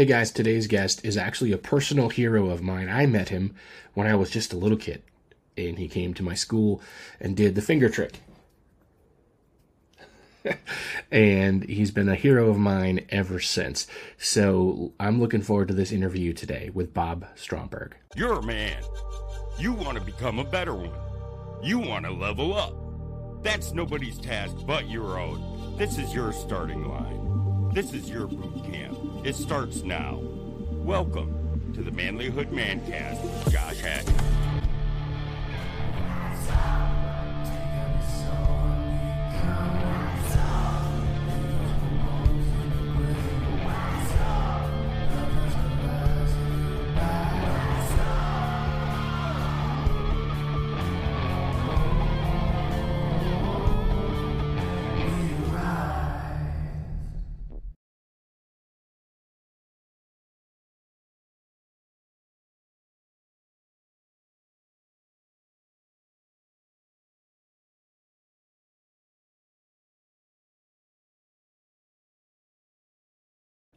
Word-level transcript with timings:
Hey 0.00 0.06
guys, 0.06 0.30
today's 0.30 0.66
guest 0.66 1.04
is 1.04 1.18
actually 1.18 1.52
a 1.52 1.58
personal 1.58 2.08
hero 2.08 2.48
of 2.48 2.62
mine. 2.62 2.88
I 2.88 3.04
met 3.04 3.28
him 3.28 3.54
when 3.92 4.06
I 4.06 4.14
was 4.14 4.30
just 4.30 4.50
a 4.54 4.56
little 4.56 4.78
kid, 4.78 5.02
and 5.58 5.78
he 5.78 5.88
came 5.88 6.14
to 6.14 6.22
my 6.22 6.32
school 6.32 6.80
and 7.20 7.36
did 7.36 7.54
the 7.54 7.60
finger 7.60 7.90
trick. 7.90 8.20
and 11.12 11.64
he's 11.64 11.90
been 11.90 12.08
a 12.08 12.14
hero 12.14 12.48
of 12.48 12.56
mine 12.56 13.04
ever 13.10 13.40
since. 13.40 13.86
So 14.16 14.94
I'm 14.98 15.20
looking 15.20 15.42
forward 15.42 15.68
to 15.68 15.74
this 15.74 15.92
interview 15.92 16.32
today 16.32 16.70
with 16.72 16.94
Bob 16.94 17.26
Stromberg. 17.34 17.92
You're 18.16 18.38
a 18.38 18.42
man. 18.42 18.82
You 19.58 19.74
want 19.74 19.98
to 19.98 20.02
become 20.02 20.38
a 20.38 20.44
better 20.44 20.74
one. 20.74 20.96
You 21.62 21.78
want 21.78 22.06
to 22.06 22.10
level 22.10 22.54
up. 22.54 22.72
That's 23.42 23.74
nobody's 23.74 24.18
task 24.18 24.56
but 24.66 24.88
your 24.88 25.20
own. 25.20 25.76
This 25.76 25.98
is 25.98 26.14
your 26.14 26.32
starting 26.32 26.88
line. 26.88 27.70
This 27.74 27.92
is 27.92 28.08
your 28.08 28.26
boot 28.26 28.64
camp. 28.64 28.96
It 29.22 29.34
starts 29.34 29.82
now. 29.82 30.18
Welcome 30.70 31.72
to 31.74 31.82
the 31.82 31.90
Manlihood 31.90 32.50
Mancast 32.50 33.22
with 33.22 33.52
Josh 33.52 33.78
Hatcher. 33.80 34.30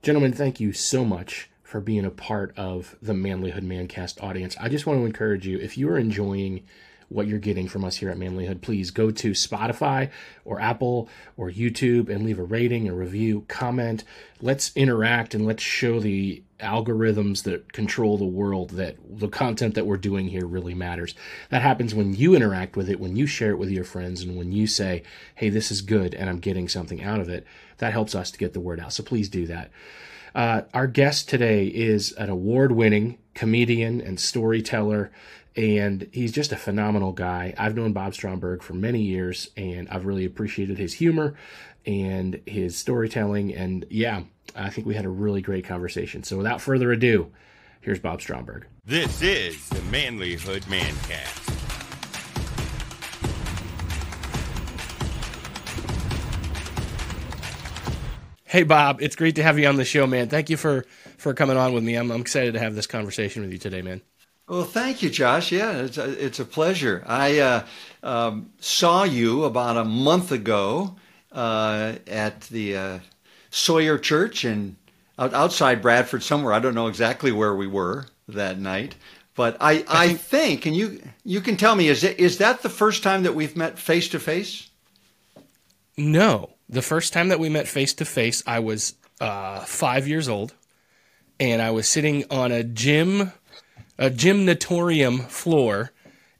Gentlemen, 0.03 0.33
thank 0.33 0.59
you 0.59 0.73
so 0.73 1.05
much 1.05 1.49
for 1.63 1.79
being 1.79 2.03
a 2.03 2.11
part 2.11 2.53
of 2.57 2.97
the 3.01 3.13
Manlihood 3.13 3.63
Mancast 3.63 4.21
audience. 4.21 4.53
I 4.59 4.67
just 4.67 4.85
want 4.85 4.99
to 4.99 5.05
encourage 5.05 5.47
you 5.47 5.57
if 5.59 5.77
you 5.77 5.89
are 5.89 5.97
enjoying 5.97 6.65
what 7.13 7.27
you're 7.27 7.39
getting 7.39 7.67
from 7.67 7.85
us 7.85 7.97
here 7.97 8.09
at 8.09 8.17
Manlihood, 8.17 8.61
please 8.61 8.91
go 8.91 9.11
to 9.11 9.31
Spotify 9.31 10.09
or 10.45 10.59
Apple 10.59 11.07
or 11.37 11.51
YouTube 11.51 12.09
and 12.09 12.25
leave 12.25 12.39
a 12.39 12.43
rating, 12.43 12.89
a 12.89 12.93
review, 12.93 13.45
comment. 13.47 14.03
Let's 14.41 14.75
interact 14.75 15.33
and 15.33 15.45
let's 15.45 15.63
show 15.63 15.99
the 15.99 16.43
algorithms 16.59 17.43
that 17.43 17.71
control 17.73 18.17
the 18.17 18.25
world 18.25 18.71
that 18.71 18.95
the 19.07 19.27
content 19.27 19.75
that 19.75 19.85
we're 19.85 19.97
doing 19.97 20.27
here 20.27 20.45
really 20.45 20.73
matters. 20.73 21.13
That 21.49 21.61
happens 21.61 21.93
when 21.93 22.13
you 22.13 22.35
interact 22.35 22.75
with 22.75 22.89
it, 22.89 22.99
when 22.99 23.15
you 23.15 23.27
share 23.27 23.51
it 23.51 23.59
with 23.59 23.69
your 23.69 23.83
friends, 23.83 24.23
and 24.23 24.35
when 24.35 24.51
you 24.51 24.65
say, 24.65 25.03
hey, 25.35 25.49
this 25.49 25.71
is 25.71 25.81
good 25.81 26.15
and 26.15 26.29
I'm 26.29 26.39
getting 26.39 26.67
something 26.67 27.03
out 27.03 27.19
of 27.19 27.29
it. 27.29 27.45
That 27.77 27.93
helps 27.93 28.15
us 28.15 28.31
to 28.31 28.39
get 28.39 28.53
the 28.53 28.59
word 28.59 28.79
out. 28.79 28.93
So 28.93 29.03
please 29.03 29.29
do 29.29 29.45
that. 29.47 29.71
Uh, 30.33 30.61
our 30.73 30.87
guest 30.87 31.29
today 31.29 31.67
is 31.67 32.11
an 32.13 32.29
award 32.29 32.71
winning 32.71 33.19
comedian 33.33 34.01
and 34.01 34.19
storyteller, 34.19 35.11
and 35.55 36.09
he's 36.11 36.31
just 36.31 36.51
a 36.51 36.55
phenomenal 36.55 37.11
guy. 37.11 37.53
I've 37.57 37.75
known 37.75 37.93
Bob 37.93 38.13
Stromberg 38.13 38.63
for 38.63 38.73
many 38.73 39.01
years, 39.01 39.49
and 39.55 39.87
I've 39.89 40.05
really 40.05 40.25
appreciated 40.25 40.77
his 40.77 40.93
humor 40.93 41.35
and 41.85 42.41
his 42.45 42.77
storytelling. 42.77 43.53
And 43.53 43.85
yeah, 43.89 44.23
I 44.55 44.69
think 44.69 44.87
we 44.87 44.95
had 44.95 45.05
a 45.05 45.09
really 45.09 45.41
great 45.41 45.65
conversation. 45.65 46.23
So 46.23 46.37
without 46.37 46.61
further 46.61 46.91
ado, 46.91 47.31
here's 47.81 47.99
Bob 47.99 48.21
Stromberg. 48.21 48.65
This 48.85 49.21
is 49.21 49.69
the 49.69 49.81
Manlihood 49.91 50.63
Mancast. 50.63 51.39
Hey 58.45 58.61
Bob, 58.61 59.01
it's 59.01 59.15
great 59.15 59.37
to 59.37 59.43
have 59.43 59.57
you 59.57 59.67
on 59.67 59.77
the 59.77 59.85
show, 59.85 60.05
man. 60.05 60.29
Thank 60.29 60.51
you 60.51 60.57
for 60.57 60.85
for 61.17 61.33
coming 61.33 61.57
on 61.57 61.73
with 61.73 61.83
me. 61.83 61.95
I'm, 61.95 62.11
I'm 62.11 62.21
excited 62.21 62.53
to 62.53 62.59
have 62.59 62.75
this 62.75 62.85
conversation 62.85 63.41
with 63.41 63.51
you 63.51 63.57
today, 63.57 63.81
man. 63.81 64.01
Well, 64.47 64.63
thank 64.63 65.01
you, 65.01 65.09
Josh. 65.09 65.51
Yeah, 65.51 65.71
it's 65.77 65.97
a, 65.97 66.25
it's 66.25 66.39
a 66.39 66.45
pleasure. 66.45 67.03
I 67.07 67.39
uh, 67.39 67.65
um, 68.03 68.51
saw 68.59 69.03
you 69.03 69.45
about 69.45 69.77
a 69.77 69.85
month 69.85 70.31
ago 70.31 70.95
uh, 71.31 71.93
at 72.07 72.41
the 72.41 72.75
uh, 72.75 72.99
Sawyer 73.49 73.97
Church 73.97 74.43
in 74.43 74.75
outside 75.17 75.81
Bradford 75.81 76.23
somewhere. 76.23 76.53
I 76.53 76.59
don't 76.59 76.75
know 76.75 76.87
exactly 76.87 77.31
where 77.31 77.55
we 77.55 77.67
were 77.67 78.07
that 78.27 78.59
night, 78.59 78.95
but 79.35 79.55
I, 79.61 79.85
I, 79.87 80.07
think, 80.09 80.19
think, 80.19 80.65
and 80.65 80.75
you 80.75 81.01
you 81.23 81.39
can 81.39 81.55
tell 81.55 81.75
me 81.75 81.87
is 81.87 82.03
it, 82.03 82.19
is 82.19 82.39
that 82.39 82.61
the 82.61 82.69
first 82.69 83.01
time 83.01 83.23
that 83.23 83.35
we've 83.35 83.55
met 83.55 83.79
face 83.79 84.09
to 84.09 84.19
face? 84.19 84.69
No, 85.97 86.49
the 86.67 86.81
first 86.81 87.13
time 87.13 87.29
that 87.29 87.39
we 87.39 87.49
met 87.49 87.67
face 87.67 87.93
to 87.95 88.05
face, 88.05 88.43
I 88.45 88.59
was 88.59 88.95
uh, 89.21 89.61
five 89.61 90.07
years 90.07 90.27
old, 90.27 90.53
and 91.39 91.61
I 91.61 91.71
was 91.71 91.87
sitting 91.87 92.25
on 92.29 92.51
a 92.51 92.63
gym, 92.63 93.31
a 93.97 94.09
gymnatorium 94.09 95.19
floor, 95.19 95.91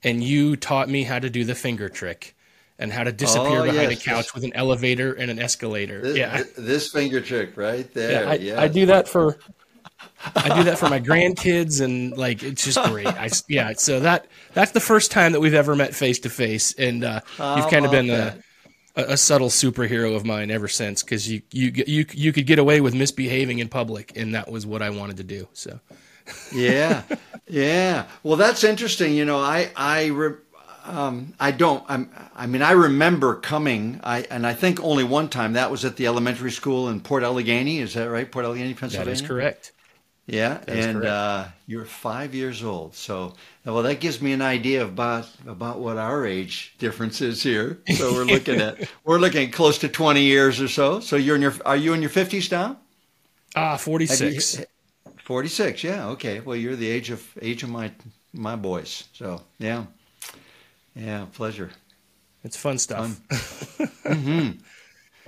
and 0.03 0.24
you 0.24 0.56
taught 0.56 0.90
me 0.90 1.03
how 1.03 1.19
to 1.19 1.30
do 1.30 1.44
the 1.44 1.56
finger 1.56 1.90
trick 1.90 2.36
and 2.80 2.91
how 2.91 3.03
to 3.03 3.12
disappear 3.12 3.59
oh, 3.59 3.64
behind 3.64 3.91
yes, 3.91 4.02
a 4.02 4.03
couch 4.03 4.34
with 4.34 4.44
an 4.44 4.53
elevator 4.56 5.14
and 5.14 5.30
an 5.30 5.40
escalator. 5.40 6.02
This, 6.02 6.18
yeah, 6.18 6.44
this 6.58 6.91
finger 6.91 7.22
trick 7.22 7.56
right 7.56 7.91
there. 7.94 8.24
Yeah, 8.24 8.30
I, 8.30 8.34
yes. 8.36 8.59
I 8.59 8.68
do 8.68 8.86
that 8.88 9.08
for. 9.08 9.38
I 10.36 10.56
do 10.58 10.64
that 10.66 10.78
for 10.78 10.90
my 10.90 11.00
grandkids, 11.00 11.81
and 11.81 12.16
like 12.18 12.44
it's 12.44 12.66
just 12.66 12.81
great. 12.90 13.08
I 13.08 13.30
yeah, 13.47 13.74
so 13.74 14.00
that 14.02 14.28
that's 14.53 14.72
the 14.72 14.80
first 14.80 15.12
time 15.12 15.31
that 15.31 15.40
we've 15.40 15.53
ever 15.53 15.75
met 15.75 15.96
face 15.96 16.20
to 16.20 16.30
face, 16.30 16.74
and 16.74 17.03
uh, 17.03 17.22
you've 17.38 17.70
kind 17.70 17.85
of 17.85 17.91
been 17.91 18.09
a, 18.09 18.38
a, 18.96 19.18
subtle 19.18 19.50
superhero 19.50 20.16
of 20.16 20.25
mine 20.25 20.52
ever 20.52 20.68
since 20.68 21.03
because 21.03 21.30
you 21.30 21.41
you 21.52 21.72
you 21.88 22.06
you 22.12 22.34
could 22.34 22.47
get 22.47 22.59
away 22.59 22.81
with 22.81 22.94
misbehaving 22.94 23.59
in 23.59 23.70
public, 23.70 24.12
and 24.16 24.35
that 24.35 24.52
was 24.52 24.66
what 24.66 24.81
I 24.81 24.90
wanted 24.90 25.18
to 25.18 25.24
do. 25.24 25.47
So. 25.53 25.80
Yeah, 26.53 27.03
yeah. 27.47 28.06
Well, 28.23 28.38
that's 28.38 28.63
interesting. 28.63 29.13
You 29.13 29.25
know, 29.25 29.39
I 29.39 29.69
I 29.75 30.07
re- 30.07 30.38
um, 30.85 31.34
I 31.39 31.51
don't. 31.51 31.84
I'm, 31.88 32.09
I 32.35 32.45
mean, 32.45 32.61
I 32.61 32.72
remember 32.72 33.35
coming. 33.35 34.00
I 34.03 34.22
and 34.29 34.45
I 34.45 34.53
think 34.53 34.81
only 34.81 35.03
one 35.03 35.29
time. 35.29 35.53
That 35.53 35.72
was 35.72 35.85
at 35.85 35.95
the 35.95 36.07
elementary 36.07 36.51
school 36.51 36.89
in 36.89 37.01
Port 37.01 37.23
Allegany. 37.23 37.79
Is 37.79 37.94
that 37.94 38.09
right? 38.09 38.29
Port 38.29 38.45
Allegany, 38.45 38.78
Pennsylvania. 38.78 39.06
That 39.06 39.11
is 39.11 39.22
correct. 39.22 39.72
Yeah, 40.25 40.61
and 40.69 41.03
uh, 41.03 41.45
you're 41.67 41.84
five 41.84 42.34
years 42.34 42.63
old. 42.63 42.95
So, 42.95 43.34
well, 43.66 43.84
that 43.84 44.00
gives 44.00 44.22
me 44.22 44.31
an 44.31 44.41
idea 44.41 44.85
about 44.85 45.29
about 45.45 45.79
what 45.79 45.97
our 45.97 46.25
age 46.25 46.75
difference 46.79 47.19
is 47.19 47.44
here. 47.44 47.81
So 47.95 48.13
we're 48.13 48.23
looking 48.23 48.61
at 48.61 48.90
we're 49.03 49.19
looking 49.19 49.47
at 49.47 49.53
close 49.53 49.79
to 49.79 49.90
twenty 49.90 50.23
years 50.23 50.61
or 50.61 50.69
so. 50.69 51.01
So 51.01 51.17
you're 51.17 51.35
in 51.35 51.41
your 51.41 51.53
are 51.66 51.75
you 51.75 51.94
in 51.94 52.01
your 52.01 52.09
fifties 52.09 52.50
now? 52.50 52.78
Ah, 53.53 53.73
uh, 53.73 53.78
forty 53.78 54.05
six. 54.05 54.61
Forty 55.23 55.47
six. 55.47 55.84
Yeah. 55.84 56.07
Okay. 56.09 56.39
Well, 56.41 56.56
you're 56.56 56.75
the 56.75 56.89
age 56.89 57.09
of 57.09 57.25
age 57.41 57.63
of 57.63 57.69
my 57.69 57.91
my 58.34 58.56
boys. 58.56 59.06
So 59.13 59.41
yeah, 59.57 59.85
yeah. 60.95 61.25
Pleasure. 61.34 61.72
It's 62.44 62.57
fun 62.57 62.78
stuff. 62.78 63.07
Fun. 63.07 63.88
mm-hmm. 64.06 64.50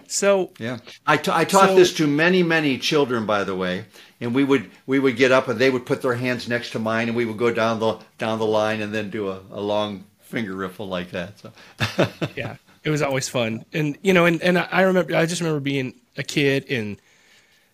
So 0.08 0.52
yeah, 0.60 0.80
I, 1.08 1.18
t- 1.18 1.32
I 1.34 1.46
taught 1.46 1.70
so, 1.70 1.76
this 1.76 1.94
to 1.96 2.08
many 2.08 2.44
many 2.44 2.78
children, 2.78 3.26
by 3.26 3.44
the 3.44 3.56
way, 3.56 3.86
and 4.22 4.36
we 4.36 4.44
would 4.44 4.70
we 4.86 5.00
would 5.00 5.16
get 5.16 5.32
up 5.32 5.48
and 5.48 5.60
they 5.60 5.70
would 5.70 5.86
put 5.86 6.02
their 6.02 6.14
hands 6.14 6.48
next 6.48 6.72
to 6.72 6.80
mine, 6.80 7.08
and 7.08 7.18
we 7.18 7.26
would 7.26 7.38
go 7.38 7.52
down 7.52 7.80
the 7.80 7.98
down 8.18 8.40
the 8.40 8.46
line 8.46 8.82
and 8.82 8.94
then 8.94 9.10
do 9.10 9.30
a, 9.30 9.40
a 9.52 9.62
long 9.62 10.06
finger 10.20 10.56
riffle 10.56 10.88
like 10.88 11.12
that. 11.12 11.40
So 11.40 11.52
yeah, 12.36 12.58
it 12.84 12.90
was 12.90 13.02
always 13.02 13.30
fun, 13.30 13.66
and 13.74 13.98
you 14.02 14.14
know, 14.14 14.26
and 14.26 14.42
and 14.42 14.60
I 14.60 14.82
remember 14.82 15.16
I 15.16 15.26
just 15.26 15.42
remember 15.42 15.60
being 15.62 15.96
a 16.18 16.24
kid, 16.24 16.66
and 16.70 16.98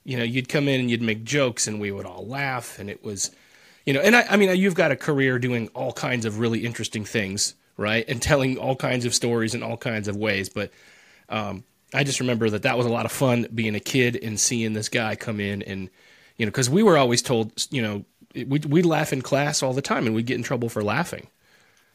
you 0.04 0.18
know, 0.18 0.24
you'd 0.24 0.50
come 0.50 0.68
in 0.68 0.80
and 0.80 0.90
you'd 0.90 1.02
make 1.02 1.24
jokes, 1.24 1.68
and 1.68 1.80
we 1.80 1.92
would 1.92 2.06
all 2.06 2.26
laugh, 2.26 2.80
and 2.80 2.90
it 2.90 3.03
was, 3.03 3.32
you 3.86 3.94
know, 3.94 4.02
and 4.02 4.16
I, 4.16 4.26
I 4.30 4.38
mean, 4.38 4.56
you've 4.58 4.76
got 4.76 4.92
a 4.92 4.96
career 4.96 5.40
doing 5.40 5.68
all 5.70 5.94
kinds 5.94 6.26
of 6.26 6.40
really 6.40 6.66
interesting 6.66 7.06
things, 7.06 7.56
right, 7.78 8.06
and 8.08 8.22
telling 8.22 8.58
all 8.58 8.76
kinds 8.76 9.06
of 9.06 9.14
stories 9.14 9.53
in 9.53 9.64
all 9.64 9.78
kinds 9.78 10.08
of 10.08 10.16
ways, 10.16 10.50
but. 10.50 10.72
Um, 11.30 11.64
I 11.94 12.03
just 12.03 12.20
remember 12.20 12.50
that 12.50 12.64
that 12.64 12.78
was 12.78 12.86
a 12.86 12.90
lot 12.90 13.06
of 13.06 13.12
fun 13.12 13.48
being 13.53 13.76
a 13.76 13.80
kid 13.80 14.18
and 14.22 14.40
seeing 14.40 14.74
this 14.74 14.90
guy 14.90 15.16
come 15.16 15.40
in 15.40 15.62
and 15.62 15.90
you 16.38 16.46
know 16.46 16.50
because 16.50 16.70
we 16.70 16.84
were 16.84 16.97
always 16.97 17.22
told 17.22 17.52
you 17.70 17.82
know 17.82 18.06
we 18.34 18.59
we 18.59 18.82
laugh 18.82 19.12
in 19.12 19.22
class 19.22 19.62
all 19.62 19.74
the 19.74 19.82
time 19.82 20.06
and 20.06 20.16
we'd 20.16 20.26
get 20.26 20.38
in 20.38 20.44
trouble 20.44 20.70
for 20.70 20.84
laughing 20.84 21.28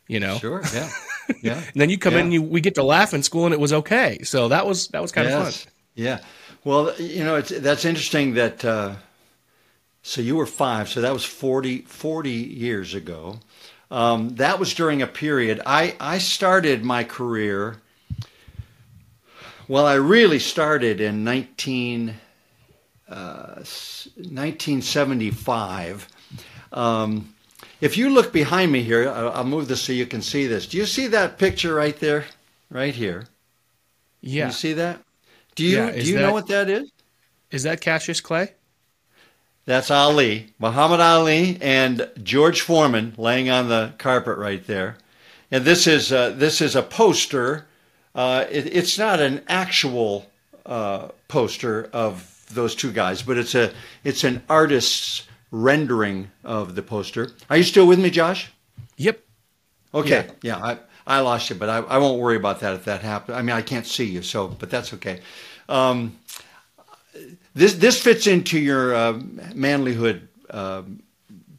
you 0.08 0.20
know? 0.20 0.38
Sure 0.38 0.62
yeah. 0.72 0.90
Yeah. 1.42 1.54
And 1.54 1.80
then 1.80 1.90
you 1.90 1.98
come 1.98 2.12
yeah. 2.12 2.20
in 2.20 2.24
and 2.26 2.32
you, 2.34 2.42
we 2.42 2.60
get 2.60 2.76
to 2.76 2.84
laugh 2.84 3.12
in 3.12 3.24
school 3.24 3.46
and 3.46 3.52
it 3.52 3.58
was 3.58 3.72
okay. 3.72 4.22
So 4.22 4.46
that 4.48 4.64
was 4.64 4.88
that 4.88 5.02
was 5.02 5.10
kind 5.10 5.28
yes. 5.28 5.48
of 5.48 5.54
fun. 5.54 5.72
Yeah 5.96 6.18
well 6.66 6.94
you 7.00 7.24
know 7.24 7.36
it's 7.36 7.50
that's 7.60 7.84
interesting 7.84 8.34
that 8.34 8.64
uh, 8.64 8.94
so 10.02 10.20
you 10.20 10.36
were 10.36 10.46
five 10.46 10.88
so 10.88 11.00
that 11.00 11.12
was 11.12 11.24
40 11.24 11.82
40 11.82 12.30
years 12.30 12.94
ago 12.94 13.38
um, 13.90 14.30
that 14.36 14.58
was 14.58 14.74
during 14.74 15.00
a 15.00 15.06
period 15.06 15.60
i 15.64 15.94
i 16.00 16.18
started 16.18 16.84
my 16.84 17.04
career 17.04 17.76
well, 19.68 19.86
I 19.86 19.94
really 19.94 20.38
started 20.38 21.00
in 21.00 21.24
19, 21.24 22.14
uh, 23.08 23.14
1975. 23.14 26.08
Um, 26.72 27.34
if 27.80 27.96
you 27.96 28.10
look 28.10 28.32
behind 28.32 28.70
me 28.70 28.82
here, 28.82 29.08
I'll 29.08 29.42
move 29.42 29.66
this 29.66 29.82
so 29.82 29.92
you 29.92 30.06
can 30.06 30.22
see 30.22 30.46
this. 30.46 30.68
Do 30.68 30.76
you 30.76 30.86
see 30.86 31.08
that 31.08 31.38
picture 31.38 31.74
right 31.74 31.98
there, 31.98 32.26
right 32.70 32.94
here? 32.94 33.26
Yeah. 34.20 34.42
Can 34.42 34.50
you 34.50 34.54
see 34.54 34.74
that? 34.74 35.00
Do 35.56 35.64
you 35.64 35.78
Yeah, 35.78 35.90
do 35.90 36.02
you 36.02 36.14
that- 36.14 36.20
know 36.22 36.32
what 36.32 36.46
that 36.48 36.70
is? 36.70 36.90
Is 37.50 37.64
that 37.64 37.80
Cassius 37.80 38.20
Clay? 38.20 38.52
That's 39.64 39.90
Ali, 39.90 40.52
Muhammad 40.60 41.00
Ali, 41.00 41.58
and 41.60 42.08
George 42.22 42.60
Foreman 42.60 43.14
laying 43.18 43.50
on 43.50 43.68
the 43.68 43.94
carpet 43.98 44.38
right 44.38 44.64
there. 44.66 44.96
And 45.50 45.64
this 45.64 45.86
is 45.88 46.12
uh, 46.12 46.30
this 46.30 46.60
is 46.60 46.76
a 46.76 46.82
poster. 46.82 47.66
Uh, 48.14 48.44
it, 48.50 48.66
it's 48.74 48.96
not 48.98 49.20
an 49.20 49.42
actual 49.48 50.30
uh, 50.64 51.08
poster 51.28 51.88
of 51.92 52.44
those 52.52 52.74
two 52.76 52.92
guys, 52.92 53.22
but 53.22 53.36
it's 53.38 53.54
a 53.56 53.72
it's 54.04 54.22
an 54.24 54.42
artist's 54.48 55.22
rendering 55.50 56.30
of 56.44 56.74
the 56.76 56.82
poster. 56.82 57.30
Are 57.50 57.56
you 57.56 57.64
still 57.64 57.86
with 57.86 57.98
me, 57.98 58.10
Josh? 58.10 58.52
Yep. 58.98 59.20
Okay, 59.94 60.28
yeah, 60.42 60.58
I, 60.58 60.78
I 61.06 61.20
lost 61.20 61.50
you, 61.50 61.56
but 61.56 61.68
I, 61.68 61.78
I 61.78 61.98
won't 61.98 62.20
worry 62.20 62.36
about 62.36 62.60
that 62.60 62.74
if 62.74 62.84
that 62.86 63.02
happens. 63.02 63.38
I 63.38 63.42
mean, 63.42 63.54
I 63.54 63.62
can't 63.62 63.86
see 63.86 64.04
you, 64.06 64.22
so 64.22 64.48
but 64.48 64.70
that's 64.70 64.92
okay. 64.94 65.20
Um, 65.68 66.18
this 67.54 67.74
this 67.74 68.02
fits 68.02 68.26
into 68.26 68.58
your 68.58 68.94
uh, 68.94 69.12
manlihood 69.54 70.28
uh, 70.50 70.82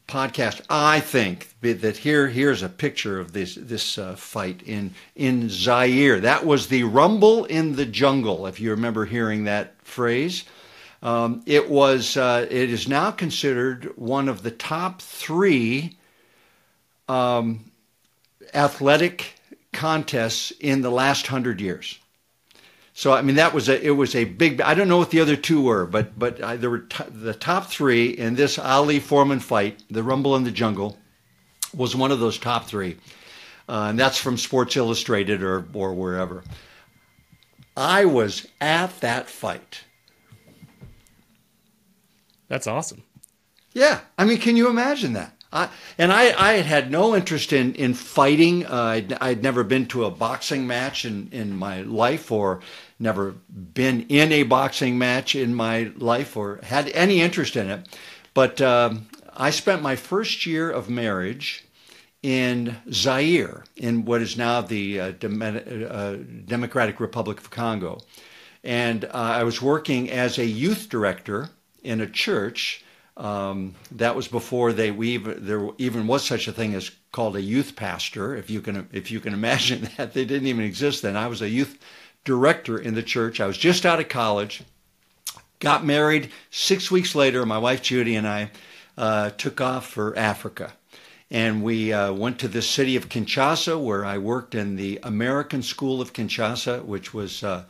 podcast. 0.06 0.60
I 0.68 1.00
think 1.00 1.48
that 1.60 1.96
here 1.96 2.28
here's 2.28 2.62
a 2.62 2.68
picture 2.68 3.18
of 3.18 3.32
this 3.32 3.54
this 3.54 3.96
uh, 3.96 4.16
fight 4.16 4.62
in 4.66 4.94
in 5.16 5.48
Zaire. 5.48 6.20
That 6.20 6.44
was 6.44 6.68
the 6.68 6.84
rumble 6.84 7.44
in 7.46 7.76
the 7.76 7.86
jungle. 7.86 8.46
If 8.46 8.60
you 8.60 8.70
remember 8.70 9.04
hearing 9.06 9.44
that 9.44 9.74
phrase. 9.82 10.44
Um, 11.00 11.42
it 11.46 11.70
was. 11.70 12.16
Uh, 12.16 12.46
it 12.50 12.70
is 12.70 12.88
now 12.88 13.12
considered 13.12 13.92
one 13.96 14.28
of 14.28 14.42
the 14.42 14.50
top 14.50 15.00
three 15.00 15.96
um, 17.08 17.70
athletic 18.52 19.37
contests 19.72 20.52
in 20.60 20.82
the 20.82 20.90
last 20.90 21.26
hundred 21.26 21.60
years. 21.60 21.98
So 22.92 23.12
I 23.12 23.22
mean 23.22 23.36
that 23.36 23.54
was 23.54 23.68
a 23.68 23.80
it 23.80 23.92
was 23.92 24.16
a 24.16 24.24
big. 24.24 24.60
I 24.60 24.74
don't 24.74 24.88
know 24.88 24.98
what 24.98 25.10
the 25.10 25.20
other 25.20 25.36
two 25.36 25.60
were, 25.60 25.86
but 25.86 26.18
but 26.18 26.42
I, 26.42 26.56
there 26.56 26.70
were 26.70 26.80
t- 26.80 27.04
the 27.08 27.34
top 27.34 27.66
three 27.66 28.08
in 28.08 28.34
this 28.34 28.58
Ali 28.58 28.98
Foreman 28.98 29.40
fight, 29.40 29.82
the 29.88 30.02
Rumble 30.02 30.34
in 30.34 30.42
the 30.42 30.50
Jungle, 30.50 30.98
was 31.72 31.94
one 31.94 32.10
of 32.10 32.18
those 32.18 32.38
top 32.38 32.66
three, 32.66 32.96
uh, 33.68 33.86
and 33.90 33.98
that's 33.98 34.18
from 34.18 34.36
Sports 34.36 34.76
Illustrated 34.76 35.44
or 35.44 35.64
or 35.74 35.94
wherever. 35.94 36.42
I 37.76 38.06
was 38.06 38.48
at 38.60 39.00
that 39.00 39.28
fight. 39.30 39.84
That's 42.48 42.66
awesome. 42.66 43.04
Yeah, 43.74 44.00
I 44.18 44.24
mean, 44.24 44.38
can 44.38 44.56
you 44.56 44.68
imagine 44.68 45.12
that? 45.12 45.37
I, 45.52 45.70
and 45.96 46.12
I, 46.12 46.32
I 46.38 46.52
had 46.56 46.90
no 46.90 47.16
interest 47.16 47.52
in 47.52 47.74
in 47.74 47.94
fighting. 47.94 48.66
Uh, 48.66 48.82
I'd, 48.82 49.12
I'd 49.14 49.42
never 49.42 49.64
been 49.64 49.86
to 49.86 50.04
a 50.04 50.10
boxing 50.10 50.66
match 50.66 51.04
in, 51.04 51.28
in 51.32 51.56
my 51.56 51.82
life, 51.82 52.30
or 52.30 52.60
never 52.98 53.34
been 53.48 54.06
in 54.08 54.30
a 54.32 54.42
boxing 54.42 54.98
match 54.98 55.34
in 55.34 55.54
my 55.54 55.90
life, 55.96 56.36
or 56.36 56.60
had 56.62 56.88
any 56.90 57.20
interest 57.20 57.56
in 57.56 57.70
it. 57.70 57.88
But 58.34 58.60
um, 58.60 59.08
I 59.34 59.50
spent 59.50 59.82
my 59.82 59.96
first 59.96 60.44
year 60.44 60.70
of 60.70 60.90
marriage 60.90 61.64
in 62.22 62.76
Zaire, 62.92 63.64
in 63.76 64.04
what 64.04 64.20
is 64.20 64.36
now 64.36 64.60
the 64.60 65.00
uh, 65.00 65.10
Dem- 65.12 65.40
uh, 65.42 66.16
Democratic 66.44 67.00
Republic 67.00 67.38
of 67.38 67.48
Congo, 67.48 68.00
and 68.62 69.04
uh, 69.06 69.10
I 69.12 69.44
was 69.44 69.62
working 69.62 70.10
as 70.10 70.36
a 70.36 70.44
youth 70.44 70.90
director 70.90 71.48
in 71.82 72.02
a 72.02 72.06
church. 72.06 72.84
Um, 73.18 73.74
that 73.96 74.14
was 74.14 74.28
before 74.28 74.72
they 74.72 74.92
we 74.92 75.08
even, 75.10 75.44
there 75.44 75.68
even 75.76 76.06
was 76.06 76.24
such 76.24 76.46
a 76.46 76.52
thing 76.52 76.74
as 76.74 76.92
called 77.10 77.34
a 77.34 77.42
youth 77.42 77.74
pastor. 77.74 78.36
If 78.36 78.48
you 78.48 78.60
can 78.60 78.88
if 78.92 79.10
you 79.10 79.18
can 79.18 79.34
imagine 79.42 79.88
that, 79.96 80.14
they 80.14 80.24
didn't 80.24 80.46
even 80.46 80.64
exist 80.64 81.02
then. 81.02 81.16
I 81.16 81.26
was 81.26 81.42
a 81.42 81.48
youth 81.48 81.78
director 82.24 82.78
in 82.78 82.94
the 82.94 83.02
church. 83.02 83.40
I 83.40 83.46
was 83.46 83.58
just 83.58 83.84
out 83.84 83.98
of 83.98 84.08
college, 84.08 84.62
got 85.58 85.84
married. 85.84 86.30
Six 86.50 86.90
weeks 86.90 87.14
later, 87.14 87.44
my 87.44 87.58
wife 87.58 87.82
Judy 87.82 88.14
and 88.14 88.26
I 88.26 88.50
uh, 88.96 89.30
took 89.30 89.60
off 89.60 89.88
for 89.88 90.16
Africa. 90.16 90.72
And 91.30 91.62
we 91.62 91.92
uh, 91.92 92.12
went 92.12 92.38
to 92.38 92.48
the 92.48 92.62
city 92.62 92.96
of 92.96 93.10
Kinshasa, 93.10 93.78
where 93.78 94.02
I 94.04 94.16
worked 94.16 94.54
in 94.54 94.76
the 94.76 94.98
American 95.02 95.62
School 95.62 96.00
of 96.00 96.14
Kinshasa, 96.14 96.82
which 96.84 97.12
was 97.12 97.44
uh, 97.44 97.64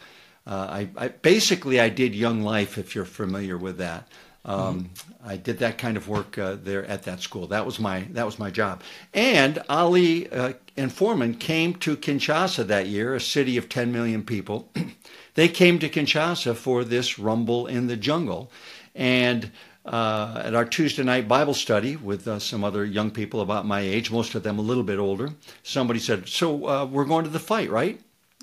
uh, 0.47 0.51
I, 0.71 0.89
I 0.97 1.09
basically 1.09 1.81
I 1.81 1.89
did 1.89 2.15
Young 2.15 2.43
Life, 2.43 2.79
if 2.79 2.95
you're 2.95 3.05
familiar 3.05 3.59
with 3.59 3.79
that. 3.79 4.09
Um, 4.49 4.91
I 5.23 5.37
did 5.37 5.59
that 5.59 5.77
kind 5.77 5.99
of 5.99 6.09
work 6.09 6.39
uh, 6.39 6.57
there 6.59 6.83
at 6.87 7.03
that 7.03 7.21
school. 7.21 7.47
That 7.49 7.67
was 7.67 7.79
my 7.79 8.07
that 8.13 8.25
was 8.25 8.39
my 8.39 8.51
job. 8.51 8.83
And 9.13 9.63
Ali 9.69 10.31
uh, 10.31 10.55
and 10.75 10.91
Foreman 10.91 11.35
came 11.35 11.75
to 11.75 11.99
Kinshasa 11.99 12.67
that 12.67 12.87
year, 12.87 13.15
a 13.15 13.21
city 13.21 13.59
of 13.59 13.69
10 13.69 13.93
million 13.93 14.23
people. 14.23 14.71
they 15.35 15.49
came 15.49 15.79
to 15.81 15.89
Kinshasa 15.91 16.57
for 16.57 16.83
this 16.83 17.19
rumble 17.19 17.67
in 17.67 17.89
the 17.89 17.97
jungle, 17.97 18.51
and 18.95 19.51
uh, 19.85 20.41
at 20.43 20.55
our 20.55 20.65
Tuesday 20.65 21.03
night 21.03 21.29
Bible 21.29 21.55
study 21.55 21.97
with 21.97 22.27
uh, 22.27 22.39
some 22.39 22.65
other 22.65 22.87
young 22.87 23.11
people 23.11 23.43
about 23.43 23.67
my 23.67 23.81
age, 23.81 24.11
most 24.11 24.35
of 24.35 24.45
them 24.45 24.59
a 24.59 24.63
little 24.63 24.83
bit 24.83 24.99
older. 24.99 25.29
Somebody 25.63 26.01
said, 26.01 26.27
"So 26.27 26.67
uh, 26.67 26.87
we're 26.87 27.05
going 27.05 27.25
to 27.25 27.31
the 27.31 27.39
fight, 27.39 27.69
right?" 27.69 28.01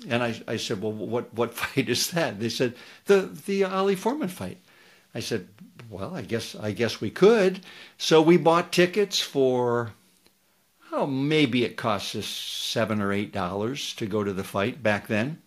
And 0.08 0.22
I, 0.22 0.40
I 0.46 0.56
said, 0.56 0.80
"Well, 0.80 0.92
what 0.92 1.34
what 1.34 1.52
fight 1.62 1.88
is 1.88 2.10
that?" 2.12 2.38
They 2.38 2.48
said, 2.48 2.74
"The 3.06 3.22
the 3.46 3.64
Ali 3.64 3.96
Foreman 3.96 4.28
fight." 4.28 4.58
I 5.16 5.20
said, 5.20 5.48
"Well, 5.88 6.14
I 6.14 6.22
guess 6.22 6.54
I 6.54 6.72
guess 6.72 7.00
we 7.00 7.10
could." 7.10 7.60
So 7.98 8.20
we 8.22 8.36
bought 8.36 8.72
tickets 8.72 9.20
for 9.20 9.92
oh 10.92 11.06
maybe 11.06 11.64
it 11.64 11.76
cost 11.76 12.16
us 12.16 12.26
seven 12.26 13.00
or 13.00 13.12
eight 13.12 13.32
dollars 13.32 13.94
to 13.94 14.06
go 14.06 14.24
to 14.24 14.32
the 14.32 14.44
fight 14.44 14.82
back 14.82 15.06
then, 15.06 15.42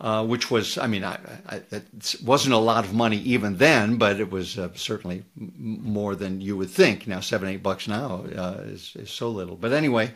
uh, 0.00 0.24
which 0.26 0.50
was 0.50 0.78
I 0.78 0.86
mean 0.86 1.04
I, 1.04 1.18
I, 1.48 1.56
it 1.70 2.16
wasn't 2.24 2.54
a 2.54 2.58
lot 2.58 2.84
of 2.84 2.94
money 2.94 3.18
even 3.18 3.56
then, 3.56 3.96
but 3.96 4.20
it 4.20 4.30
was 4.30 4.58
uh, 4.58 4.70
certainly 4.74 5.24
more 5.36 6.14
than 6.14 6.40
you 6.40 6.56
would 6.56 6.70
think. 6.70 7.06
Now 7.06 7.20
seven 7.20 7.48
eight 7.48 7.62
bucks 7.62 7.88
now 7.88 8.24
uh, 8.36 8.60
is, 8.64 8.96
is 8.96 9.10
so 9.10 9.30
little, 9.30 9.56
but 9.56 9.72
anyway. 9.72 10.12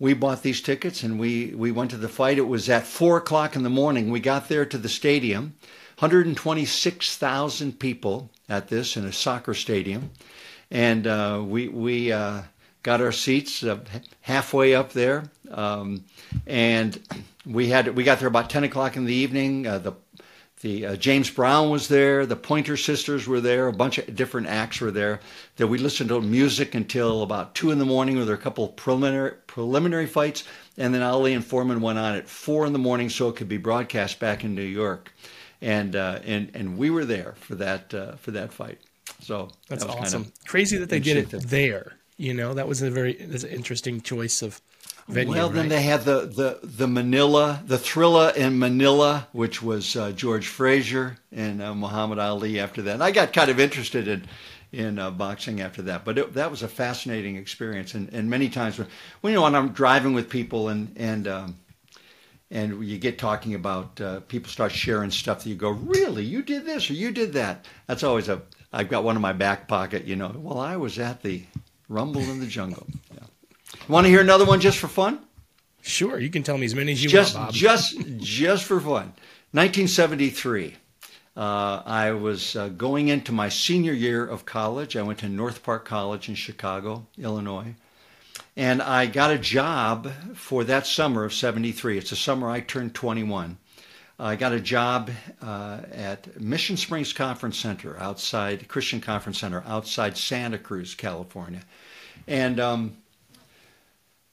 We 0.00 0.14
bought 0.14 0.44
these 0.44 0.60
tickets 0.60 1.02
and 1.02 1.18
we, 1.18 1.52
we 1.56 1.72
went 1.72 1.90
to 1.90 1.96
the 1.96 2.08
fight. 2.08 2.38
It 2.38 2.46
was 2.46 2.68
at 2.68 2.86
four 2.86 3.16
o'clock 3.16 3.56
in 3.56 3.64
the 3.64 3.68
morning. 3.68 4.12
We 4.12 4.20
got 4.20 4.48
there 4.48 4.64
to 4.64 4.78
the 4.78 4.88
stadium. 4.88 5.56
126,000 5.98 7.80
people 7.80 8.30
at 8.48 8.68
this 8.68 8.96
in 8.96 9.04
a 9.04 9.12
soccer 9.12 9.54
stadium, 9.54 10.10
and 10.70 11.06
uh, 11.06 11.42
we 11.44 11.68
we 11.68 12.12
uh, 12.12 12.42
got 12.82 13.00
our 13.00 13.12
seats 13.12 13.62
uh, 13.62 13.78
halfway 14.20 14.74
up 14.74 14.92
there, 14.92 15.30
um, 15.50 16.04
and 16.46 17.00
we 17.44 17.68
had 17.68 17.94
we 17.94 18.04
got 18.04 18.18
there 18.18 18.28
about 18.28 18.50
10 18.50 18.64
o'clock 18.64 18.96
in 18.96 19.04
the 19.04 19.14
evening. 19.14 19.66
Uh, 19.66 19.78
the 19.78 19.92
the 20.60 20.86
uh, 20.86 20.96
James 20.96 21.30
Brown 21.30 21.70
was 21.70 21.86
there, 21.86 22.26
the 22.26 22.34
Pointer 22.34 22.76
Sisters 22.76 23.28
were 23.28 23.40
there, 23.40 23.68
a 23.68 23.72
bunch 23.72 23.98
of 23.98 24.16
different 24.16 24.48
acts 24.48 24.80
were 24.80 24.90
there. 24.90 25.20
That 25.56 25.68
we 25.68 25.78
listened 25.78 26.08
to 26.08 26.20
music 26.20 26.74
until 26.74 27.22
about 27.22 27.54
two 27.54 27.70
in 27.70 27.78
the 27.78 27.84
morning. 27.84 28.16
Where 28.16 28.24
there 28.24 28.34
were 28.34 28.40
a 28.40 28.42
couple 28.42 28.64
of 28.64 28.74
preliminary 28.74 29.34
preliminary 29.46 30.06
fights, 30.06 30.44
and 30.76 30.92
then 30.92 31.02
Ali 31.02 31.34
and 31.34 31.44
Foreman 31.44 31.80
went 31.80 31.98
on 31.98 32.16
at 32.16 32.28
four 32.28 32.66
in 32.66 32.72
the 32.72 32.78
morning 32.78 33.08
so 33.08 33.28
it 33.28 33.36
could 33.36 33.48
be 33.48 33.58
broadcast 33.58 34.18
back 34.18 34.44
in 34.44 34.54
New 34.54 34.62
York 34.62 35.12
and 35.60 35.96
uh, 35.96 36.20
and 36.24 36.50
and 36.54 36.78
we 36.78 36.90
were 36.90 37.04
there 37.04 37.34
for 37.40 37.54
that 37.56 37.92
uh, 37.94 38.12
for 38.16 38.30
that 38.32 38.52
fight. 38.52 38.78
So 39.20 39.50
That's 39.68 39.84
that 39.84 39.88
was 39.88 40.06
awesome. 40.06 40.24
Kind 40.24 40.46
Crazy 40.46 40.76
that 40.78 40.90
they 40.90 41.00
did 41.00 41.16
it 41.16 41.42
there. 41.48 41.94
You 42.16 42.34
know, 42.34 42.54
that 42.54 42.68
was 42.68 42.82
a 42.82 42.90
very 42.90 43.14
that's 43.14 43.44
an 43.44 43.50
interesting 43.50 44.00
choice 44.00 44.42
of 44.42 44.60
of, 45.08 45.14
venue. 45.14 45.32
well, 45.32 45.48
then 45.48 45.64
right? 45.64 45.68
they 45.70 45.82
had 45.82 46.02
the 46.02 46.26
the 46.26 46.60
the 46.62 46.88
Manila, 46.88 47.62
the 47.66 47.78
Thrilla 47.78 48.34
in 48.36 48.58
Manila, 48.58 49.28
which 49.32 49.62
was 49.62 49.96
uh, 49.96 50.12
George 50.12 50.46
Frazier 50.46 51.18
and 51.32 51.62
uh, 51.62 51.74
Muhammad 51.74 52.18
Ali. 52.18 52.60
After 52.60 52.82
that, 52.82 52.94
and 52.94 53.02
I 53.02 53.10
got 53.10 53.32
kind 53.32 53.50
of 53.50 53.58
interested 53.60 54.08
in. 54.08 54.24
In 54.70 54.98
uh, 54.98 55.10
boxing 55.10 55.62
after 55.62 55.80
that, 55.80 56.04
but 56.04 56.18
it, 56.18 56.34
that 56.34 56.50
was 56.50 56.62
a 56.62 56.68
fascinating 56.68 57.36
experience, 57.36 57.94
and, 57.94 58.12
and 58.12 58.28
many 58.28 58.50
times 58.50 58.76
when, 58.76 58.86
when 59.22 59.32
you 59.32 59.38
know 59.38 59.44
when 59.44 59.54
I'm 59.54 59.70
driving 59.70 60.12
with 60.12 60.28
people 60.28 60.68
and 60.68 60.94
and 60.98 61.26
um, 61.26 61.56
and 62.50 62.84
you 62.84 62.98
get 62.98 63.18
talking 63.18 63.54
about 63.54 64.00
uh, 64.00 64.20
people 64.20 64.50
start 64.50 64.72
sharing 64.72 65.10
stuff 65.10 65.42
that 65.44 65.50
you 65.50 65.54
go, 65.54 65.70
really, 65.70 66.24
you 66.24 66.42
did 66.42 66.64
this 66.64 66.88
or 66.90 66.94
you 66.94 67.12
did 67.12 67.34
that. 67.34 67.66
That's 67.86 68.02
always 68.02 68.28
a. 68.28 68.42
I've 68.72 68.88
got 68.88 69.04
one 69.04 69.16
in 69.16 69.22
my 69.22 69.32
back 69.32 69.68
pocket, 69.68 70.04
you 70.04 70.16
know. 70.16 70.32
Well, 70.34 70.58
I 70.58 70.76
was 70.76 70.98
at 70.98 71.22
the 71.22 71.42
Rumble 71.88 72.22
in 72.22 72.40
the 72.40 72.46
Jungle. 72.46 72.86
Yeah. 73.14 73.24
Want 73.86 74.06
to 74.06 74.10
hear 74.10 74.22
another 74.22 74.46
one 74.46 74.60
just 74.60 74.78
for 74.78 74.88
fun? 74.88 75.20
Sure, 75.82 76.18
you 76.18 76.30
can 76.30 76.42
tell 76.42 76.56
me 76.56 76.64
as 76.64 76.74
many 76.74 76.92
as 76.92 77.02
you 77.02 77.08
just, 77.10 77.34
want, 77.34 77.48
Bob. 77.48 77.54
just, 77.54 77.98
just 78.18 78.64
for 78.64 78.80
fun. 78.80 79.12
1973. 79.52 80.74
Uh, 81.36 81.82
I 81.84 82.12
was 82.12 82.56
uh, 82.56 82.68
going 82.68 83.08
into 83.08 83.32
my 83.32 83.48
senior 83.48 83.92
year 83.92 84.26
of 84.26 84.44
college. 84.44 84.96
I 84.96 85.02
went 85.02 85.20
to 85.20 85.28
North 85.28 85.62
Park 85.62 85.84
College 85.84 86.28
in 86.28 86.34
Chicago, 86.34 87.06
Illinois. 87.16 87.74
And 88.58 88.82
I 88.82 89.06
got 89.06 89.30
a 89.30 89.38
job 89.38 90.10
for 90.34 90.64
that 90.64 90.84
summer 90.84 91.22
of 91.22 91.32
73. 91.32 91.96
It's 91.96 92.10
the 92.10 92.16
summer 92.16 92.50
I 92.50 92.58
turned 92.58 92.92
21. 92.92 93.56
I 94.18 94.34
got 94.34 94.52
a 94.52 94.58
job 94.58 95.12
uh, 95.40 95.82
at 95.92 96.40
Mission 96.40 96.76
Springs 96.76 97.12
Conference 97.12 97.56
Center 97.56 97.96
outside 98.00 98.66
Christian 98.66 99.00
Conference 99.00 99.38
Center 99.38 99.62
outside 99.64 100.16
Santa 100.16 100.58
Cruz, 100.58 100.96
California, 100.96 101.60
and 102.26 102.58
um, 102.58 102.96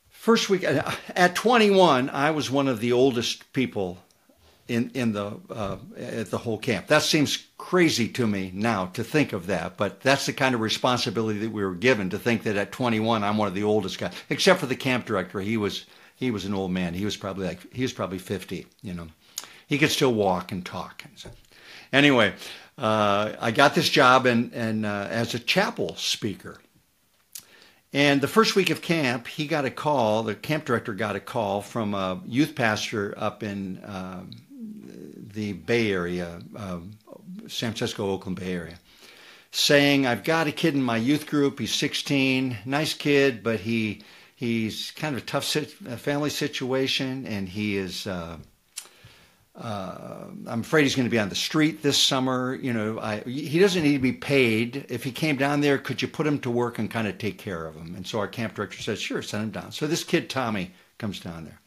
first 0.10 0.50
week 0.50 0.64
at 0.64 1.36
21, 1.36 2.10
I 2.10 2.32
was 2.32 2.50
one 2.50 2.68
of 2.68 2.80
the 2.80 2.94
oldest 2.94 3.54
people 3.54 4.00
in 4.68 4.92
in 4.94 5.14
the 5.14 5.38
uh, 5.50 5.78
at 5.98 6.32
the 6.32 6.38
whole 6.38 6.58
camp. 6.58 6.88
That 6.88 7.04
seems 7.04 7.46
crazy 7.58 8.08
to 8.10 8.28
me 8.28 8.52
now 8.54 8.88
to 8.88 9.04
think 9.04 9.34
of 9.34 9.48
that, 9.48 9.78
but 9.78 10.02
that's 10.02 10.26
the 10.26 10.34
kind 10.34 10.56
of 10.56 10.62
responsibility 10.62 11.40
that 11.40 11.52
we 11.52 11.64
were 11.64 11.76
given 11.76 12.10
to 12.12 12.20
think 12.20 12.44
that 12.44 12.56
at 12.56 12.72
21 12.72 13.24
I'm 13.24 13.38
one 13.38 13.48
of 13.48 13.54
the 13.54 13.64
oldest 13.64 14.00
guys, 14.00 14.14
except 14.30 14.60
for 14.60 14.66
the 14.66 14.76
camp 14.76 15.06
director. 15.06 15.40
He 15.40 15.58
was 15.58 15.86
he 16.16 16.32
was 16.32 16.46
an 16.46 16.54
old 16.54 16.72
man. 16.72 16.94
He 16.94 17.06
was 17.06 17.18
probably 17.18 17.48
like 17.48 17.74
he 17.74 17.84
was 17.84 17.94
probably 17.94 18.20
50. 18.20 18.66
You 18.82 18.94
know, 18.94 19.08
he 19.68 19.78
could 19.78 19.92
still 19.92 20.14
walk 20.14 20.52
and 20.52 20.66
talk. 20.66 21.04
Anyway, 21.94 22.34
uh, 22.78 23.34
I 23.40 23.52
got 23.52 23.76
this 23.76 23.90
job 23.90 24.26
and 24.26 24.52
and 24.54 24.86
uh, 24.86 25.08
as 25.10 25.34
a 25.36 25.40
chapel 25.40 25.96
speaker. 25.96 26.60
And 27.94 28.20
the 28.20 28.28
first 28.28 28.58
week 28.58 28.72
of 28.72 28.82
camp, 28.82 29.26
he 29.26 29.48
got 29.48 29.64
a 29.64 29.72
call. 29.72 30.24
The 30.24 30.36
camp 30.36 30.66
director 30.66 30.94
got 30.94 31.16
a 31.16 31.22
call 31.22 31.62
from 31.62 31.94
a 31.94 32.22
youth 32.26 32.54
pastor 32.54 33.14
up 33.16 33.42
in 33.42 33.82
um, 33.86 34.32
the 35.36 35.54
Bay 35.54 35.92
Area, 35.92 36.40
um, 36.56 36.92
San 37.48 37.72
Francisco, 37.72 38.10
Oakland 38.10 38.40
Bay 38.40 38.54
Area, 38.54 38.80
saying, 39.52 40.08
"I've 40.08 40.24
got 40.24 40.48
a 40.48 40.52
kid 40.52 40.74
in 40.74 40.82
my 40.82 40.98
youth 40.98 41.28
group. 41.28 41.60
He's 41.60 41.74
16, 41.74 42.58
nice 42.66 42.94
kid, 42.94 43.44
but 43.44 43.60
he 43.60 44.02
he's 44.36 44.92
kind 44.92 45.16
of 45.16 45.22
a 45.22 45.26
tough 45.26 45.46
family 45.46 46.30
situation, 46.32 47.28
and 47.28 47.48
he 47.48 47.78
is." 47.78 48.08
Uh, 48.08 48.38
uh, 49.58 50.26
I'm 50.48 50.62
afraid 50.62 50.84
he's 50.84 50.96
going 50.96 51.08
to 51.08 51.12
be 51.12 51.20
on 51.20 51.30
the 51.30 51.36
street 51.36 51.82
this 51.82 51.98
summer. 51.98 52.56
You 52.56 52.74
know, 52.74 53.00
I, 53.00 53.20
he 53.22 53.58
doesn't 53.58 53.84
need 53.84 53.94
to 53.94 54.00
be 54.00 54.12
paid. 54.12 54.86
If 54.90 55.04
he 55.04 55.12
came 55.12 55.38
down 55.38 55.62
there, 55.62 55.78
could 55.78 56.02
you 56.02 56.10
put 56.10 56.28
him 56.28 56.40
to 56.40 56.52
work 56.52 56.78
and 56.78 56.92
kind 56.92 57.08
of 57.08 57.18
take 57.18 57.38
care 57.38 57.66
of 57.66 57.76
him? 57.76 57.96
And 57.96 58.06
so 58.06 58.20
our 58.20 58.28
camp 58.28 58.56
director 58.56 58.82
says, 58.82 59.00
sure, 59.00 59.22
send 59.22 59.44
him 59.44 59.52
down. 59.52 59.72
So 59.72 59.88
this 59.88 60.04
kid, 60.04 60.30
Tommy, 60.30 60.72
comes 60.98 61.22
down 61.22 61.46
there. 61.46 61.62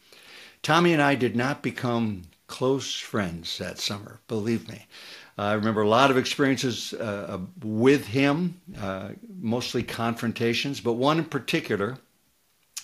Tommy 0.61 0.93
and 0.93 1.01
I 1.01 1.15
did 1.15 1.35
not 1.35 1.63
become 1.63 2.23
close 2.49 2.99
friends 2.99 3.57
that 3.59 3.79
summer, 3.79 4.19
believe 4.27 4.67
me. 4.67 4.87
Uh, 5.37 5.43
I 5.43 5.53
remember 5.53 5.83
a 5.83 5.87
lot 5.87 6.11
of 6.11 6.17
experiences 6.17 6.93
uh, 6.93 7.39
with 7.63 8.07
him, 8.07 8.59
uh, 8.81 9.09
mostly 9.39 9.83
confrontations, 9.83 10.81
but 10.81 10.93
one 10.93 11.19
in 11.19 11.25
particular. 11.25 11.97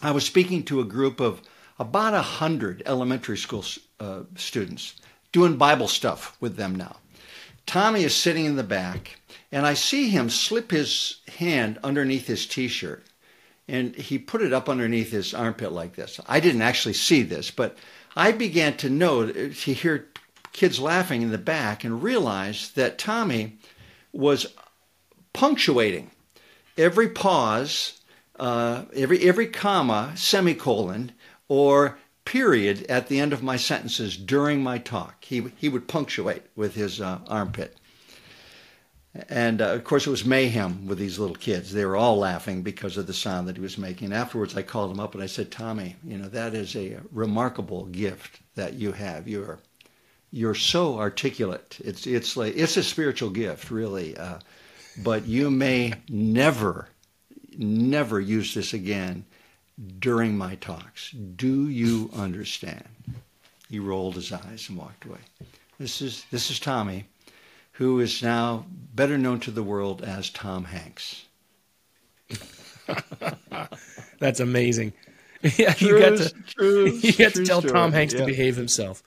I 0.02 0.12
was 0.12 0.26
speaking 0.26 0.64
to 0.66 0.80
a 0.80 0.86
group 0.86 1.20
of 1.20 1.42
about 1.80 2.14
a 2.14 2.22
hundred 2.22 2.84
elementary 2.86 3.38
school 3.38 3.66
uh, 4.00 4.22
students, 4.36 4.96
doing 5.34 5.58
Bible 5.58 5.90
stuff 5.90 6.38
with 6.40 6.56
them 6.56 6.76
now. 6.76 6.98
Tommy 7.66 8.04
is 8.04 8.16
sitting 8.16 8.46
in 8.46 8.56
the 8.56 8.64
back, 8.64 9.20
and 9.52 9.66
I 9.66 9.74
see 9.74 10.10
him 10.10 10.30
slip 10.30 10.72
his 10.72 11.18
hand 11.40 11.80
underneath 11.84 12.28
his 12.28 12.46
T-shirt, 12.46 13.04
and 13.68 13.96
he 13.96 14.18
put 14.18 14.42
it 14.42 14.54
up 14.54 14.70
underneath 14.70 15.12
his 15.12 15.34
armpit 15.34 15.72
like 15.72 15.96
this. 15.96 16.22
I 16.28 16.40
didn't 16.40 16.62
actually 16.62 16.94
see 16.94 17.24
this, 17.24 17.52
but 17.52 17.76
I 18.16 18.32
began 18.32 18.78
to 18.78 18.90
know, 18.90 19.32
to 19.32 19.74
hear 19.74 20.08
kids 20.54 20.80
laughing 20.80 21.22
in 21.22 21.32
the 21.32 21.38
back 21.38 21.84
and 21.84 22.02
realize 22.02 22.72
that 22.72 22.98
Tommy 22.98 23.58
was 24.14 24.48
punctuating 25.34 26.12
every 26.78 27.10
pause, 27.10 28.02
uh, 28.40 28.86
every, 28.94 29.28
every 29.28 29.48
comma, 29.48 30.14
semicolon, 30.16 31.12
or 31.50 31.98
period 32.24 32.86
at 32.88 33.08
the 33.08 33.20
end 33.20 33.34
of 33.34 33.44
my 33.44 33.58
sentences 33.58 34.18
during 34.18 34.64
my 34.64 34.78
talk. 34.78 35.24
He, 35.24 35.52
he 35.58 35.70
would 35.70 35.88
punctuate 35.88 36.44
with 36.56 36.76
his 36.76 37.02
uh, 37.02 37.20
armpit. 37.28 37.78
And 39.30 39.62
uh, 39.62 39.74
of 39.74 39.84
course, 39.86 40.06
it 40.06 40.10
was 40.12 40.26
mayhem 40.26 40.88
with 40.88 40.98
these 40.98 41.18
little 41.20 41.36
kids. 41.36 41.72
They 41.72 41.86
were 41.86 41.96
all 41.96 42.18
laughing 42.18 42.64
because 42.64 42.98
of 42.98 43.08
the 43.08 43.14
sound 43.14 43.48
that 43.48 43.56
he 43.56 43.62
was 43.62 43.78
making. 43.78 44.12
Afterwards, 44.12 44.58
I 44.58 44.62
called 44.62 44.92
him 44.92 45.00
up 45.00 45.14
and 45.14 45.24
I 45.24 45.28
said, 45.28 45.52
Tommy, 45.52 45.96
you 46.04 46.18
know, 46.18 46.28
that 46.30 46.54
is 46.54 46.76
a 46.76 47.00
remarkable 47.12 47.86
gift 47.86 48.42
that 48.56 48.74
you 48.74 48.92
have. 48.92 49.28
You're, 49.28 49.60
you're 50.32 50.56
so 50.56 50.98
articulate. 51.00 51.78
It's, 51.84 52.06
it's, 52.06 52.36
like, 52.36 52.58
it's 52.58 52.76
a 52.76 52.84
spiritual 52.84 53.30
gift, 53.30 53.72
really. 53.72 54.18
Uh, 54.18 54.40
but 55.02 55.26
you 55.26 55.50
may 55.50 55.94
never, 56.10 56.90
never 57.58 58.20
use 58.20 58.54
this 58.54 58.74
again 58.74 59.26
during 60.00 60.38
my 60.38 60.56
talks. 60.56 61.12
Do 61.12 61.70
you 61.70 62.10
understand? 62.14 62.84
He 63.70 63.80
rolled 63.80 64.16
his 64.16 64.32
eyes 64.34 64.68
and 64.68 64.78
walked 64.78 65.06
away. 65.06 65.20
This 65.80 66.02
is, 66.02 66.26
this 66.32 66.52
is 66.52 66.60
Tommy 66.60 67.06
who 67.76 68.00
is 68.00 68.22
now 68.24 68.66
better 68.94 69.18
known 69.18 69.40
to 69.42 69.52
the 69.52 69.64
world 69.64 70.02
as 70.04 70.30
Tom 70.30 70.66
Hanks. 70.66 71.26
That's 74.20 74.40
amazing. 74.40 74.94
Yeah, 75.58 75.76
you 75.80 76.00
got 76.00 76.18
to 76.18 76.34
true, 76.48 76.88
you 76.88 77.14
got 77.14 77.36
to 77.36 77.46
tell 77.46 77.62
story. 77.62 77.72
Tom 77.72 77.92
Hanks 77.92 78.14
yeah. 78.14 78.22
to 78.22 78.26
behave 78.26 78.56
himself. 78.56 79.04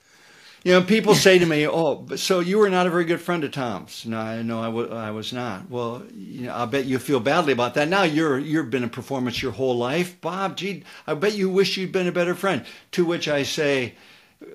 You 0.62 0.72
know, 0.72 0.82
people 0.82 1.14
say 1.16 1.38
to 1.38 1.46
me, 1.46 1.66
"Oh, 1.66 2.06
so 2.16 2.38
you 2.40 2.58
were 2.58 2.70
not 2.70 2.86
a 2.86 2.90
very 2.90 3.04
good 3.04 3.20
friend 3.20 3.42
of 3.42 3.50
Tom's?" 3.50 4.06
No, 4.06 4.18
I 4.20 4.42
no, 4.42 4.60
I, 4.60 4.66
w- 4.66 4.90
I 4.92 5.10
was 5.10 5.32
not. 5.32 5.68
Well, 5.68 6.04
you 6.14 6.42
know, 6.46 6.54
I 6.54 6.66
bet 6.66 6.84
you 6.84 6.98
feel 7.00 7.18
badly 7.20 7.52
about 7.52 7.74
that. 7.74 7.88
Now 7.88 8.04
you're 8.04 8.38
you've 8.38 8.70
been 8.70 8.84
in 8.84 8.90
performance 8.90 9.42
your 9.42 9.52
whole 9.52 9.76
life, 9.76 10.20
Bob. 10.20 10.56
Gee, 10.56 10.84
I 11.08 11.14
bet 11.14 11.34
you 11.34 11.50
wish 11.50 11.76
you'd 11.76 11.92
been 11.92 12.06
a 12.06 12.12
better 12.12 12.36
friend. 12.36 12.64
To 12.92 13.04
which 13.04 13.26
I 13.28 13.42
say, 13.42 13.94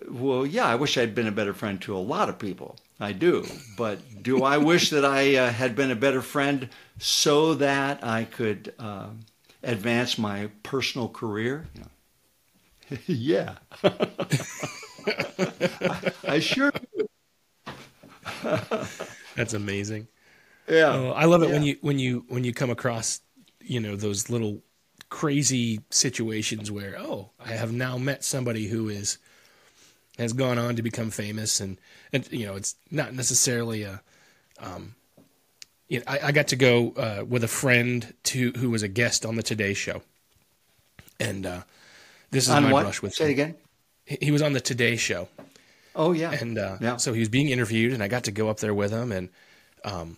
"Well, 0.10 0.46
yeah, 0.46 0.68
I 0.68 0.76
wish 0.76 0.98
I'd 0.98 1.16
been 1.16 1.28
a 1.28 1.32
better 1.34 1.54
friend 1.54 1.82
to 1.82 1.98
a 1.98 2.00
lot 2.00 2.30
of 2.30 2.40
people." 2.40 2.78
I 3.00 3.12
do. 3.12 3.46
But 3.78 4.24
do 4.24 4.44
I 4.44 4.58
wish 4.58 4.90
that 4.92 5.06
I 5.06 5.36
uh, 5.36 5.50
had 5.52 5.76
been 5.76 5.92
a 5.92 5.96
better 5.96 6.22
friend 6.22 6.70
so 7.00 7.54
that 7.56 8.04
I 8.04 8.26
could 8.26 8.74
uh, 8.80 9.10
advance 9.62 10.18
my 10.18 10.50
personal 10.64 11.10
career? 11.10 11.68
yeah. 13.06 13.56
I, 15.06 16.12
I, 16.28 16.40
sure 16.40 16.72
do. 16.72 17.08
That's 19.36 19.54
amazing. 19.54 20.08
Yeah. 20.68 20.94
Oh, 20.94 21.12
I 21.12 21.26
love 21.26 21.44
it 21.44 21.48
yeah. 21.48 21.54
when 21.54 21.64
you 21.64 21.78
when 21.82 22.00
you 22.00 22.26
when 22.30 22.44
you 22.44 22.54
come 22.54 22.70
across, 22.70 23.22
you 23.60 23.80
know, 23.80 23.96
those 23.96 24.30
little 24.30 24.62
crazy 25.10 25.80
situations 25.90 26.72
where, 26.72 26.96
oh, 26.98 27.32
I 27.40 27.52
have 27.52 27.72
now 27.72 27.98
met 27.98 28.24
somebody 28.24 28.68
who 28.68 28.90
is 28.90 29.18
has 30.18 30.34
gone 30.34 30.58
on 30.58 30.76
to 30.76 30.82
become 30.82 31.10
famous, 31.10 31.60
and 31.60 31.78
and 32.12 32.30
you 32.32 32.46
know 32.46 32.56
it's 32.56 32.76
not 32.92 33.14
necessarily 33.14 33.84
a. 33.84 34.02
Um, 34.60 34.96
you 35.90 36.00
know, 36.00 36.06
I, 36.08 36.28
I 36.28 36.32
got 36.32 36.48
to 36.50 36.56
go 36.56 36.92
uh, 36.92 37.26
with 37.28 37.44
a 37.44 37.48
friend 37.48 38.14
to 38.24 38.52
who 38.52 38.70
was 38.70 38.84
a 38.84 38.88
guest 38.88 39.26
on 39.26 39.36
the 39.36 39.44
Today 39.44 39.74
Show, 39.74 40.02
and 41.20 41.46
uh, 41.46 41.62
this 42.32 42.46
is 42.46 42.50
on 42.50 42.64
my 42.64 42.72
what? 42.72 42.84
brush 42.84 43.02
with. 43.02 43.14
Say 43.14 43.26
it 43.26 43.32
again. 43.32 43.56
He 44.06 44.32
was 44.32 44.42
on 44.42 44.54
the 44.54 44.62
Today 44.62 44.96
Show. 44.96 45.28
Oh 45.96 46.12
yeah, 46.12 46.32
and 46.32 46.58
uh, 46.58 46.78
yeah. 46.80 46.98
so 46.98 47.14
he 47.14 47.20
was 47.20 47.30
being 47.30 47.50
interviewed, 47.50 47.94
and 47.94 48.02
I 48.02 48.08
got 48.08 48.26
to 48.26 48.32
go 48.32 48.50
up 48.50 48.60
there 48.60 48.74
with 48.74 48.92
him, 48.92 49.12
and 49.12 49.30
um, 49.84 50.18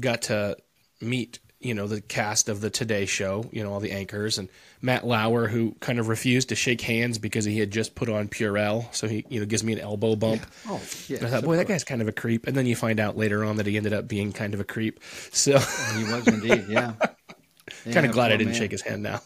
got 0.00 0.22
to 0.22 0.56
meet 1.00 1.38
you 1.64 1.74
know 1.74 1.86
the 1.86 2.00
cast 2.00 2.48
of 2.48 2.60
the 2.60 2.70
Today 2.70 3.06
Show, 3.06 3.48
you 3.52 3.62
know 3.62 3.72
all 3.72 3.80
the 3.80 3.92
anchors, 3.92 4.38
and 4.38 4.48
Matt 4.82 5.06
Lauer, 5.06 5.48
who 5.48 5.74
kind 5.80 5.98
of 5.98 6.08
refused 6.08 6.50
to 6.50 6.54
shake 6.54 6.80
hands 6.80 7.18
because 7.18 7.44
he 7.44 7.58
had 7.58 7.70
just 7.70 7.94
put 7.94 8.08
on 8.08 8.28
Purell, 8.28 8.94
so 8.94 9.08
he 9.08 9.24
you 9.28 9.40
know 9.40 9.46
gives 9.46 9.64
me 9.64 9.72
an 9.72 9.80
elbow 9.80 10.14
bump. 10.16 10.42
Yeah. 10.42 10.70
Oh, 10.72 10.82
yeah. 11.08 11.18
I 11.22 11.30
thought, 11.30 11.44
boy, 11.44 11.56
that 11.56 11.66
guy's 11.66 11.84
kind 11.84 12.02
of 12.02 12.08
a 12.08 12.12
creep, 12.12 12.46
and 12.46 12.56
then 12.56 12.66
you 12.66 12.76
find 12.76 13.00
out 13.00 13.16
later 13.16 13.44
on 13.44 13.56
that 13.56 13.66
he 13.66 13.76
ended 13.76 13.92
up 13.92 14.06
being 14.06 14.32
kind 14.32 14.54
of 14.54 14.60
a 14.60 14.64
creep. 14.64 15.00
So 15.32 15.58
he 15.58 16.04
was 16.04 16.26
indeed, 16.28 16.66
yeah. 16.68 16.94
kind 17.92 18.06
of 18.06 18.12
glad 18.12 18.32
I 18.32 18.36
didn't 18.36 18.52
man. 18.52 18.60
shake 18.60 18.70
his 18.72 18.82
hand 18.82 19.02
now. 19.02 19.20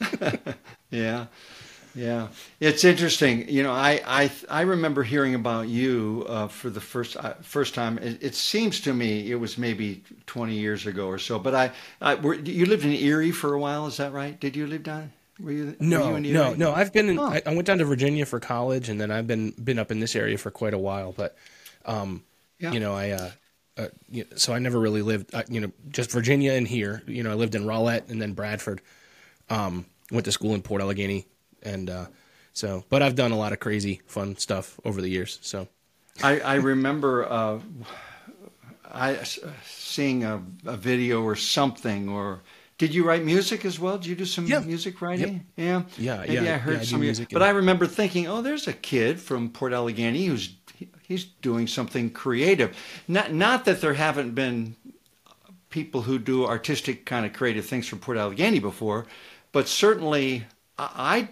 yeah. 0.90 1.26
Yeah, 1.94 2.28
it's 2.58 2.84
interesting. 2.84 3.48
You 3.48 3.62
know, 3.62 3.72
I 3.72 4.00
I, 4.06 4.30
I 4.48 4.60
remember 4.62 5.02
hearing 5.02 5.34
about 5.34 5.68
you 5.68 6.24
uh, 6.28 6.48
for 6.48 6.70
the 6.70 6.80
first 6.80 7.16
uh, 7.16 7.34
first 7.42 7.74
time. 7.74 7.98
It, 7.98 8.22
it, 8.22 8.34
seems 8.34 8.80
to 8.82 8.94
me 8.94 9.30
it 9.30 9.34
was 9.34 9.58
maybe 9.58 10.02
twenty 10.26 10.54
years 10.54 10.86
ago 10.86 11.06
or 11.06 11.18
so. 11.18 11.38
But 11.38 11.54
I, 11.54 11.72
I 12.00 12.14
were, 12.14 12.34
you 12.34 12.66
lived 12.66 12.84
in 12.84 12.92
Erie 12.92 13.30
for 13.30 13.52
a 13.52 13.60
while. 13.60 13.86
Is 13.86 13.98
that 13.98 14.12
right? 14.12 14.38
Did 14.38 14.56
you 14.56 14.66
live 14.66 14.82
down? 14.82 15.12
Were 15.38 15.52
you? 15.52 15.76
No, 15.80 16.12
were 16.12 16.18
you 16.18 16.32
no, 16.32 16.54
no. 16.54 16.72
I've 16.72 16.92
been. 16.92 17.10
In, 17.10 17.18
oh. 17.18 17.24
I, 17.24 17.42
I, 17.44 17.54
went 17.54 17.66
down 17.66 17.78
to 17.78 17.84
Virginia 17.84 18.24
for 18.24 18.40
college, 18.40 18.88
and 18.88 19.00
then 19.00 19.10
I've 19.10 19.26
been 19.26 19.50
been 19.50 19.78
up 19.78 19.90
in 19.90 20.00
this 20.00 20.16
area 20.16 20.38
for 20.38 20.50
quite 20.50 20.74
a 20.74 20.78
while. 20.78 21.12
But, 21.12 21.36
um, 21.84 22.24
yeah. 22.58 22.72
you 22.72 22.80
know, 22.80 22.94
I. 22.94 23.10
Uh, 23.10 23.30
uh, 23.78 23.88
so 24.36 24.52
I 24.52 24.58
never 24.58 24.78
really 24.78 25.00
lived, 25.00 25.34
uh, 25.34 25.44
you 25.48 25.58
know, 25.58 25.72
just 25.88 26.10
Virginia 26.10 26.52
and 26.52 26.68
here. 26.68 27.02
You 27.06 27.22
know, 27.22 27.30
I 27.30 27.34
lived 27.34 27.54
in 27.54 27.64
Rowlett 27.64 28.10
and 28.10 28.20
then 28.20 28.34
Bradford. 28.34 28.82
Um, 29.48 29.86
went 30.10 30.26
to 30.26 30.32
school 30.32 30.54
in 30.54 30.60
Port 30.60 30.82
Allegany 30.82 31.24
and 31.62 31.90
uh, 31.90 32.06
so, 32.52 32.84
but 32.88 33.02
I've 33.02 33.14
done 33.14 33.32
a 33.32 33.38
lot 33.38 33.52
of 33.52 33.60
crazy, 33.60 34.02
fun 34.06 34.36
stuff 34.36 34.78
over 34.84 35.00
the 35.00 35.08
years. 35.08 35.38
So, 35.42 35.68
I, 36.22 36.40
I 36.40 36.54
remember 36.56 37.30
uh, 37.30 37.60
I 38.92 39.22
seeing 39.64 40.24
a, 40.24 40.42
a, 40.66 40.76
video 40.76 41.22
or 41.22 41.36
something, 41.36 42.08
or 42.08 42.42
Did 42.78 42.94
you 42.94 43.04
write 43.04 43.24
music 43.24 43.64
as 43.64 43.80
well? 43.80 43.96
Did 43.96 44.06
you 44.06 44.16
do 44.16 44.26
some 44.26 44.46
Yeah. 44.46 44.60
music 44.60 45.00
writing? 45.00 45.46
Yeah. 45.56 45.82
Yeah, 45.96 46.18
Maybe 46.20 46.34
yeah, 46.34 46.54
I 46.54 46.58
heard 46.58 46.74
yeah, 46.74 46.80
I 46.80 46.84
some 46.84 47.00
music 47.00 47.28
But 47.32 47.42
I 47.42 47.50
remember 47.50 47.86
thinking, 47.86 48.26
oh, 48.26 48.42
there's 48.42 48.68
a 48.68 48.72
kid 48.72 49.20
from 49.20 49.50
Port 49.50 49.72
Allegany 49.72 50.26
who's 50.26 50.54
he's 51.02 51.24
doing 51.24 51.66
something 51.66 52.10
creative. 52.10 52.76
Not 53.08 53.32
not 53.32 53.64
that 53.64 53.80
there 53.80 53.94
haven't 53.94 54.34
been 54.34 54.76
people 55.70 56.02
who 56.02 56.18
do 56.18 56.44
artistic 56.44 57.06
kind 57.06 57.24
of 57.24 57.32
creative 57.32 57.64
things 57.64 57.88
from 57.88 57.98
Port 57.98 58.18
Allegany 58.18 58.60
before, 58.60 59.06
but 59.52 59.68
certainly 59.68 60.44
I 60.78 61.28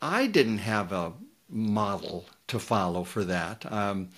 I 0.00 0.26
didn't 0.26 0.58
have 0.58 0.92
a 0.92 1.12
model 1.48 2.26
to 2.48 2.58
follow 2.58 3.04
for 3.04 3.24
that. 3.24 3.70
Um, 3.70 4.10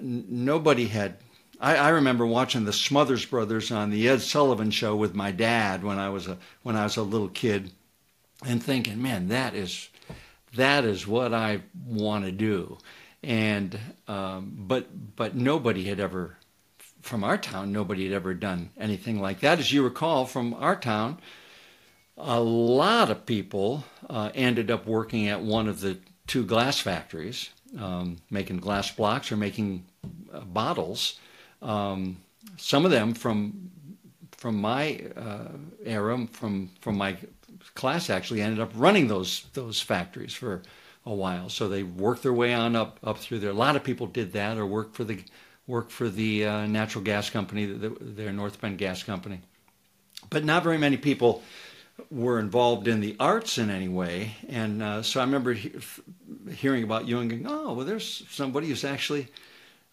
nobody 0.00 0.86
had. 0.86 1.16
I, 1.60 1.76
I 1.76 1.88
remember 1.90 2.26
watching 2.26 2.64
the 2.64 2.72
Smothers 2.72 3.24
Brothers 3.24 3.70
on 3.70 3.90
the 3.90 4.08
Ed 4.08 4.20
Sullivan 4.20 4.72
Show 4.72 4.96
with 4.96 5.14
my 5.14 5.30
dad 5.30 5.84
when 5.84 5.98
I 5.98 6.08
was 6.08 6.26
a 6.26 6.38
when 6.62 6.76
I 6.76 6.84
was 6.84 6.96
a 6.96 7.02
little 7.02 7.28
kid, 7.28 7.70
and 8.44 8.62
thinking, 8.62 9.00
man, 9.00 9.28
that 9.28 9.54
is 9.54 9.88
that 10.56 10.84
is 10.84 11.06
what 11.06 11.32
I 11.32 11.62
want 11.86 12.24
to 12.24 12.32
do. 12.32 12.78
And 13.22 13.78
um, 14.08 14.52
but 14.56 15.16
but 15.16 15.36
nobody 15.36 15.84
had 15.84 16.00
ever 16.00 16.36
from 17.00 17.24
our 17.24 17.38
town, 17.38 17.72
nobody 17.72 18.04
had 18.04 18.12
ever 18.12 18.34
done 18.34 18.70
anything 18.78 19.20
like 19.20 19.40
that. 19.40 19.58
As 19.58 19.72
you 19.72 19.82
recall 19.82 20.24
from 20.24 20.54
our 20.54 20.76
town, 20.76 21.18
a 22.22 22.40
lot 22.40 23.10
of 23.10 23.26
people 23.26 23.84
uh, 24.08 24.30
ended 24.34 24.70
up 24.70 24.86
working 24.86 25.28
at 25.28 25.40
one 25.40 25.68
of 25.68 25.80
the 25.80 25.98
two 26.26 26.44
glass 26.44 26.78
factories, 26.78 27.50
um, 27.78 28.18
making 28.30 28.58
glass 28.58 28.90
blocks 28.90 29.32
or 29.32 29.36
making 29.36 29.84
uh, 30.32 30.40
bottles. 30.40 31.18
Um, 31.60 32.18
some 32.56 32.84
of 32.84 32.90
them 32.90 33.14
from 33.14 33.70
from 34.36 34.60
my 34.60 35.00
uh, 35.16 35.48
era, 35.84 36.26
from 36.32 36.70
from 36.80 36.96
my 36.96 37.16
class, 37.74 38.08
actually 38.08 38.40
ended 38.40 38.60
up 38.60 38.70
running 38.74 39.08
those 39.08 39.46
those 39.54 39.80
factories 39.80 40.32
for 40.32 40.62
a 41.04 41.14
while. 41.14 41.48
So 41.48 41.68
they 41.68 41.82
worked 41.82 42.22
their 42.22 42.32
way 42.32 42.54
on 42.54 42.76
up 42.76 43.00
up 43.02 43.18
through 43.18 43.40
there. 43.40 43.50
A 43.50 43.54
lot 43.54 43.74
of 43.74 43.82
people 43.82 44.06
did 44.06 44.32
that, 44.34 44.58
or 44.58 44.66
worked 44.66 44.94
for 44.94 45.04
the 45.04 45.18
worked 45.66 45.90
for 45.90 46.08
the 46.08 46.46
uh, 46.46 46.66
natural 46.66 47.02
gas 47.02 47.30
company, 47.30 47.66
the, 47.66 47.88
their 48.00 48.32
North 48.32 48.60
Penn 48.60 48.76
Gas 48.76 49.02
Company. 49.02 49.40
But 50.30 50.44
not 50.44 50.62
very 50.62 50.78
many 50.78 50.96
people 50.96 51.42
were 52.10 52.38
involved 52.38 52.88
in 52.88 53.00
the 53.00 53.16
arts 53.18 53.58
in 53.58 53.70
any 53.70 53.88
way. 53.88 54.34
And 54.48 54.82
uh, 54.82 55.02
so 55.02 55.20
I 55.20 55.24
remember 55.24 55.52
he- 55.52 55.72
hearing 56.52 56.84
about 56.84 57.06
you 57.06 57.18
and 57.18 57.30
going, 57.30 57.46
oh, 57.46 57.72
well, 57.74 57.86
there's 57.86 58.24
somebody 58.30 58.68
who's 58.68 58.84
actually 58.84 59.28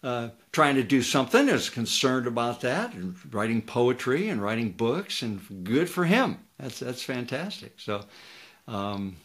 uh, 0.02 0.30
trying 0.52 0.76
to 0.76 0.82
do 0.82 1.02
something, 1.02 1.48
is 1.48 1.68
concerned 1.68 2.26
about 2.26 2.62
that, 2.62 2.94
and 2.94 3.14
writing 3.32 3.60
poetry 3.60 4.28
and 4.28 4.42
writing 4.42 4.70
books, 4.70 5.22
and 5.22 5.64
good 5.64 5.90
for 5.90 6.04
him. 6.04 6.38
That's 6.58 6.78
that's 6.78 7.02
fantastic. 7.02 7.74
So, 7.78 8.04
um, 8.66 9.16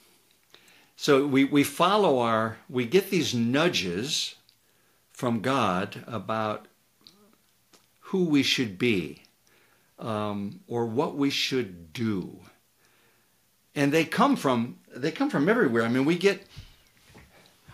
so 0.98 1.26
we 1.26 1.46
we 1.46 1.64
follow 1.64 2.20
our 2.20 2.58
we 2.70 2.86
get 2.86 3.10
these 3.10 3.34
nudges 3.34 4.36
from 5.14 5.40
God 5.40 6.04
about 6.08 6.68
who 8.00 8.26
we 8.26 8.44
should 8.44 8.78
be 8.78 9.22
um, 10.00 10.60
or 10.68 10.86
what 10.86 11.16
we 11.16 11.30
should 11.30 11.94
do, 11.94 12.40
and 13.76 13.92
they 13.92 14.06
come 14.06 14.36
from 14.36 14.78
they 14.96 15.12
come 15.12 15.30
from 15.30 15.50
everywhere. 15.50 15.84
I 15.84 15.90
mean, 15.90 16.06
we 16.06 16.18
get 16.18 16.46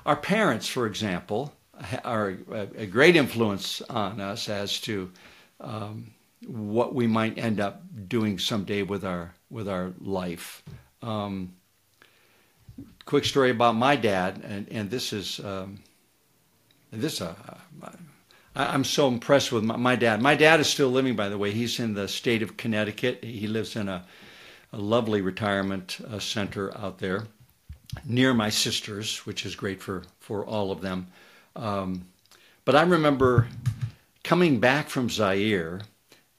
our 0.05 0.15
parents, 0.15 0.67
for 0.67 0.87
example, 0.87 1.53
are 2.03 2.37
a, 2.51 2.85
great 2.85 3.15
influence 3.15 3.81
on 3.83 4.19
us 4.19 4.49
as 4.49 4.79
to 4.81 5.11
um, 5.59 6.11
what 6.47 6.95
we 6.95 7.07
might 7.07 7.37
end 7.37 7.59
up 7.59 7.83
doing 8.07 8.39
someday 8.39 8.81
with 8.81 9.05
our 9.05 9.33
with 9.49 9.69
our 9.69 9.93
life. 9.99 10.63
Um, 11.01 11.53
quick 13.05 13.25
story 13.25 13.51
about 13.51 13.75
my 13.75 13.95
dad, 13.95 14.41
and, 14.43 14.67
and 14.69 14.89
this 14.89 15.13
is 15.13 15.39
um, 15.39 15.81
this 16.91 17.21
uh, 17.21 17.35
I, 17.83 17.93
I'm 18.55 18.83
so 18.83 19.07
impressed 19.07 19.51
with 19.51 19.63
my, 19.63 19.75
my 19.75 19.95
dad. 19.95 20.21
My 20.21 20.35
dad 20.35 20.59
is 20.59 20.67
still 20.67 20.89
living, 20.89 21.15
by 21.15 21.29
the 21.29 21.37
way. 21.37 21.51
He's 21.51 21.79
in 21.79 21.93
the 21.93 22.07
state 22.07 22.41
of 22.41 22.57
Connecticut. 22.57 23.23
He 23.23 23.47
lives 23.47 23.75
in 23.75 23.87
a, 23.87 24.05
a 24.73 24.77
lovely 24.77 25.21
retirement 25.21 25.97
uh, 26.09 26.19
center 26.19 26.75
out 26.77 26.99
there 26.99 27.23
near 28.05 28.33
my 28.33 28.49
sisters, 28.49 29.25
which 29.25 29.45
is 29.45 29.55
great 29.55 29.81
for 29.81 30.03
for 30.19 30.45
all 30.45 30.71
of 30.71 30.81
them. 30.81 31.07
Um, 31.55 32.05
but 32.63 32.75
I 32.75 32.83
remember 32.83 33.47
coming 34.23 34.59
back 34.59 34.89
from 34.89 35.09
Zaire 35.09 35.81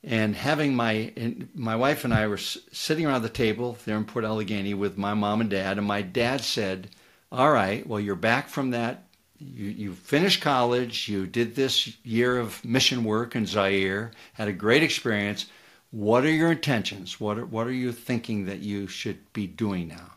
and 0.03 0.35
having 0.35 0.75
my 0.75 1.13
and 1.17 1.49
my 1.55 1.77
wife 1.77 2.05
and 2.05 2.15
I 2.15 2.27
were 2.27 2.39
sitting 2.39 3.07
around 3.07 3.23
the 3.23 3.29
table 3.29 3.77
there 3.85 3.97
in 3.97 4.05
Port 4.05 4.25
Allegany 4.25 4.75
with 4.75 4.97
my 4.97 5.15
mom 5.15 5.41
and 5.41 5.51
dad, 5.51 5.79
and 5.79 5.87
my 5.87 6.03
dad 6.03 6.41
said, 6.41 6.89
"All 7.31 7.53
right, 7.53 7.87
well, 7.87 8.01
you're 8.01 8.17
back 8.17 8.49
from 8.49 8.71
that. 8.71 9.05
You 9.39 9.67
you 9.67 9.95
finished 9.95 10.41
college. 10.41 11.09
You 11.09 11.27
did 11.27 11.55
this 11.55 11.97
year 12.05 12.39
of 12.39 12.65
mission 12.65 13.05
work 13.05 13.37
in 13.37 13.47
Zaire. 13.47 14.13
Had 14.35 14.49
a 14.49 14.53
great 14.53 14.83
experience. 14.83 15.47
What 15.93 16.25
are 16.25 16.31
your 16.31 16.51
intentions? 16.51 17.21
What 17.21 17.39
are, 17.39 17.47
what 17.47 17.69
are 17.69 17.73
you 17.73 17.93
thinking 17.93 18.47
that 18.47 18.59
you 18.59 18.89
should 18.89 19.33
be 19.33 19.47
doing 19.47 19.89
now?" 19.89 20.15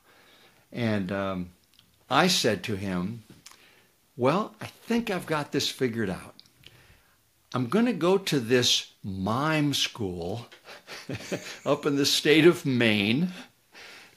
And 0.72 1.12
um, 1.12 1.50
I 2.10 2.28
said 2.28 2.64
to 2.64 2.76
him, 2.76 3.24
Well, 4.18 4.56
I 4.60 4.66
think 4.66 5.10
I've 5.10 5.26
got 5.26 5.52
this 5.52 5.70
figured 5.70 6.10
out. 6.10 6.36
I'm 7.54 7.68
going 7.68 7.86
to 7.86 7.94
go 7.94 8.18
to 8.18 8.40
this 8.40 8.92
mime 9.04 9.74
school 9.74 10.48
up 11.66 11.86
in 11.86 11.96
the 11.96 12.06
state 12.06 12.46
of 12.46 12.66
Maine, 12.66 13.32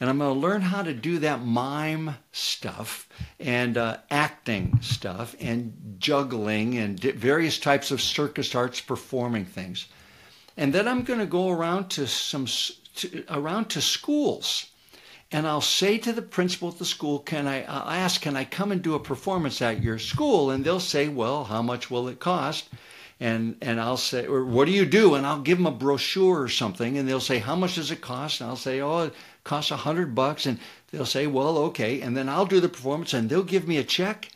and 0.00 0.10
I'm 0.10 0.18
going 0.18 0.34
to 0.34 0.40
learn 0.40 0.62
how 0.62 0.82
to 0.82 0.92
do 0.92 1.20
that 1.20 1.44
mime 1.44 2.16
stuff 2.32 3.08
and 3.38 3.76
uh, 3.76 3.98
acting 4.10 4.80
stuff 4.82 5.36
and 5.40 5.96
juggling 5.98 6.76
and 6.76 6.98
various 6.98 7.58
types 7.58 7.90
of 7.90 8.02
circus 8.02 8.54
arts 8.54 8.80
performing 8.80 9.44
things. 9.44 9.86
And 10.58 10.74
then 10.74 10.86
I'm 10.88 11.04
going 11.04 11.20
to 11.20 11.26
go 11.26 11.48
around 11.48 11.88
to 11.90 12.06
some 12.06 12.46
to, 12.96 13.24
around 13.30 13.70
to 13.70 13.80
schools 13.80 14.66
and 15.30 15.46
I'll 15.46 15.60
say 15.60 15.98
to 15.98 16.12
the 16.12 16.22
principal 16.22 16.70
at 16.70 16.78
the 16.78 16.84
school, 16.84 17.18
"Can 17.18 17.46
I?" 17.46 17.62
Uh, 17.64 17.84
I'll 17.84 17.90
ask, 17.90 18.20
"Can 18.22 18.36
I 18.36 18.44
come 18.44 18.72
and 18.72 18.80
do 18.82 18.94
a 18.94 19.00
performance 19.00 19.60
at 19.60 19.82
your 19.82 19.98
school?" 19.98 20.50
And 20.50 20.64
they'll 20.64 20.80
say, 20.80 21.06
"Well, 21.08 21.44
how 21.44 21.60
much 21.62 21.90
will 21.90 22.08
it 22.08 22.18
cost?" 22.18 22.64
And 23.20 23.56
and 23.60 23.78
I'll 23.80 23.98
say, 23.98 24.26
"Or 24.26 24.44
what 24.44 24.64
do 24.64 24.72
you 24.72 24.86
do?" 24.86 25.14
And 25.14 25.26
I'll 25.26 25.42
give 25.42 25.58
them 25.58 25.66
a 25.66 25.70
brochure 25.70 26.40
or 26.40 26.48
something, 26.48 26.96
and 26.96 27.06
they'll 27.06 27.20
say, 27.20 27.38
"How 27.38 27.56
much 27.56 27.74
does 27.74 27.90
it 27.90 28.00
cost?" 28.00 28.40
And 28.40 28.48
I'll 28.48 28.56
say, 28.56 28.80
"Oh, 28.80 29.00
it 29.00 29.14
costs 29.44 29.70
a 29.70 29.76
hundred 29.76 30.14
bucks." 30.14 30.46
And 30.46 30.58
they'll 30.90 31.04
say, 31.04 31.26
"Well, 31.26 31.58
okay." 31.68 32.00
And 32.00 32.16
then 32.16 32.28
I'll 32.28 32.46
do 32.46 32.60
the 32.60 32.68
performance, 32.68 33.12
and 33.12 33.28
they'll 33.28 33.42
give 33.42 33.68
me 33.68 33.76
a 33.76 33.84
check, 33.84 34.30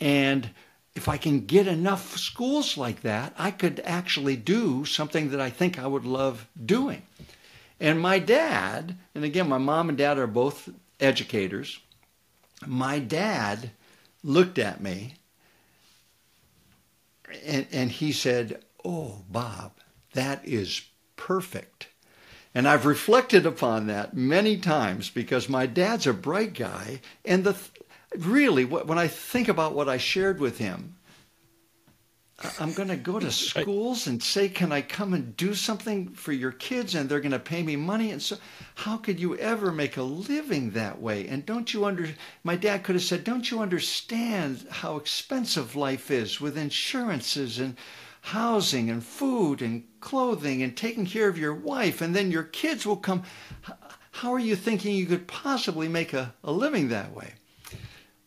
and 0.00 0.50
if 0.94 1.08
I 1.08 1.16
can 1.16 1.46
get 1.46 1.66
enough 1.66 2.16
schools 2.18 2.76
like 2.76 3.02
that, 3.02 3.34
I 3.38 3.50
could 3.50 3.80
actually 3.84 4.36
do 4.36 4.84
something 4.84 5.30
that 5.30 5.40
I 5.40 5.50
think 5.50 5.78
I 5.78 5.86
would 5.86 6.04
love 6.04 6.48
doing. 6.64 7.02
And 7.80 8.00
my 8.00 8.18
dad, 8.18 8.96
and 9.14 9.24
again, 9.24 9.48
my 9.48 9.58
mom 9.58 9.88
and 9.88 9.98
dad 9.98 10.18
are 10.18 10.26
both 10.26 10.68
educators. 11.00 11.80
My 12.66 12.98
dad 12.98 13.70
looked 14.22 14.58
at 14.58 14.80
me 14.80 15.14
and, 17.44 17.66
and 17.72 17.90
he 17.90 18.12
said, 18.12 18.62
Oh, 18.84 19.22
Bob, 19.30 19.72
that 20.12 20.46
is 20.46 20.82
perfect. 21.16 21.88
And 22.54 22.68
I've 22.68 22.84
reflected 22.84 23.46
upon 23.46 23.86
that 23.86 24.14
many 24.14 24.58
times 24.58 25.08
because 25.08 25.48
my 25.48 25.66
dad's 25.66 26.06
a 26.06 26.12
bright 26.12 26.52
guy. 26.52 27.00
And 27.24 27.44
the 27.44 27.56
really, 28.18 28.64
when 28.64 28.98
I 28.98 29.08
think 29.08 29.48
about 29.48 29.74
what 29.74 29.88
I 29.88 29.96
shared 29.96 30.40
with 30.40 30.58
him, 30.58 30.96
I'm 32.58 32.72
going 32.72 32.88
to 32.88 32.96
go 32.96 33.20
to 33.20 33.30
schools 33.50 34.06
and 34.06 34.22
say, 34.22 34.48
"Can 34.48 34.72
I 34.72 34.82
come 34.82 35.14
and 35.14 35.36
do 35.36 35.54
something 35.54 36.08
for 36.08 36.32
your 36.32 36.52
kids?" 36.52 36.94
And 36.94 37.08
they're 37.08 37.20
going 37.20 37.32
to 37.32 37.38
pay 37.38 37.62
me 37.62 37.76
money. 37.76 38.10
And 38.10 38.20
so, 38.20 38.36
how 38.74 38.96
could 38.96 39.20
you 39.20 39.36
ever 39.36 39.70
make 39.70 39.96
a 39.96 40.02
living 40.02 40.70
that 40.70 41.00
way? 41.00 41.28
And 41.28 41.46
don't 41.46 41.72
you 41.72 41.84
under? 41.84 42.08
My 42.42 42.56
dad 42.56 42.84
could 42.84 42.96
have 42.96 43.04
said, 43.04 43.24
"Don't 43.24 43.50
you 43.50 43.60
understand 43.60 44.66
how 44.70 44.96
expensive 44.96 45.76
life 45.76 46.10
is 46.10 46.40
with 46.40 46.58
insurances 46.58 47.58
and 47.58 47.76
housing 48.22 48.90
and 48.90 49.04
food 49.04 49.62
and 49.62 49.84
clothing 50.00 50.62
and 50.62 50.76
taking 50.76 51.06
care 51.06 51.28
of 51.28 51.38
your 51.38 51.54
wife, 51.54 52.00
and 52.00 52.14
then 52.14 52.30
your 52.30 52.44
kids 52.44 52.86
will 52.86 52.96
come." 52.96 53.22
How 54.16 54.34
are 54.34 54.38
you 54.38 54.56
thinking 54.56 54.94
you 54.94 55.06
could 55.06 55.26
possibly 55.26 55.88
make 55.88 56.12
a, 56.12 56.34
a 56.44 56.52
living 56.52 56.88
that 56.88 57.14
way? 57.14 57.34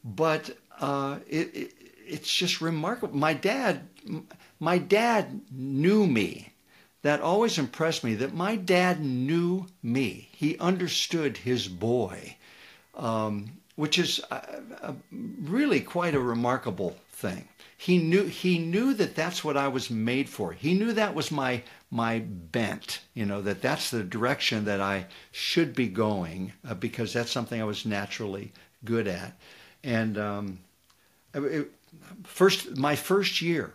But 0.05 0.55
uh, 0.79 1.17
it, 1.27 1.55
it 1.55 1.71
it's 2.07 2.33
just 2.33 2.61
remarkable. 2.61 3.17
My 3.17 3.33
dad, 3.33 3.87
my 4.59 4.77
dad 4.77 5.41
knew 5.51 6.05
me. 6.05 6.53
That 7.01 7.21
always 7.21 7.59
impressed 7.59 8.03
me. 8.03 8.15
That 8.15 8.33
my 8.33 8.55
dad 8.55 8.99
knew 8.99 9.67
me. 9.83 10.29
He 10.31 10.57
understood 10.57 11.37
his 11.37 11.67
boy, 11.67 12.37
um, 12.95 13.59
which 13.75 13.99
is 13.99 14.19
a, 14.31 14.61
a, 14.81 14.95
really 15.11 15.81
quite 15.81 16.15
a 16.15 16.19
remarkable 16.19 16.95
thing. 17.11 17.47
He 17.77 17.99
knew 17.99 18.25
he 18.25 18.57
knew 18.57 18.93
that 18.95 19.15
that's 19.15 19.43
what 19.43 19.57
I 19.57 19.67
was 19.67 19.91
made 19.91 20.29
for. 20.29 20.53
He 20.53 20.73
knew 20.73 20.93
that 20.93 21.13
was 21.13 21.29
my 21.29 21.61
my 21.91 22.19
bent. 22.19 23.01
You 23.13 23.25
know 23.25 23.41
that 23.41 23.61
that's 23.61 23.91
the 23.91 24.03
direction 24.03 24.65
that 24.65 24.81
I 24.81 25.05
should 25.31 25.75
be 25.75 25.87
going 25.87 26.53
uh, 26.67 26.73
because 26.73 27.13
that's 27.13 27.31
something 27.31 27.61
I 27.61 27.65
was 27.65 27.85
naturally 27.85 28.51
good 28.83 29.07
at. 29.07 29.37
And 29.85 30.17
um, 30.17 30.59
it, 31.33 31.71
first 32.23 32.75
my 32.75 32.95
first 32.95 33.41
year 33.41 33.73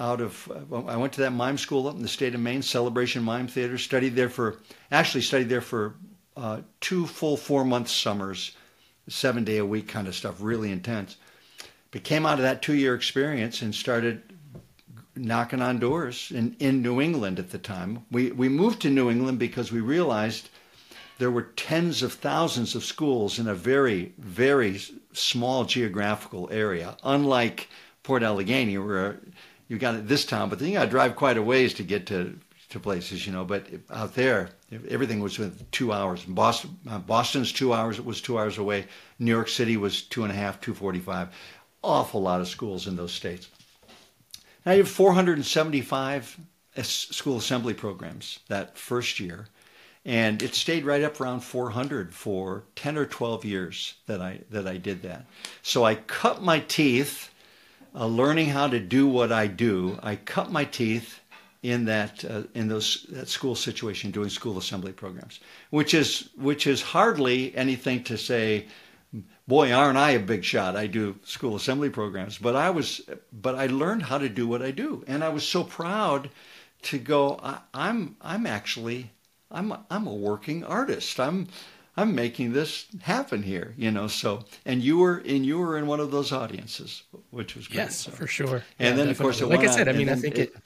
out 0.00 0.22
of 0.22 0.50
I 0.88 0.96
went 0.96 1.12
to 1.12 1.20
that 1.20 1.32
mime 1.32 1.58
school 1.58 1.86
up 1.86 1.94
in 1.94 2.02
the 2.02 2.08
state 2.08 2.34
of 2.34 2.40
Maine, 2.40 2.62
Celebration 2.62 3.22
Mime 3.22 3.46
Theater. 3.46 3.76
Studied 3.76 4.16
there 4.16 4.30
for 4.30 4.56
actually 4.90 5.20
studied 5.20 5.50
there 5.50 5.60
for 5.60 5.94
uh, 6.36 6.62
two 6.80 7.06
full 7.06 7.36
four 7.36 7.64
month 7.64 7.88
summers, 7.88 8.56
seven 9.08 9.44
day 9.44 9.58
a 9.58 9.64
week 9.64 9.86
kind 9.86 10.08
of 10.08 10.14
stuff, 10.14 10.36
really 10.40 10.72
intense. 10.72 11.16
But 11.90 12.04
came 12.04 12.24
out 12.24 12.38
of 12.38 12.42
that 12.42 12.62
two 12.62 12.74
year 12.74 12.94
experience 12.94 13.60
and 13.60 13.74
started 13.74 14.22
knocking 15.14 15.60
on 15.60 15.78
doors 15.78 16.32
in, 16.34 16.56
in 16.58 16.80
New 16.80 17.00
England 17.02 17.38
at 17.38 17.50
the 17.50 17.58
time. 17.58 18.06
We 18.10 18.32
we 18.32 18.48
moved 18.48 18.80
to 18.82 18.90
New 18.90 19.10
England 19.10 19.38
because 19.38 19.70
we 19.70 19.80
realized 19.80 20.48
there 21.18 21.30
were 21.30 21.42
tens 21.42 22.02
of 22.02 22.14
thousands 22.14 22.74
of 22.74 22.84
schools 22.84 23.38
in 23.38 23.46
a 23.46 23.54
very 23.54 24.14
very 24.16 24.80
small 25.12 25.64
geographical 25.64 26.48
area, 26.52 26.96
unlike 27.02 27.68
Port 28.02 28.22
Allegany, 28.22 28.84
where 28.84 29.20
you 29.68 29.78
got 29.78 29.94
it 29.94 30.08
this 30.08 30.24
town, 30.24 30.48
but 30.48 30.58
then 30.58 30.68
you 30.68 30.74
got 30.74 30.84
to 30.84 30.90
drive 30.90 31.16
quite 31.16 31.36
a 31.36 31.42
ways 31.42 31.74
to 31.74 31.82
get 31.82 32.06
to 32.06 32.38
to 32.70 32.80
places, 32.80 33.26
you 33.26 33.32
know. 33.32 33.44
But 33.44 33.66
out 33.90 34.14
there, 34.14 34.50
everything 34.88 35.20
was 35.20 35.38
within 35.38 35.66
two 35.72 35.92
hours. 35.92 36.24
Boston, 36.24 36.78
uh, 36.88 36.98
Boston's 36.98 37.52
two 37.52 37.72
hours. 37.72 37.98
It 37.98 38.04
was 38.04 38.20
two 38.20 38.38
hours 38.38 38.58
away. 38.58 38.86
New 39.18 39.30
York 39.30 39.48
City 39.48 39.76
was 39.76 40.02
two 40.02 40.22
and 40.22 40.32
a 40.32 40.36
half, 40.36 40.60
two 40.60 40.74
forty-five. 40.74 41.28
Awful 41.82 42.22
lot 42.22 42.40
of 42.40 42.48
schools 42.48 42.86
in 42.86 42.96
those 42.96 43.12
states. 43.12 43.48
Now 44.64 44.72
you 44.72 44.78
have 44.78 44.88
475 44.90 46.38
school 46.82 47.38
assembly 47.38 47.74
programs 47.74 48.40
that 48.48 48.76
first 48.76 49.18
year, 49.18 49.46
and 50.04 50.42
it 50.42 50.54
stayed 50.54 50.84
right 50.84 51.02
up 51.02 51.20
around 51.20 51.40
400 51.40 52.14
for 52.14 52.64
10 52.76 52.96
or 52.96 53.06
12 53.06 53.44
years 53.44 53.94
that 54.06 54.20
I 54.20 54.40
that 54.50 54.66
I 54.66 54.76
did 54.76 55.02
that. 55.02 55.26
So 55.62 55.84
I 55.84 55.94
cut 55.94 56.42
my 56.42 56.60
teeth 56.60 57.30
uh, 57.94 58.06
learning 58.06 58.48
how 58.48 58.68
to 58.68 58.80
do 58.80 59.06
what 59.06 59.32
I 59.32 59.46
do. 59.46 59.98
I 60.02 60.16
cut 60.16 60.50
my 60.50 60.64
teeth 60.64 61.20
in 61.62 61.84
that 61.84 62.24
uh, 62.24 62.42
in 62.54 62.68
those 62.68 63.06
that 63.10 63.28
school 63.28 63.54
situation 63.54 64.10
doing 64.10 64.30
school 64.30 64.56
assembly 64.56 64.92
programs 64.92 65.40
which 65.68 65.92
is 65.92 66.30
which 66.36 66.66
is 66.66 66.80
hardly 66.80 67.54
anything 67.54 68.02
to 68.02 68.16
say 68.16 68.66
boy 69.46 69.70
aren't 69.70 69.98
i 69.98 70.12
a 70.12 70.18
big 70.18 70.42
shot 70.42 70.74
i 70.74 70.86
do 70.86 71.14
school 71.22 71.56
assembly 71.56 71.90
programs 71.90 72.38
but 72.38 72.56
i 72.56 72.70
was 72.70 73.02
but 73.30 73.56
i 73.56 73.66
learned 73.66 74.02
how 74.02 74.16
to 74.16 74.28
do 74.28 74.46
what 74.46 74.62
i 74.62 74.70
do 74.70 75.04
and 75.06 75.22
i 75.22 75.28
was 75.28 75.46
so 75.46 75.62
proud 75.62 76.30
to 76.80 76.98
go 76.98 77.38
I, 77.42 77.58
i'm 77.74 78.16
i'm 78.22 78.46
actually 78.46 79.10
i'm 79.50 79.72
a, 79.72 79.84
i'm 79.90 80.06
a 80.06 80.14
working 80.14 80.64
artist 80.64 81.18
i'm 81.20 81.48
i'm 81.96 82.14
making 82.14 82.52
this 82.52 82.86
happen 83.02 83.42
here 83.42 83.74
you 83.76 83.90
know 83.90 84.06
so 84.06 84.44
and 84.64 84.82
you 84.82 84.98
were 84.98 85.18
and 85.26 85.44
you 85.44 85.58
were 85.58 85.76
in 85.78 85.86
one 85.86 86.00
of 86.00 86.10
those 86.10 86.32
audiences 86.32 87.02
which 87.30 87.54
was 87.56 87.66
great 87.66 87.76
yes 87.76 87.96
so. 87.96 88.10
for 88.10 88.26
sure 88.26 88.46
and 88.46 88.54
yeah, 88.56 88.90
then 88.90 89.06
definitely. 89.06 89.10
of 89.10 89.18
course 89.18 89.40
like 89.42 89.60
i 89.60 89.66
said 89.66 89.88
on, 89.88 89.94
i 89.94 89.98
mean 89.98 90.08
i 90.08 90.14
think 90.14 90.38
it, 90.38 90.50
it 90.54 90.56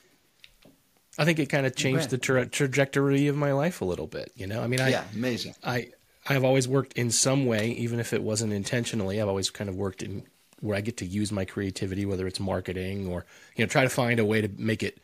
I 1.18 1.25
think 1.25 1.38
it 1.38 1.47
kind 1.47 1.66
of 1.66 1.77
changed 1.77 2.11
the 2.11 2.18
tra- 2.18 2.47
trajectory 2.47 3.29
of 3.29 3.37
my 3.37 3.53
life 3.53 3.81
a 3.81 3.85
little 3.85 4.07
bit. 4.07 4.33
You 4.35 4.47
know, 4.47 4.62
I 4.62 4.66
mean, 4.66 4.81
I 4.81 4.88
yeah, 4.88 5.05
amazing. 5.14 5.55
I 5.62 5.92
I've 6.27 6.44
always 6.44 6.66
worked 6.66 6.94
in 6.94 7.11
some 7.11 7.47
way, 7.47 7.68
even 7.70 8.01
if 8.01 8.12
it 8.12 8.23
wasn't 8.23 8.53
intentionally. 8.53 9.20
I've 9.20 9.29
always 9.29 9.51
kind 9.51 9.70
of 9.70 9.77
worked 9.77 10.03
in 10.03 10.25
where 10.61 10.77
I 10.77 10.81
get 10.81 10.97
to 10.99 11.07
use 11.07 11.31
my 11.31 11.44
creativity, 11.44 12.07
whether 12.07 12.27
it's 12.27 12.40
marketing 12.40 13.07
or 13.07 13.27
you 13.57 13.64
know, 13.64 13.68
try 13.68 13.83
to 13.83 13.88
find 13.88 14.18
a 14.18 14.25
way 14.25 14.40
to 14.40 14.49
make 14.57 14.83
it 14.83 14.99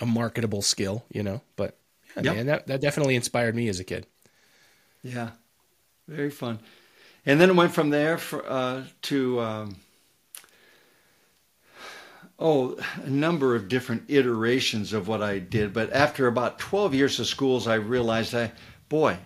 a 0.00 0.06
marketable 0.06 0.62
skill. 0.62 1.04
You 1.12 1.22
know, 1.22 1.42
but 1.56 1.76
yeah, 2.16 2.22
yep. 2.22 2.36
man, 2.36 2.46
that 2.46 2.66
that 2.66 2.80
definitely 2.80 3.16
inspired 3.16 3.54
me 3.54 3.68
as 3.68 3.80
a 3.80 3.84
kid. 3.84 4.06
Yeah, 5.02 5.30
very 6.08 6.30
fun. 6.30 6.60
And 7.26 7.40
then 7.40 7.50
it 7.50 7.56
went 7.56 7.72
from 7.72 7.90
there 7.90 8.18
for, 8.18 8.44
uh, 8.46 8.84
to. 9.02 9.40
Um, 9.40 9.76
oh, 12.38 12.76
a 13.02 13.10
number 13.10 13.54
of 13.54 13.68
different 13.68 14.04
iterations 14.08 14.92
of 14.92 15.08
what 15.08 15.22
I 15.22 15.38
did. 15.38 15.72
But 15.72 15.92
after 15.92 16.26
about 16.26 16.58
12 16.58 16.94
years 16.94 17.20
of 17.20 17.26
schools, 17.26 17.66
I 17.66 17.74
realized 17.74 18.34
I, 18.34 18.52
boy, 18.88 19.16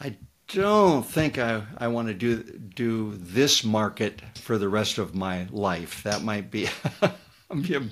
I 0.00 0.16
don't 0.48 1.04
think 1.04 1.38
I, 1.38 1.62
I 1.78 1.88
want 1.88 2.08
to 2.08 2.14
do 2.14 2.42
do 2.42 3.16
this 3.16 3.64
market 3.64 4.22
for 4.36 4.58
the 4.58 4.68
rest 4.68 4.98
of 4.98 5.14
my 5.14 5.46
life. 5.50 6.02
That 6.04 6.22
might 6.22 6.50
be 6.50 6.68
a, 7.02 7.82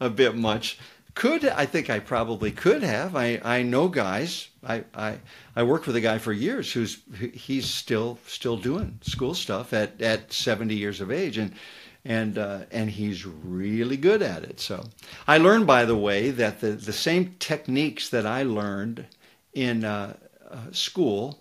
a 0.00 0.10
bit 0.10 0.36
much. 0.36 0.78
Could 1.14 1.44
I 1.44 1.64
think 1.66 1.90
I 1.90 2.00
probably 2.00 2.50
could 2.50 2.82
have. 2.82 3.14
I, 3.14 3.40
I 3.44 3.62
know 3.62 3.88
guys. 3.88 4.48
I, 4.66 4.84
I 4.94 5.18
I 5.54 5.62
worked 5.62 5.86
with 5.86 5.94
a 5.94 6.00
guy 6.00 6.18
for 6.18 6.32
years 6.32 6.72
who's 6.72 7.02
he's 7.32 7.66
still 7.66 8.18
still 8.26 8.56
doing 8.56 8.98
school 9.02 9.34
stuff 9.34 9.72
at, 9.72 10.00
at 10.02 10.32
70 10.32 10.74
years 10.74 11.00
of 11.00 11.12
age 11.12 11.38
and 11.38 11.52
and 12.04 12.36
uh, 12.36 12.60
and 12.70 12.90
he's 12.90 13.24
really 13.24 13.96
good 13.96 14.22
at 14.22 14.42
it. 14.44 14.60
So 14.60 14.84
I 15.26 15.38
learned, 15.38 15.66
by 15.66 15.84
the 15.84 15.96
way, 15.96 16.30
that 16.30 16.60
the 16.60 16.72
the 16.72 16.92
same 16.92 17.36
techniques 17.38 18.08
that 18.10 18.26
I 18.26 18.42
learned 18.42 19.06
in 19.54 19.84
uh, 19.84 20.16
uh, 20.50 20.72
school, 20.72 21.40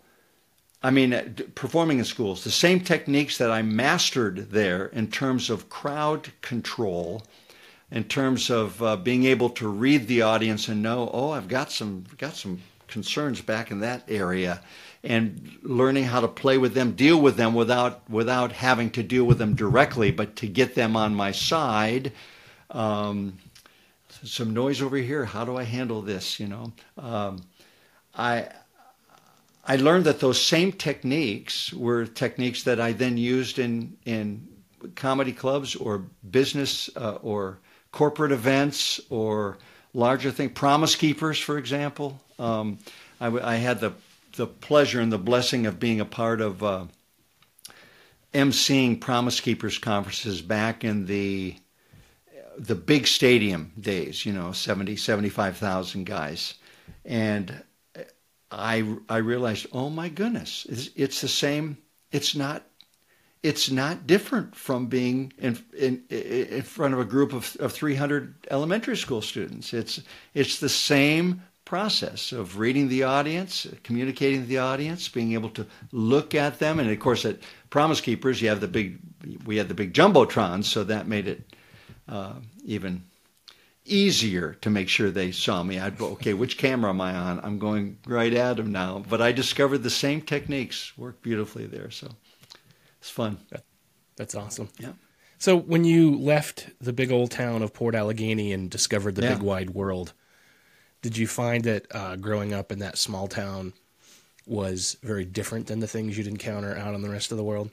I 0.81 0.91
mean, 0.91 1.13
uh, 1.13 1.27
performing 1.55 1.99
in 1.99 2.05
schools, 2.05 2.43
the 2.43 2.51
same 2.51 2.79
techniques 2.79 3.37
that 3.39 3.51
I 3.51 3.61
mastered 3.61 4.51
there 4.51 4.85
in 4.87 5.07
terms 5.07 5.49
of 5.49 5.69
crowd 5.69 6.31
control. 6.41 7.23
In 7.93 8.05
terms 8.05 8.49
of 8.49 8.81
uh, 8.81 8.95
being 8.95 9.25
able 9.25 9.51
to 9.51 9.67
read 9.67 10.07
the 10.07 10.23
audience 10.23 10.67
and 10.67 10.81
know, 10.81 11.11
oh, 11.13 11.29
I've 11.29 11.47
got 11.47 11.71
some 11.71 12.05
got 12.17 12.35
some 12.35 12.59
concerns 12.87 13.39
back 13.39 13.69
in 13.69 13.81
that 13.81 14.03
area, 14.07 14.61
and 15.03 15.59
learning 15.61 16.05
how 16.05 16.19
to 16.19 16.27
play 16.27 16.57
with 16.57 16.73
them, 16.73 16.93
deal 16.93 17.21
with 17.21 17.37
them 17.37 17.53
without 17.53 18.09
without 18.09 18.51
having 18.51 18.89
to 18.91 19.03
deal 19.03 19.25
with 19.25 19.37
them 19.37 19.53
directly, 19.53 20.09
but 20.09 20.35
to 20.37 20.47
get 20.47 20.73
them 20.73 20.95
on 20.95 21.13
my 21.13 21.31
side. 21.31 22.11
Um, 22.71 23.37
some 24.23 24.55
noise 24.55 24.81
over 24.81 24.97
here. 24.97 25.25
How 25.25 25.45
do 25.45 25.55
I 25.55 25.63
handle 25.63 26.01
this? 26.01 26.39
You 26.39 26.47
know, 26.47 26.73
um, 26.97 27.43
I 28.15 28.49
I 29.67 29.75
learned 29.75 30.05
that 30.05 30.19
those 30.19 30.41
same 30.41 30.71
techniques 30.71 31.71
were 31.71 32.07
techniques 32.07 32.63
that 32.63 32.81
I 32.81 32.93
then 32.93 33.17
used 33.17 33.59
in 33.59 33.97
in 34.03 34.47
comedy 34.95 35.31
clubs 35.31 35.75
or 35.75 36.07
business 36.31 36.89
uh, 36.95 37.19
or 37.21 37.59
corporate 37.93 38.33
events 38.33 38.99
or 39.09 39.57
larger 39.93 40.31
things. 40.31 40.51
Promise 40.53 40.97
keepers, 40.97 41.39
for 41.39 41.57
example. 41.57 42.19
Um, 42.37 42.79
I, 43.21 43.27
I 43.27 43.55
had 43.55 43.79
the 43.79 43.93
the 44.35 44.47
pleasure 44.47 44.99
and 44.99 45.11
the 45.11 45.17
blessing 45.17 45.67
of 45.67 45.79
being 45.79 46.01
a 46.01 46.05
part 46.05 46.41
of 46.41 46.63
uh, 46.63 46.85
emceeing 48.33 48.99
Promise 48.99 49.39
Keepers 49.39 49.77
conferences 49.77 50.41
back 50.41 50.83
in 50.83 51.05
the 51.05 51.55
the 52.57 52.75
big 52.75 53.07
stadium 53.07 53.71
days, 53.79 54.25
you 54.25 54.33
know, 54.33 54.51
70, 54.51 54.95
75,000 54.95 56.03
guys. 56.05 56.53
And 57.03 57.63
I, 58.51 58.95
I 59.09 59.17
realized, 59.17 59.67
oh 59.73 59.89
my 59.89 60.09
goodness, 60.09 60.67
it's, 60.69 60.89
it's 60.95 61.21
the 61.21 61.27
same. 61.27 61.77
It's 62.11 62.35
not, 62.35 62.63
it's 63.43 63.69
not 63.69 64.07
different 64.07 64.55
from 64.55 64.87
being 64.87 65.33
in, 65.37 65.61
in, 65.77 66.01
in 66.09 66.61
front 66.61 66.93
of 66.93 66.99
a 67.01 67.05
group 67.05 67.33
of, 67.33 67.55
of 67.59 67.73
300 67.73 68.33
elementary 68.49 68.95
school 68.95 69.21
students. 69.21 69.73
It's, 69.73 70.01
it's 70.33 70.59
the 70.59 70.69
same 70.69 71.43
process 71.65 72.31
of 72.31 72.57
reading 72.57 72.87
the 72.87 73.03
audience, 73.03 73.67
communicating 73.83 74.41
to 74.41 74.47
the 74.47 74.59
audience, 74.59 75.09
being 75.09 75.33
able 75.33 75.49
to 75.49 75.65
look 75.91 76.33
at 76.33 76.59
them, 76.59 76.79
and 76.79 76.89
of 76.89 76.99
course 76.99 77.25
at 77.25 77.39
Promise 77.69 78.01
Keepers 78.01 78.41
you 78.41 78.47
have 78.47 78.61
the 78.61 78.67
big, 78.67 78.99
we 79.45 79.57
had 79.57 79.67
the 79.67 79.73
big 79.73 79.93
jumbotrons, 79.93 80.65
so 80.65 80.83
that 80.85 81.07
made 81.07 81.27
it 81.27 81.53
uh, 82.07 82.33
even 82.63 83.03
easier 83.85 84.53
to 84.61 84.69
make 84.69 84.87
sure 84.87 85.11
they 85.11 85.31
saw 85.31 85.61
me. 85.63 85.79
I'd 85.79 85.97
go, 85.97 86.07
okay, 86.11 86.33
which 86.33 86.57
camera 86.57 86.91
am 86.91 87.01
I 87.01 87.13
on? 87.13 87.39
I'm 87.43 87.59
going 87.59 87.97
right 88.07 88.33
at 88.33 88.55
them 88.55 88.71
now. 88.71 89.03
But 89.09 89.21
I 89.21 89.33
discovered 89.33 89.79
the 89.79 89.89
same 89.89 90.21
techniques 90.21 90.97
work 90.97 91.21
beautifully 91.21 91.65
there, 91.65 91.91
so 91.91 92.09
it's 93.03 93.09
fun. 93.09 93.37
That's 94.15 94.33
awesome. 94.33 94.69
Yeah. 94.79 94.93
So 95.37 95.57
when 95.57 95.83
you 95.83 96.17
left 96.17 96.69
the 96.79 96.93
big 96.93 97.11
old 97.11 97.31
town 97.31 97.61
of 97.61 97.73
Port 97.73 97.95
Allegany 97.95 98.53
and 98.53 98.71
discovered 98.71 99.15
the 99.15 99.23
yeah. 99.23 99.33
big 99.33 99.43
wide 99.43 99.71
world, 99.71 100.13
did 101.01 101.17
you 101.17 101.27
find 101.27 101.65
that 101.65 101.85
uh, 101.93 102.15
growing 102.15 102.53
up 102.53 102.71
in 102.71 102.79
that 102.79 102.97
small 102.97 103.27
town 103.27 103.73
was 104.47 104.95
very 105.03 105.25
different 105.25 105.67
than 105.67 105.81
the 105.81 105.87
things 105.87 106.17
you'd 106.17 106.27
encounter 106.27 106.77
out 106.77 106.95
in 106.95 107.01
the 107.01 107.09
rest 107.09 107.31
of 107.31 107.37
the 107.37 107.43
world? 107.43 107.71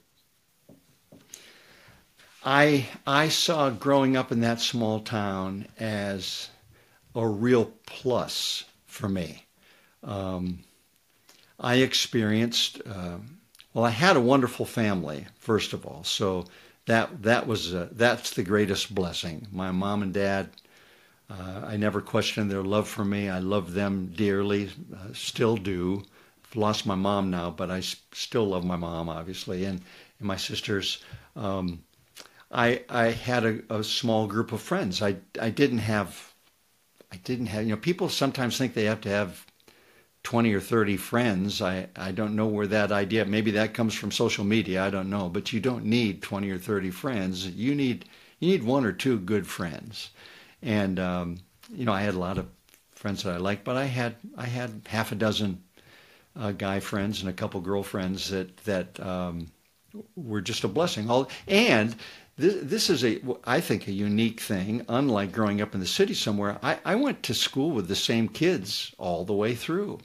I 2.45 2.89
I 3.07 3.29
saw 3.29 3.71
growing 3.71 4.17
up 4.17 4.33
in 4.33 4.41
that 4.41 4.61
small 4.61 4.99
town 4.99 5.69
as 5.79 6.49
a 7.15 7.25
real 7.25 7.67
plus 7.87 8.65
for 8.87 9.09
me. 9.09 9.47
Um, 10.03 10.65
I 11.61 11.77
experienced 11.77 12.83
uh, 12.85 13.19
well, 13.75 13.85
I 13.85 13.91
had 13.91 14.17
a 14.17 14.21
wonderful 14.21 14.67
family, 14.67 15.27
first 15.39 15.73
of 15.73 15.87
all. 15.87 16.05
So 16.05 16.45
that 16.87 17.23
that 17.23 17.47
was 17.47 17.75
uh, 17.75 17.89
that's 17.93 18.31
the 18.31 18.43
greatest 18.43 18.95
blessing. 18.95 19.47
My 19.53 19.71
mom 19.71 20.03
and 20.03 20.13
dad. 20.15 20.51
Uh, 21.31 21.63
I 21.65 21.77
never 21.77 22.01
questioned 22.01 22.51
their 22.51 22.63
love 22.65 22.89
for 22.89 23.05
me. 23.05 23.29
I 23.29 23.39
loved 23.39 23.73
them 23.73 24.13
dearly, 24.17 24.71
uh, 24.93 25.13
still 25.13 25.57
do. 25.57 26.03
I've 26.45 26.57
lost 26.57 26.87
my 26.87 26.97
mom 26.97 27.31
now, 27.31 27.51
but 27.51 27.71
I 27.71 27.81
still 27.81 28.49
love 28.49 28.65
my 28.65 28.77
mom, 28.77 29.09
obviously, 29.09 29.65
and, 29.65 29.81
and 30.19 30.27
my 30.27 30.37
sisters. 30.37 30.99
Um, 31.37 31.85
I 32.51 32.85
I 32.89 33.07
had 33.11 33.45
a, 33.45 33.63
a 33.71 33.85
small 33.85 34.27
group 34.27 34.53
of 34.53 34.61
friends. 34.63 35.03
I 35.03 35.17
I 35.41 35.51
didn't 35.51 35.79
have 35.79 36.33
I 37.13 37.17
didn't 37.19 37.47
have 37.47 37.65
you 37.65 37.71
know 37.71 37.77
people 37.77 38.09
sometimes 38.09 38.59
think 38.59 38.75
they 38.75 38.85
have 38.85 39.01
to 39.03 39.09
have 39.11 39.47
20 40.23 40.53
or 40.55 40.61
30 40.61 40.97
friends. 40.97 41.61
I, 41.63 41.89
I 41.97 42.13
don't 42.13 42.37
know 42.37 42.47
where 42.47 42.67
that 42.67 42.93
idea, 42.93 43.25
maybe 43.25 43.51
that 43.53 43.75
comes 43.75 43.95
from 43.95 44.11
social 44.11 44.45
media, 44.45 44.85
I 44.85 44.91
don't 44.91 45.11
know, 45.11 45.29
but 45.29 45.53
you 45.53 45.61
don't 45.61 45.85
need 45.85 46.23
20 46.23 46.51
or 46.51 46.59
30 46.59 46.91
friends. 46.91 47.47
You 47.47 47.75
need, 47.75 48.05
you 48.39 48.49
need 48.51 48.63
one 48.65 48.85
or 48.85 48.93
two 48.93 49.19
good 49.19 49.47
friends. 49.47 50.11
And, 50.63 50.99
um, 50.99 51.39
you 51.73 51.85
know, 51.85 51.93
I 51.93 52.03
had 52.03 52.15
a 52.15 52.19
lot 52.19 52.39
of 52.39 52.49
friends 52.93 53.23
that 53.23 53.35
I 53.35 53.39
liked, 53.39 53.65
but 53.65 53.77
I 53.77 53.87
had, 53.87 54.17
I 54.37 54.47
had 54.47 54.83
half 54.87 55.13
a 55.13 55.15
dozen 55.15 55.63
uh, 56.37 56.53
guy 56.53 56.81
friends 56.81 57.21
and 57.21 57.31
a 57.31 57.33
couple 57.35 57.61
girlfriends 57.61 58.31
that, 58.31 58.57
that 58.59 59.01
um, 59.01 59.49
were 60.17 60.41
just 60.41 60.65
a 60.65 60.69
blessing. 60.69 61.11
All, 61.11 61.31
and 61.49 61.95
this, 62.41 62.57
this 62.63 62.91
is 62.91 63.05
a, 63.05 63.21
I 63.45 63.61
think, 63.61 63.87
a 63.87 63.93
unique 63.93 64.41
thing. 64.41 64.85
Unlike 64.89 65.33
growing 65.33 65.61
up 65.61 65.75
in 65.75 65.81
the 65.81 65.87
city 65.87 66.15
somewhere, 66.15 66.59
I, 66.63 66.79
I 66.85 66.95
went 66.95 67.23
to 67.25 67.35
school 67.35 67.71
with 67.71 67.89
the 67.89 67.97
same 67.97 68.29
kids 68.29 68.95
all 68.99 69.25
the 69.25 69.35
way 69.35 69.55
through. 69.55 69.99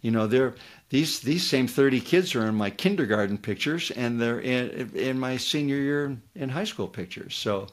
You 0.00 0.10
know, 0.10 0.26
they're 0.26 0.54
these 0.88 1.20
these 1.20 1.46
same 1.46 1.68
30 1.68 2.00
kids 2.00 2.34
are 2.34 2.46
in 2.46 2.54
my 2.54 2.70
kindergarten 2.70 3.38
pictures, 3.38 3.90
and 3.92 4.20
they're 4.20 4.40
in 4.40 4.90
in 4.96 5.18
my 5.18 5.36
senior 5.36 5.76
year 5.76 6.16
in 6.34 6.48
high 6.48 6.64
school 6.64 6.88
pictures. 6.88 7.36
So, 7.36 7.68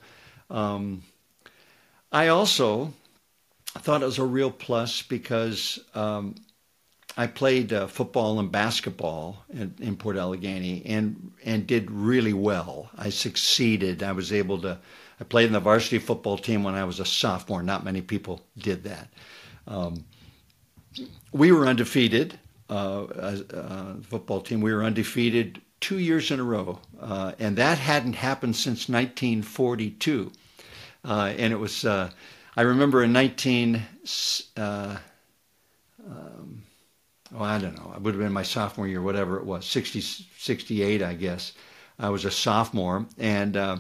um, 0.50 1.02
I 2.12 2.28
also 2.28 2.94
thought 3.66 4.04
it 4.04 4.06
was 4.06 4.20
a 4.20 4.26
real 4.26 4.52
plus 4.52 5.02
because 5.02 5.80
um, 5.96 6.36
I 7.20 7.28
played 7.28 7.74
uh, 7.74 7.88
football 7.88 8.40
and 8.40 8.50
basketball 8.50 9.44
in, 9.50 9.76
in, 9.82 9.98
Port 9.98 10.16
Allegany 10.16 10.84
and 10.86 11.34
and 11.44 11.68
did 11.68 11.92
really 11.92 12.32
well. 12.32 12.90
I 12.98 13.10
succeeded. 13.10 14.04
I 14.04 14.14
was 14.14 14.32
able 14.32 14.62
to. 14.62 14.80
I 15.20 15.26
played 15.26 15.48
in 15.48 15.52
the 15.52 15.60
varsity 15.60 16.00
football 16.00 16.38
team 16.38 16.64
when 16.64 16.76
I 16.76 16.86
was 16.86 17.02
a 17.02 17.06
sophomore. 17.06 17.62
Not 17.62 17.84
many 17.84 18.00
people 18.00 18.40
did 18.58 18.86
that. 18.86 19.10
Um, 19.68 20.06
we 21.34 21.52
were 21.52 21.68
undefeated. 21.68 22.40
Uh, 22.70 23.04
uh, 23.04 23.96
football 24.04 24.40
team, 24.40 24.62
we 24.62 24.74
were 24.74 24.86
undefeated 24.86 25.62
two 25.82 26.00
years 26.00 26.32
in 26.32 26.40
a 26.40 26.44
row, 26.44 26.80
uh, 27.02 27.34
and 27.38 27.58
that 27.58 27.80
hadn't 27.80 28.14
happened 28.14 28.56
since 28.56 28.88
1942. 28.88 30.32
Uh, 31.04 31.34
and 31.38 31.52
it 31.52 31.60
was. 31.60 31.84
Uh, 31.84 32.12
I 32.56 32.62
remember 32.62 33.04
in 33.04 33.12
19. 33.12 33.84
Um, 34.56 35.00
oh, 37.36 37.44
I 37.44 37.60
don't 37.60 37.78
know, 37.78 37.94
it 37.96 38.02
would 38.02 38.14
have 38.16 38.24
been 38.24 38.32
my 38.34 38.44
sophomore 38.44 38.88
year, 38.88 39.02
whatever 39.02 39.38
it 39.38 39.46
was, 39.46 39.66
60, 39.66 40.02
68, 40.02 41.02
I 41.02 41.14
guess. 41.14 41.54
I 41.98 42.10
was 42.10 42.26
a 42.26 42.32
sophomore, 42.32 43.06
and 43.18 43.58
uh, 43.58 43.78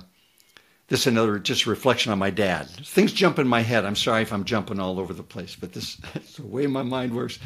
this 0.88 1.02
is 1.02 1.08
another 1.08 1.40
just 1.40 1.66
reflection 1.66 2.12
on 2.12 2.20
my 2.20 2.30
dad. 2.30 2.68
Things 2.68 3.14
jump 3.14 3.40
in 3.40 3.48
my 3.48 3.62
head. 3.62 3.86
I'm 3.86 3.96
sorry 3.96 4.24
if 4.24 4.34
I'm 4.34 4.44
jumping 4.44 4.80
all 4.80 5.00
over 5.00 5.14
the 5.14 5.24
place, 5.24 5.56
but 5.56 5.74
this 5.74 5.98
is 6.16 6.36
the 6.36 6.46
way 6.46 6.68
my 6.68 6.84
mind 6.84 7.16
works. 7.16 7.40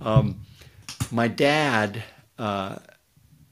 Um, 0.00 0.40
my 1.10 1.26
dad 1.26 2.02
uh, 2.38 2.76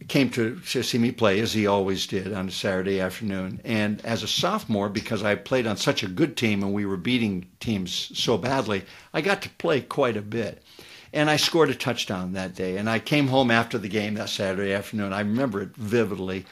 came 0.07 0.31
to, 0.31 0.61
to 0.61 0.83
see 0.83 0.99
me 0.99 1.11
play, 1.11 1.41
as 1.41 1.53
he 1.53 1.67
always 1.67 2.07
did, 2.07 2.33
on 2.33 2.49
a 2.49 2.53
Saturday 2.53 3.01
afternoon. 3.01 3.61
And 3.65 4.05
as 4.05 4.23
a 4.23 4.29
sophomore, 4.29 4.89
because 4.89 5.23
I 5.23 5.35
played 5.35 5.67
on 5.67 5.77
such 5.77 6.03
a 6.03 6.09
good 6.09 6.37
team 6.37 6.63
and 6.63 6.73
we 6.73 6.87
were 6.87 6.97
beating 6.97 7.49
teams 7.59 8.13
so 8.17 8.39
badly, 8.39 8.85
I 9.13 9.21
got 9.21 9.43
to 9.43 9.51
play 9.51 9.81
quite 9.81 10.17
a 10.17 10.23
bit 10.23 10.63
and 11.13 11.31
I 11.31 11.37
scored 11.37 11.71
a 11.71 11.75
touchdown 11.75 12.33
that 12.33 12.55
day. 12.55 12.77
And 12.77 12.89
I 12.89 12.99
came 12.99 13.29
home 13.29 13.51
after 13.51 13.79
the 13.79 13.89
game 13.89 14.15
that 14.15 14.29
Saturday 14.29 14.73
afternoon. 14.73 15.13
I 15.13 15.21
remember 15.21 15.63
it 15.63 15.75
vividly, 15.77 16.45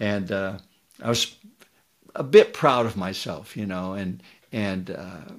and 0.00 0.30
uh, 0.32 0.58
I 1.02 1.08
was 1.08 1.36
a 2.14 2.22
bit 2.22 2.52
proud 2.52 2.86
of 2.86 2.96
myself, 2.96 3.56
you 3.56 3.66
know. 3.66 3.94
And 3.94 4.22
and 4.52 4.90
uh, 4.90 5.32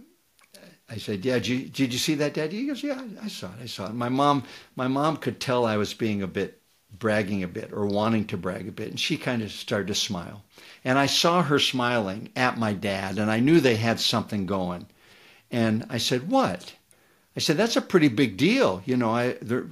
I 0.89 0.97
said, 0.97 1.25
"Yeah, 1.25 1.35
did 1.35 1.47
you, 1.47 1.59
did 1.69 1.93
you 1.93 1.99
see 1.99 2.15
that, 2.15 2.33
Dad?" 2.33 2.51
He 2.51 2.67
goes, 2.67 2.83
"Yeah, 2.83 3.01
I 3.21 3.27
saw 3.27 3.47
it. 3.47 3.63
I 3.63 3.65
saw 3.65 3.87
it." 3.87 3.93
My 3.93 4.09
mom, 4.09 4.43
my 4.75 4.87
mom 4.87 5.17
could 5.17 5.39
tell 5.39 5.65
I 5.65 5.77
was 5.77 5.93
being 5.93 6.21
a 6.21 6.27
bit 6.27 6.61
bragging 6.97 7.43
a 7.43 7.47
bit 7.47 7.71
or 7.71 7.85
wanting 7.85 8.25
to 8.25 8.37
brag 8.37 8.67
a 8.67 8.71
bit, 8.71 8.89
and 8.89 8.99
she 8.99 9.17
kind 9.17 9.41
of 9.43 9.51
started 9.51 9.87
to 9.87 9.95
smile. 9.95 10.43
And 10.83 10.97
I 10.97 11.05
saw 11.05 11.43
her 11.43 11.59
smiling 11.59 12.29
at 12.35 12.57
my 12.57 12.73
dad, 12.73 13.19
and 13.19 13.29
I 13.29 13.39
knew 13.39 13.59
they 13.59 13.75
had 13.75 13.99
something 13.99 14.45
going. 14.45 14.87
And 15.51 15.85
I 15.89 15.97
said, 15.97 16.29
"What?" 16.29 16.73
I 17.35 17.39
said, 17.39 17.57
that's 17.57 17.77
a 17.77 17.81
pretty 17.81 18.07
big 18.07 18.37
deal. 18.37 18.81
You 18.85 18.97
know, 18.97 19.11
I 19.11 19.33
there, 19.41 19.67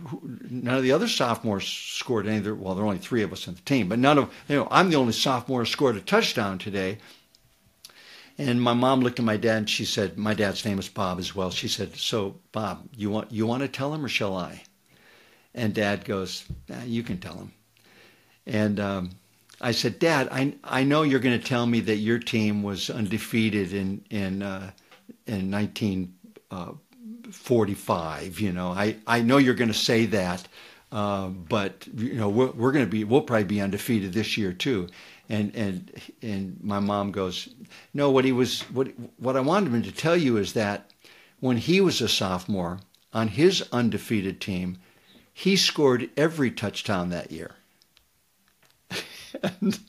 none 0.50 0.76
of 0.76 0.84
the 0.84 0.92
other 0.92 1.08
sophomores 1.08 1.68
scored 1.68 2.28
any. 2.28 2.52
Well, 2.52 2.76
there 2.76 2.84
are 2.84 2.88
only 2.88 3.00
three 3.00 3.24
of 3.24 3.34
us 3.34 3.48
on 3.48 3.56
the 3.56 3.62
team, 3.62 3.90
but 3.90 4.00
none 4.00 4.18
of 4.18 4.34
you 4.48 4.58
know. 4.58 4.68
I'm 4.70 4.90
the 4.90 4.96
only 4.96 5.14
sophomore 5.14 5.60
who 5.62 5.66
scored 5.66 5.98
a 5.98 6.02
touchdown 6.02 6.60
today. 6.60 7.00
And 8.38 8.62
my 8.62 8.74
mom 8.74 9.02
looked 9.02 9.18
at 9.18 9.26
my 9.26 9.38
dad 9.38 9.58
and 9.58 9.70
she 9.70 9.84
said, 9.84 10.16
my 10.16 10.36
dad's 10.36 10.64
name 10.64 10.78
is 10.78 10.88
Bob 10.88 11.18
as 11.18 11.34
well. 11.34 11.50
She 11.50 11.68
said, 11.68 11.96
so 11.96 12.36
Bob, 12.52 12.88
you 12.96 13.10
want 13.10 13.32
you 13.32 13.48
want 13.48 13.64
to 13.64 13.68
tell 13.68 13.94
him 13.94 14.06
or 14.06 14.10
shall 14.10 14.36
I? 14.36 14.64
And 15.56 15.74
Dad 15.74 16.06
goes, 16.06 16.46
nah, 16.70 16.84
you 16.84 17.02
can 17.02 17.18
tell 17.18 17.34
him. 17.34 17.52
And 18.46 18.80
um, 18.80 19.10
I 19.60 19.72
said, 19.72 19.98
Dad, 19.98 20.30
I 20.32 20.54
I 20.64 20.84
know 20.84 21.02
you're 21.02 21.20
going 21.20 21.40
to 21.40 21.46
tell 21.46 21.66
me 21.66 21.80
that 21.82 21.96
your 21.96 22.20
team 22.20 22.62
was 22.62 22.92
undefeated 22.92 23.74
in 23.74 24.06
in 24.12 24.44
uh, 24.44 24.72
in 25.26 25.50
19. 25.50 26.14
Uh, 26.52 26.74
45. 27.32 28.40
You 28.40 28.52
know, 28.52 28.70
I, 28.70 28.98
I 29.06 29.22
know 29.22 29.38
you're 29.38 29.54
going 29.54 29.68
to 29.70 29.74
say 29.74 30.06
that, 30.08 30.48
uh, 30.92 31.28
but 31.28 31.88
you 31.96 32.14
know 32.14 32.30
we're, 32.30 32.52
we're 32.52 32.72
going 32.72 32.86
to 32.86 32.92
be 32.92 33.04
we'll 33.04 33.22
probably 33.22 33.44
be 33.44 33.62
undefeated 33.62 34.14
this 34.14 34.38
year 34.38 34.54
too. 34.54 34.88
And 35.30 35.54
and 35.56 35.92
and 36.22 36.58
my 36.64 36.80
mom 36.80 37.12
goes, 37.12 37.50
no. 37.94 38.10
What 38.10 38.26
he 38.26 38.32
was 38.32 38.62
what 38.72 38.88
what 39.18 39.36
I 39.36 39.42
wanted 39.42 39.74
him 39.74 39.84
to 39.84 39.92
tell 39.92 40.16
you 40.16 40.38
is 40.38 40.54
that 40.54 40.92
when 41.40 41.58
he 41.58 41.82
was 41.82 42.02
a 42.02 42.08
sophomore 42.08 42.80
on 43.14 43.28
his 43.30 43.64
undefeated 43.72 44.42
team, 44.42 44.78
he 45.34 45.56
scored 45.56 46.10
every 46.18 46.52
touchdown 46.52 47.10
that 47.10 47.32
year. 47.32 47.56
and, 49.44 49.80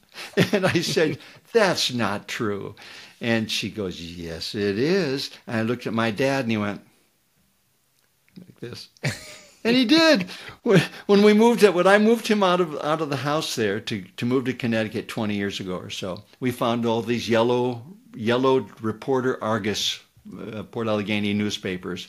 and 0.53 0.67
I 0.67 0.81
said, 0.81 1.19
that's 1.53 1.93
not 1.93 2.29
true. 2.29 2.75
And 3.21 3.51
she 3.51 3.71
goes, 3.71 4.01
yes, 4.01 4.55
it 4.55 4.79
is. 4.79 5.31
And 5.47 5.57
I 5.57 5.63
looked 5.63 5.87
at 5.87 5.95
my 5.95 6.11
dad 6.11 6.45
and 6.45 6.51
he 6.51 6.57
went, 6.57 6.83
like 8.47 8.61
this. 8.61 8.89
and 9.65 9.77
he 9.77 9.85
did. 9.85 10.29
When 10.63 11.23
we 11.23 11.33
moved 11.33 11.63
it, 11.63 11.75
when 11.75 11.87
I 11.87 11.99
moved 11.99 12.29
him 12.29 12.43
out 12.43 12.61
of 12.61 12.75
out 12.83 13.01
of 13.01 13.11
the 13.11 13.17
house 13.17 13.57
there 13.57 13.81
to, 13.81 14.03
to 14.03 14.27
move 14.27 14.45
to 14.45 14.53
Connecticut 14.53 15.09
20 15.09 15.35
years 15.35 15.61
ago 15.61 15.77
or 15.77 15.91
so, 15.91 16.25
we 16.41 16.51
found 16.51 16.87
all 16.87 17.03
these 17.03 17.29
yellow 17.29 17.83
yellowed 18.15 18.69
Reporter 18.81 19.43
Argus 19.43 20.01
uh, 20.55 20.63
Port 20.65 20.87
Allegany 20.87 21.35
newspapers 21.35 22.09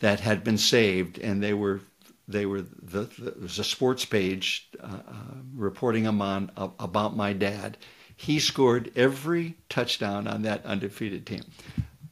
that 0.00 0.20
had 0.20 0.44
been 0.44 0.58
saved, 0.58 1.18
and 1.18 1.42
they 1.42 1.54
were 1.54 1.80
they 2.28 2.46
were 2.46 2.62
the, 2.62 3.02
the 3.02 3.30
there 3.30 3.42
was 3.42 3.58
a 3.58 3.64
sports 3.64 4.04
page 4.04 4.68
uh, 4.80 4.86
uh, 4.86 5.12
reporting 5.54 6.04
them 6.04 6.20
on 6.20 6.50
uh, 6.56 6.68
about 6.78 7.16
my 7.16 7.32
dad. 7.32 7.76
He 8.16 8.38
scored 8.40 8.90
every 8.96 9.56
touchdown 9.68 10.26
on 10.26 10.42
that 10.42 10.64
undefeated 10.64 11.26
team. 11.26 11.42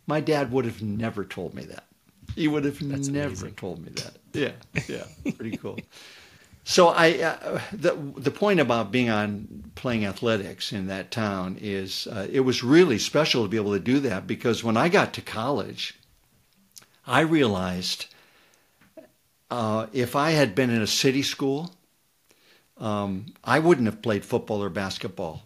My 0.06 0.20
dad 0.20 0.52
would 0.52 0.66
have 0.66 0.82
never 0.82 1.24
told 1.24 1.54
me 1.54 1.64
that. 1.64 1.84
He 2.36 2.48
would 2.48 2.64
have 2.64 2.80
That's 2.82 3.08
never 3.08 3.26
amazing. 3.26 3.54
told 3.54 3.84
me 3.84 3.90
that. 3.94 4.14
Yeah, 4.32 4.52
yeah, 4.88 5.04
pretty 5.36 5.56
cool. 5.56 5.78
So 6.64 6.88
I, 6.88 7.10
uh, 7.20 7.60
the 7.72 7.94
the 8.16 8.30
point 8.30 8.58
about 8.58 8.90
being 8.90 9.10
on 9.10 9.70
playing 9.74 10.06
athletics 10.06 10.72
in 10.72 10.86
that 10.86 11.10
town 11.10 11.58
is 11.60 12.06
uh, 12.06 12.26
it 12.32 12.40
was 12.40 12.64
really 12.64 12.98
special 12.98 13.42
to 13.42 13.48
be 13.48 13.58
able 13.58 13.72
to 13.74 13.80
do 13.80 14.00
that 14.00 14.26
because 14.26 14.64
when 14.64 14.76
I 14.76 14.88
got 14.88 15.12
to 15.14 15.20
college, 15.20 15.98
I 17.06 17.20
realized 17.20 18.06
uh, 19.50 19.86
if 19.92 20.16
I 20.16 20.30
had 20.30 20.54
been 20.54 20.70
in 20.70 20.80
a 20.80 20.86
city 20.86 21.22
school, 21.22 21.74
um, 22.78 23.26
I 23.44 23.58
wouldn't 23.58 23.86
have 23.86 24.02
played 24.02 24.24
football 24.24 24.62
or 24.62 24.70
basketball. 24.70 25.42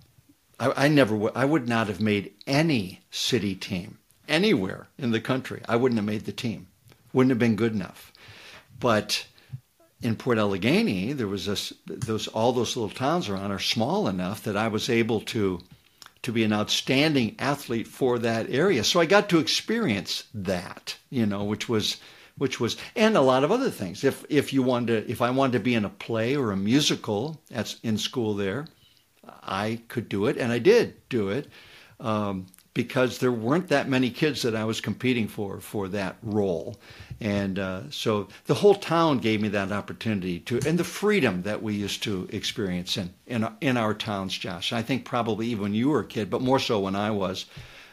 I, 0.61 0.85
I 0.85 0.89
never, 0.89 1.15
w- 1.15 1.33
I 1.35 1.45
would 1.45 1.69
not 1.69 1.89
have 1.89 2.01
made 2.01 2.33
any 2.47 3.01
city 3.11 3.55
team 3.55 3.99
anywhere 4.29 4.87
in 4.99 5.11
the 5.11 5.21
country. 5.21 5.63
I 5.69 5.77
wouldn't 5.77 5.99
have 5.99 6.07
made 6.07 6.25
the 6.25 6.33
team 6.33 6.69
wouldn't 7.19 7.33
have 7.33 7.39
been 7.41 7.57
good 7.57 7.75
enough. 7.75 8.13
But 8.79 9.27
in 10.01 10.15
Port 10.15 10.39
Allegany, 10.39 11.13
there 11.17 11.27
was 11.27 11.47
this, 11.47 11.73
those 11.85 12.29
all 12.29 12.53
those 12.53 12.77
little 12.77 12.95
towns 12.95 13.29
around 13.29 13.51
are 13.51 13.59
small 13.59 14.07
enough 14.07 14.45
that 14.45 14.57
I 14.57 14.69
was 14.69 14.89
able 14.89 15.23
to 15.23 15.61
to 16.23 16.33
be 16.33 16.45
an 16.45 16.53
outstanding 16.53 17.35
athlete 17.41 17.89
for 17.89 18.21
that 18.21 18.49
area. 18.51 18.85
So 18.85 19.01
I 19.01 19.07
got 19.07 19.29
to 19.31 19.41
experience 19.41 20.25
that, 20.33 20.97
you 21.11 21.27
know, 21.27 21.43
which 21.43 21.69
was 21.69 21.97
which 22.37 22.61
was 22.61 22.77
and 22.95 23.17
a 23.17 23.21
lot 23.21 23.43
of 23.43 23.51
other 23.51 23.71
things. 23.71 24.05
If 24.05 24.25
if 24.29 24.53
you 24.53 24.63
wanted 24.63 25.07
to, 25.07 25.11
if 25.11 25.21
I 25.21 25.31
wanted 25.31 25.55
to 25.55 25.65
be 25.65 25.75
in 25.75 25.85
a 25.85 25.89
play 26.07 26.37
or 26.37 26.53
a 26.53 26.57
musical 26.57 27.41
at 27.51 27.75
in 27.83 27.99
school 27.99 28.35
there, 28.35 28.69
I 29.43 29.81
could 29.89 30.09
do 30.09 30.27
it, 30.27 30.37
and 30.37 30.53
I 30.53 30.61
did 30.61 30.95
do 31.09 31.31
it. 31.31 31.49
Um, 31.99 32.47
because 32.79 33.19
there 33.19 33.33
weren't 33.33 33.71
that 33.71 33.89
many 33.89 34.09
kids 34.09 34.43
that 34.43 34.55
I 34.55 34.65
was 34.65 34.81
competing 34.81 35.27
for 35.27 35.59
for 35.59 35.89
that 35.89 36.17
role. 36.23 36.79
And 37.21 37.59
uh, 37.59 37.91
so 37.91 38.29
the 38.47 38.55
whole 38.55 38.77
town 38.77 39.19
gave 39.19 39.41
me 39.41 39.49
that 39.49 39.73
opportunity 39.73 40.39
to, 40.41 40.61
and 40.67 40.79
the 40.79 40.85
freedom 40.85 41.43
that 41.43 41.63
we 41.63 41.75
used 41.75 42.03
to 42.05 42.29
experience 42.31 42.97
in, 42.97 43.13
in, 43.27 43.49
in 43.61 43.77
our 43.77 43.93
towns, 43.93 44.37
Josh. 44.39 44.73
I 44.73 44.83
think 44.83 45.05
probably 45.05 45.49
even 45.49 45.63
when 45.63 45.75
you 45.75 45.89
were 45.89 46.01
a 46.01 46.07
kid, 46.07 46.31
but 46.31 46.43
more 46.43 46.61
so 46.61 46.79
when 46.79 46.95
I 46.95 47.11
was. 47.11 47.47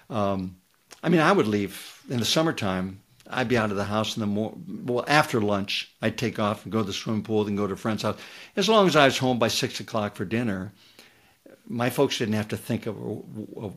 Um, 0.09 0.57
I 1.03 1.09
mean, 1.09 1.21
I 1.21 1.31
would 1.31 1.47
leave 1.47 2.03
in 2.09 2.19
the 2.19 2.25
summertime. 2.25 3.01
I'd 3.27 3.47
be 3.47 3.57
out 3.57 3.71
of 3.71 3.77
the 3.77 3.85
house 3.85 4.15
in 4.15 4.21
the 4.21 4.27
more 4.27 4.53
well 4.67 5.05
after 5.07 5.41
lunch. 5.41 5.91
I'd 6.01 6.17
take 6.17 6.37
off 6.37 6.63
and 6.63 6.71
go 6.71 6.79
to 6.79 6.85
the 6.85 6.93
swimming 6.93 7.23
pool, 7.23 7.47
and 7.47 7.57
go 7.57 7.65
to 7.65 7.73
a 7.73 7.77
friend's 7.77 8.03
house. 8.03 8.17
As 8.55 8.69
long 8.69 8.87
as 8.87 8.95
I 8.95 9.05
was 9.05 9.17
home 9.17 9.39
by 9.39 9.47
six 9.47 9.79
o'clock 9.79 10.15
for 10.15 10.25
dinner, 10.25 10.71
my 11.67 11.89
folks 11.89 12.17
didn't 12.17 12.35
have 12.35 12.49
to 12.49 12.57
think 12.57 12.85
of, 12.85 12.95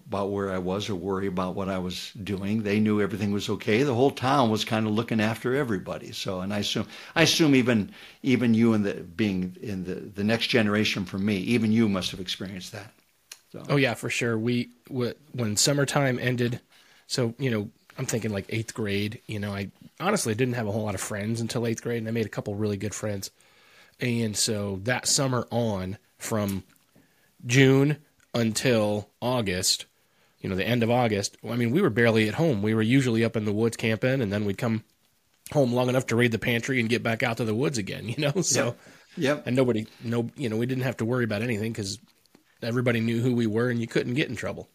about 0.07 0.31
where 0.31 0.51
I 0.51 0.59
was 0.59 0.89
or 0.89 0.95
worry 0.95 1.27
about 1.27 1.55
what 1.55 1.69
I 1.69 1.79
was 1.79 2.13
doing. 2.23 2.63
They 2.63 2.81
knew 2.81 3.01
everything 3.01 3.33
was 3.33 3.49
okay. 3.49 3.83
The 3.83 3.95
whole 3.95 4.11
town 4.11 4.51
was 4.51 4.65
kind 4.65 4.87
of 4.87 4.93
looking 4.93 5.21
after 5.21 5.55
everybody. 5.55 6.13
So, 6.13 6.41
and 6.41 6.53
I 6.53 6.59
assume, 6.59 6.87
I 7.15 7.23
assume 7.23 7.55
even 7.55 7.93
even 8.23 8.55
you 8.55 8.75
and 8.75 8.85
the 8.85 8.95
being 8.95 9.57
in 9.61 9.85
the 9.85 9.95
the 9.95 10.25
next 10.25 10.49
generation 10.49 11.05
from 11.05 11.25
me, 11.25 11.37
even 11.39 11.73
you 11.73 11.89
must 11.89 12.11
have 12.11 12.21
experienced 12.21 12.73
that. 12.73 12.93
So. 13.53 13.63
Oh 13.71 13.77
yeah, 13.77 13.95
for 13.95 14.11
sure. 14.11 14.39
We 14.39 14.71
when 14.89 15.57
summertime 15.57 16.19
ended, 16.19 16.61
so 17.07 17.35
you 17.39 17.51
know, 17.51 17.71
I'm 17.97 18.07
thinking 18.07 18.31
like 18.31 18.47
eighth 18.51 18.75
grade. 18.75 19.21
You 19.27 19.39
know, 19.39 19.55
I 19.55 19.71
honestly 19.99 20.35
didn't 20.35 20.55
have 20.55 20.67
a 20.67 20.73
whole 20.73 20.85
lot 20.85 20.95
of 20.95 21.01
friends 21.01 21.41
until 21.41 21.67
eighth 21.67 21.83
grade, 21.83 21.99
and 21.99 22.09
I 22.09 22.11
made 22.11 22.27
a 22.27 22.31
couple 22.31 22.55
really 22.55 22.77
good 22.77 22.95
friends. 22.95 23.31
And 24.01 24.37
so 24.37 24.81
that 24.85 25.09
summer 25.09 25.49
on, 25.51 25.99
from 26.19 26.63
June 27.47 27.99
until 28.35 29.09
August, 29.21 29.87
you 30.41 30.49
know, 30.49 30.57
the 30.57 30.67
end 30.67 30.83
of 30.83 30.91
August, 30.91 31.37
I 31.49 31.57
mean, 31.57 31.71
we 31.71 31.83
were 31.83 31.91
barely 31.91 32.29
at 32.29 32.35
home. 32.35 32.63
We 32.63 32.75
were 32.75 32.83
usually 32.83 33.25
up 33.25 33.37
in 33.37 33.45
the 33.45 33.53
woods 33.53 33.77
camping, 33.77 34.21
and 34.21 34.33
then 34.33 34.45
we'd 34.45 34.59
come 34.59 34.85
home 35.53 35.73
long 35.73 35.89
enough 35.89 36.07
to 36.07 36.17
raid 36.17 36.33
the 36.33 36.39
pantry 36.39 36.81
and 36.81 36.89
get 36.89 37.03
back 37.03 37.23
out 37.23 37.39
to 37.39 37.45
the 37.45 37.55
woods 37.55 37.79
again, 37.79 38.09
you 38.17 38.17
know? 38.19 38.43
So, 38.43 38.67
yep. 38.67 38.77
yep. 39.17 39.47
And 39.47 39.57
nobody, 39.57 39.87
no, 40.03 40.31
you 40.37 40.49
know, 40.49 40.57
we 40.57 40.67
didn't 40.67 40.85
have 40.85 40.99
to 40.99 41.05
worry 41.05 41.25
about 41.25 41.43
anything 41.43 41.73
because 41.73 41.99
everybody 42.63 43.01
knew 43.01 43.21
who 43.21 43.35
we 43.35 43.47
were 43.47 43.71
and 43.71 43.81
you 43.81 43.87
couldn't 43.87 44.15
get 44.15 44.29
in 44.29 44.37
trouble. 44.37 44.69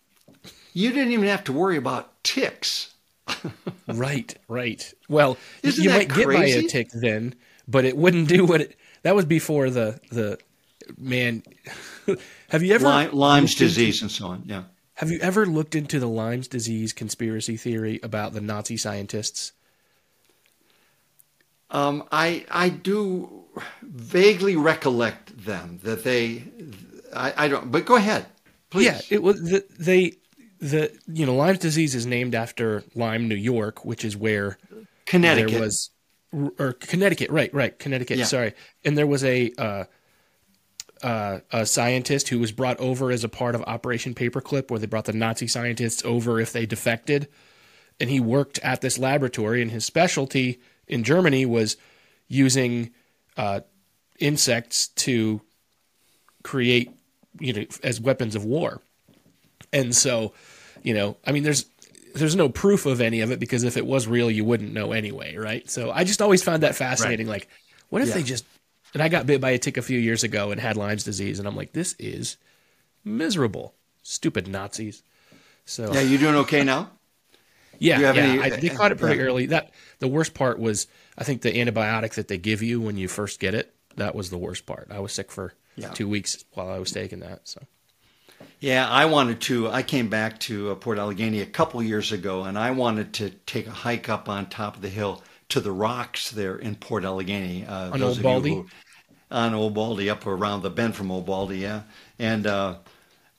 You 0.73 0.91
didn't 0.91 1.13
even 1.13 1.27
have 1.27 1.43
to 1.45 1.53
worry 1.53 1.77
about 1.77 2.23
ticks. 2.23 2.93
right, 3.87 4.35
right. 4.47 4.93
Well, 5.07 5.37
Isn't 5.61 5.83
you 5.83 5.91
might 5.91 6.09
crazy? 6.09 6.29
get 6.29 6.37
by 6.37 6.45
a 6.45 6.61
tick 6.67 6.89
then, 6.93 7.35
but 7.67 7.85
it 7.85 7.95
wouldn't 7.95 8.27
do 8.27 8.45
what 8.45 8.61
it, 8.61 8.75
that 9.03 9.15
was 9.15 9.25
before 9.25 9.69
the, 9.69 9.99
the, 10.11 10.39
man, 10.97 11.43
have 12.49 12.63
you 12.63 12.73
ever 12.73 12.85
Lyme, 12.85 13.11
Lyme's 13.11 13.55
disease 13.55 14.01
into, 14.01 14.05
and 14.05 14.11
so 14.11 14.27
on? 14.27 14.43
Yeah. 14.45 14.63
Have 14.95 15.09
you 15.11 15.19
ever 15.21 15.45
looked 15.45 15.75
into 15.75 15.99
the 15.99 16.07
Lyme's 16.07 16.47
disease 16.47 16.93
conspiracy 16.93 17.57
theory 17.57 17.99
about 18.03 18.33
the 18.33 18.41
Nazi 18.41 18.77
scientists? 18.77 19.53
Um, 21.73 22.03
I 22.11 22.45
I 22.51 22.69
do 22.69 23.43
vaguely 23.81 24.55
recollect 24.55 25.45
them 25.45 25.79
that 25.83 26.03
they 26.03 26.43
I, 27.15 27.33
I 27.35 27.47
don't 27.47 27.71
but 27.71 27.85
go 27.85 27.95
ahead 27.95 28.25
please 28.69 28.85
yeah 28.85 29.01
it 29.09 29.23
was 29.23 29.41
the, 29.41 29.65
they 29.79 30.13
the 30.59 30.91
you 31.07 31.25
know 31.25 31.35
Lyme's 31.35 31.59
disease 31.59 31.95
is 31.95 32.05
named 32.05 32.35
after 32.35 32.83
Lyme 32.95 33.27
New 33.27 33.35
York 33.35 33.85
which 33.85 34.05
is 34.05 34.15
where 34.15 34.57
Connecticut 35.05 35.51
there 35.51 35.61
was 35.61 35.89
or 36.59 36.73
Connecticut 36.73 37.29
right 37.29 37.53
right 37.53 37.77
Connecticut 37.77 38.17
yeah. 38.17 38.25
sorry 38.25 38.53
and 38.85 38.97
there 38.97 39.07
was 39.07 39.23
a 39.23 39.51
uh, 39.57 39.83
uh, 41.03 41.39
a 41.51 41.65
scientist 41.65 42.29
who 42.29 42.39
was 42.39 42.51
brought 42.51 42.79
over 42.79 43.11
as 43.11 43.23
a 43.23 43.29
part 43.29 43.55
of 43.55 43.61
Operation 43.63 44.13
Paperclip, 44.15 44.71
where 44.71 44.79
they 44.79 44.87
brought 44.87 45.05
the 45.05 45.13
Nazi 45.13 45.47
scientists 45.47 46.03
over 46.05 46.39
if 46.39 46.53
they 46.53 46.65
defected. 46.65 47.27
And 47.99 48.09
he 48.09 48.19
worked 48.19 48.59
at 48.59 48.81
this 48.81 48.97
laboratory, 48.97 49.61
and 49.61 49.69
his 49.69 49.85
specialty 49.85 50.59
in 50.87 51.03
Germany 51.03 51.45
was 51.45 51.77
using 52.27 52.91
uh, 53.37 53.61
insects 54.19 54.87
to 54.87 55.41
create, 56.43 56.91
you 57.39 57.53
know, 57.53 57.65
as 57.83 58.01
weapons 58.01 58.35
of 58.35 58.45
war. 58.45 58.81
And 59.71 59.95
so, 59.95 60.33
you 60.81 60.93
know, 60.93 61.17
I 61.25 61.31
mean, 61.31 61.43
there's 61.43 61.65
there's 62.15 62.35
no 62.35 62.47
proof 62.47 62.85
of 62.85 63.01
any 63.01 63.21
of 63.21 63.31
it 63.31 63.39
because 63.39 63.63
if 63.63 63.75
it 63.75 63.85
was 63.85 64.07
real, 64.07 64.29
you 64.29 64.45
wouldn't 64.45 64.71
know 64.71 64.91
anyway, 64.91 65.35
right? 65.35 65.67
So 65.69 65.91
I 65.91 66.03
just 66.03 66.21
always 66.21 66.43
found 66.43 66.63
that 66.63 66.75
fascinating. 66.75 67.27
Right. 67.27 67.41
Like, 67.41 67.49
what 67.89 68.01
if 68.01 68.09
yeah. 68.09 68.13
they 68.15 68.23
just 68.23 68.45
and 68.93 69.01
I 69.01 69.09
got 69.09 69.25
bit 69.25 69.41
by 69.41 69.51
a 69.51 69.57
tick 69.57 69.77
a 69.77 69.81
few 69.81 69.99
years 69.99 70.23
ago 70.23 70.51
and 70.51 70.59
had 70.59 70.77
Lyme's 70.77 71.03
disease, 71.03 71.39
and 71.39 71.47
I'm 71.47 71.55
like, 71.55 71.73
this 71.73 71.95
is 71.99 72.37
miserable. 73.03 73.73
Stupid 74.03 74.47
Nazis. 74.47 75.03
So 75.65 75.93
yeah, 75.93 76.01
you 76.01 76.17
doing 76.17 76.35
okay 76.35 76.63
now? 76.63 76.91
yeah, 77.79 77.99
yeah. 77.99 78.13
Any, 78.13 78.41
I, 78.41 78.49
they 78.49 78.69
caught 78.69 78.91
it 78.91 78.97
pretty 78.97 79.17
yeah. 79.17 79.27
early. 79.27 79.45
That 79.47 79.71
the 79.99 80.07
worst 80.07 80.33
part 80.33 80.59
was 80.59 80.87
I 81.17 81.23
think 81.23 81.41
the 81.41 81.51
antibiotic 81.51 82.15
that 82.15 82.27
they 82.27 82.37
give 82.37 82.61
you 82.61 82.81
when 82.81 82.97
you 82.97 83.07
first 83.07 83.39
get 83.39 83.53
it. 83.55 83.73
That 83.95 84.15
was 84.15 84.29
the 84.29 84.37
worst 84.37 84.65
part. 84.65 84.87
I 84.91 84.99
was 84.99 85.13
sick 85.13 85.31
for 85.31 85.53
yeah. 85.75 85.89
two 85.89 86.09
weeks 86.09 86.43
while 86.53 86.69
I 86.69 86.79
was 86.79 86.91
taking 86.91 87.19
that. 87.19 87.47
So. 87.47 87.61
Yeah, 88.59 88.89
I 88.89 89.05
wanted 89.05 89.41
to. 89.41 89.69
I 89.69 89.83
came 89.83 90.09
back 90.09 90.39
to 90.41 90.71
uh, 90.71 90.75
Port 90.75 90.97
Allegany 90.97 91.41
a 91.41 91.45
couple 91.45 91.81
years 91.83 92.11
ago, 92.11 92.43
and 92.43 92.57
I 92.57 92.71
wanted 92.71 93.13
to 93.15 93.29
take 93.29 93.67
a 93.67 93.71
hike 93.71 94.09
up 94.09 94.29
on 94.29 94.47
top 94.47 94.75
of 94.75 94.81
the 94.81 94.89
hill 94.89 95.21
to 95.53 95.61
the 95.61 95.71
rocks 95.71 96.31
there 96.31 96.55
in 96.55 96.75
Port 96.75 97.03
Allegany. 97.03 97.67
Uh, 97.67 97.91
on 97.93 98.01
Old 98.01 98.21
Baldy? 98.21 98.55
Who, 98.55 98.67
on 99.29 99.53
Old 99.53 99.73
Baldy, 99.73 100.09
up 100.09 100.25
around 100.25 100.61
the 100.61 100.69
bend 100.69 100.95
from 100.95 101.11
Old 101.11 101.25
Baldy, 101.25 101.59
yeah. 101.59 101.83
And 102.19 102.45
uh, 102.47 102.77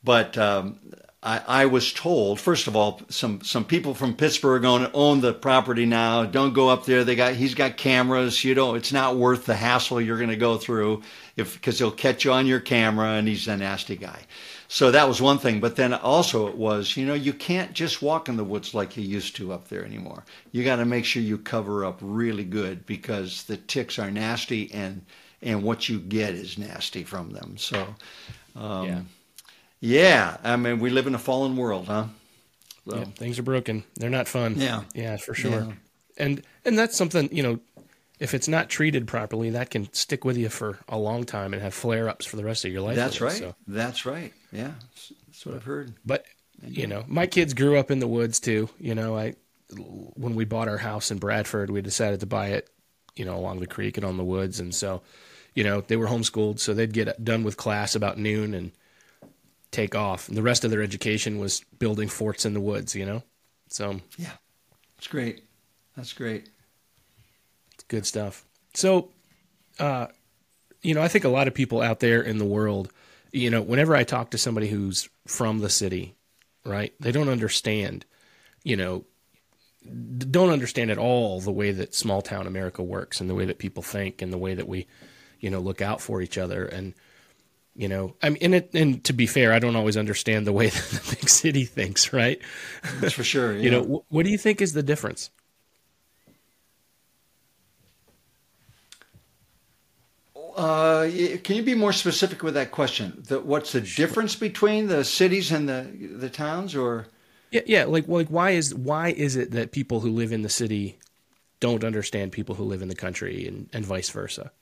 but 0.02 0.38
um, 0.38 0.78
I, 1.22 1.42
I, 1.46 1.66
was 1.66 1.92
told, 1.92 2.38
first 2.38 2.66
of 2.66 2.76
all, 2.76 3.00
some 3.08 3.42
some 3.42 3.64
people 3.64 3.94
from 3.94 4.14
Pittsburgh 4.14 4.64
own 4.64 4.90
own 4.94 5.20
the 5.20 5.32
property 5.32 5.86
now. 5.86 6.24
Don't 6.24 6.52
go 6.52 6.68
up 6.68 6.84
there. 6.84 7.02
They 7.02 7.16
got 7.16 7.34
he's 7.34 7.54
got 7.54 7.76
cameras. 7.76 8.44
You 8.44 8.54
know, 8.54 8.74
it's 8.74 8.92
not 8.92 9.16
worth 9.16 9.46
the 9.46 9.56
hassle 9.56 10.00
you're 10.00 10.18
going 10.18 10.30
to 10.30 10.36
go 10.36 10.56
through 10.56 11.02
if 11.36 11.54
because 11.54 11.78
he'll 11.78 11.90
catch 11.90 12.24
you 12.24 12.32
on 12.32 12.46
your 12.46 12.60
camera, 12.60 13.12
and 13.12 13.26
he's 13.26 13.48
a 13.48 13.56
nasty 13.56 13.96
guy. 13.96 14.20
So 14.74 14.90
that 14.90 15.06
was 15.06 15.22
one 15.22 15.38
thing. 15.38 15.60
But 15.60 15.76
then 15.76 15.94
also 15.94 16.48
it 16.48 16.56
was, 16.56 16.96
you 16.96 17.06
know, 17.06 17.14
you 17.14 17.32
can't 17.32 17.72
just 17.74 18.02
walk 18.02 18.28
in 18.28 18.36
the 18.36 18.42
woods 18.42 18.74
like 18.74 18.96
you 18.96 19.04
used 19.04 19.36
to 19.36 19.52
up 19.52 19.68
there 19.68 19.84
anymore. 19.84 20.24
You 20.50 20.64
got 20.64 20.76
to 20.76 20.84
make 20.84 21.04
sure 21.04 21.22
you 21.22 21.38
cover 21.38 21.84
up 21.84 22.00
really 22.00 22.42
good 22.42 22.84
because 22.84 23.44
the 23.44 23.56
ticks 23.56 24.00
are 24.00 24.10
nasty 24.10 24.72
and 24.72 25.02
and 25.40 25.62
what 25.62 25.88
you 25.88 26.00
get 26.00 26.34
is 26.34 26.58
nasty 26.58 27.04
from 27.04 27.30
them. 27.30 27.56
So, 27.56 27.94
um, 28.56 28.86
yeah. 28.88 29.00
yeah, 29.78 30.36
I 30.42 30.56
mean, 30.56 30.80
we 30.80 30.90
live 30.90 31.06
in 31.06 31.14
a 31.14 31.20
fallen 31.20 31.56
world, 31.56 31.86
huh? 31.86 32.06
So. 32.90 32.96
Yeah, 32.96 33.04
things 33.04 33.38
are 33.38 33.44
broken. 33.44 33.84
They're 33.94 34.10
not 34.10 34.26
fun. 34.26 34.56
Yeah, 34.56 34.82
yeah, 34.92 35.18
for 35.18 35.34
sure. 35.34 35.50
Yeah. 35.52 35.72
And 36.18 36.42
and 36.64 36.76
that's 36.76 36.96
something 36.96 37.28
you 37.30 37.44
know, 37.44 37.60
if 38.18 38.34
it's 38.34 38.48
not 38.48 38.68
treated 38.68 39.06
properly, 39.06 39.50
that 39.50 39.70
can 39.70 39.92
stick 39.92 40.24
with 40.24 40.36
you 40.36 40.48
for 40.48 40.78
a 40.88 40.98
long 40.98 41.24
time 41.24 41.52
and 41.52 41.62
have 41.62 41.74
flare 41.74 42.08
ups 42.08 42.26
for 42.26 42.36
the 42.36 42.44
rest 42.44 42.64
of 42.64 42.72
your 42.72 42.82
life. 42.82 42.96
That's 42.96 43.20
right. 43.20 43.32
So. 43.32 43.54
That's 43.66 44.06
right. 44.06 44.32
Yeah, 44.52 44.72
that's 45.26 45.46
what 45.46 45.54
I've 45.54 45.64
heard. 45.64 45.94
But 46.04 46.24
you 46.66 46.86
know, 46.86 47.04
my 47.08 47.26
kids 47.26 47.54
grew 47.54 47.78
up 47.78 47.90
in 47.90 47.98
the 47.98 48.06
woods 48.06 48.40
too. 48.40 48.68
You 48.78 48.94
know, 48.94 49.16
I 49.16 49.34
when 49.76 50.34
we 50.34 50.44
bought 50.44 50.68
our 50.68 50.78
house 50.78 51.10
in 51.10 51.18
Bradford, 51.18 51.70
we 51.70 51.82
decided 51.82 52.20
to 52.20 52.26
buy 52.26 52.48
it, 52.48 52.68
you 53.16 53.24
know, 53.24 53.36
along 53.36 53.60
the 53.60 53.66
creek 53.66 53.96
and 53.96 54.06
on 54.06 54.16
the 54.16 54.24
woods, 54.24 54.60
and 54.60 54.74
so 54.74 55.02
you 55.54 55.62
know, 55.62 55.80
they 55.80 55.96
were 55.96 56.08
homeschooled, 56.08 56.58
so 56.58 56.74
they'd 56.74 56.92
get 56.92 57.24
done 57.24 57.44
with 57.44 57.56
class 57.56 57.94
about 57.94 58.18
noon 58.18 58.54
and 58.54 58.72
take 59.70 59.94
off. 59.94 60.28
And 60.28 60.36
the 60.36 60.42
rest 60.42 60.64
of 60.64 60.70
their 60.70 60.82
education 60.82 61.38
was 61.38 61.64
building 61.78 62.08
forts 62.08 62.44
in 62.44 62.54
the 62.54 62.60
woods, 62.60 62.94
you 62.94 63.06
know? 63.06 63.22
So, 63.68 64.00
yeah, 64.18 64.32
it's 64.98 65.06
great. 65.06 65.44
That's 65.96 66.12
great. 66.12 66.48
Good 67.88 68.06
stuff. 68.06 68.44
So, 68.74 69.10
uh, 69.78 70.08
you 70.82 70.94
know, 70.94 71.02
I 71.02 71.08
think 71.08 71.24
a 71.24 71.28
lot 71.28 71.48
of 71.48 71.54
people 71.54 71.80
out 71.80 72.00
there 72.00 72.22
in 72.22 72.38
the 72.38 72.44
world, 72.44 72.92
you 73.32 73.50
know, 73.50 73.62
whenever 73.62 73.94
I 73.94 74.04
talk 74.04 74.30
to 74.30 74.38
somebody 74.38 74.68
who's 74.68 75.08
from 75.26 75.58
the 75.58 75.70
city, 75.70 76.14
right, 76.64 76.92
they 77.00 77.12
don't 77.12 77.28
understand, 77.28 78.04
you 78.62 78.76
know, 78.76 79.04
don't 80.18 80.50
understand 80.50 80.90
at 80.90 80.98
all 80.98 81.40
the 81.40 81.52
way 81.52 81.70
that 81.72 81.94
small 81.94 82.22
town 82.22 82.46
America 82.46 82.82
works 82.82 83.20
and 83.20 83.28
the 83.28 83.34
way 83.34 83.44
that 83.44 83.58
people 83.58 83.82
think 83.82 84.22
and 84.22 84.32
the 84.32 84.38
way 84.38 84.54
that 84.54 84.66
we 84.66 84.86
you 85.44 85.50
know, 85.50 85.60
look 85.60 85.82
out 85.82 86.00
for 86.00 86.22
each 86.22 86.38
other. 86.38 86.64
And, 86.64 86.94
you 87.76 87.86
know, 87.86 88.14
I 88.22 88.30
mean, 88.30 88.38
and, 88.40 88.54
it, 88.54 88.70
and 88.72 89.04
to 89.04 89.12
be 89.12 89.26
fair, 89.26 89.52
I 89.52 89.58
don't 89.58 89.76
always 89.76 89.98
understand 89.98 90.46
the 90.46 90.54
way 90.54 90.68
that 90.70 90.82
the 90.90 91.16
big 91.16 91.28
city 91.28 91.66
thinks, 91.66 92.14
right? 92.14 92.40
That's 93.00 93.12
for 93.12 93.24
sure. 93.24 93.52
Yeah. 93.52 93.60
you 93.62 93.70
know, 93.70 93.82
wh- 93.84 94.12
what 94.12 94.24
do 94.24 94.30
you 94.30 94.38
think 94.38 94.62
is 94.62 94.72
the 94.72 94.82
difference? 94.82 95.28
Uh, 100.54 101.10
can 101.42 101.56
you 101.56 101.62
be 101.62 101.74
more 101.74 101.92
specific 101.92 102.42
with 102.42 102.54
that 102.54 102.70
question? 102.70 103.22
The, 103.26 103.40
what's 103.40 103.72
the 103.72 103.80
difference 103.80 104.36
between 104.36 104.86
the 104.86 105.04
cities 105.04 105.50
and 105.50 105.68
the 105.68 105.88
the 106.16 106.30
towns, 106.30 106.76
or? 106.76 107.06
Yeah, 107.50 107.62
yeah. 107.66 107.84
Like, 107.84 108.06
like, 108.08 108.28
why 108.28 108.50
is 108.50 108.74
why 108.74 109.08
is 109.08 109.36
it 109.36 109.50
that 109.50 109.72
people 109.72 110.00
who 110.00 110.10
live 110.10 110.32
in 110.32 110.42
the 110.42 110.48
city 110.48 110.98
don't 111.64 111.82
understand 111.82 112.30
people 112.30 112.56
who 112.56 112.64
live 112.64 112.82
in 112.82 112.88
the 112.88 112.94
country 112.94 113.48
and, 113.48 113.70
and 113.72 113.86
vice 113.86 114.10
versa. 114.10 114.52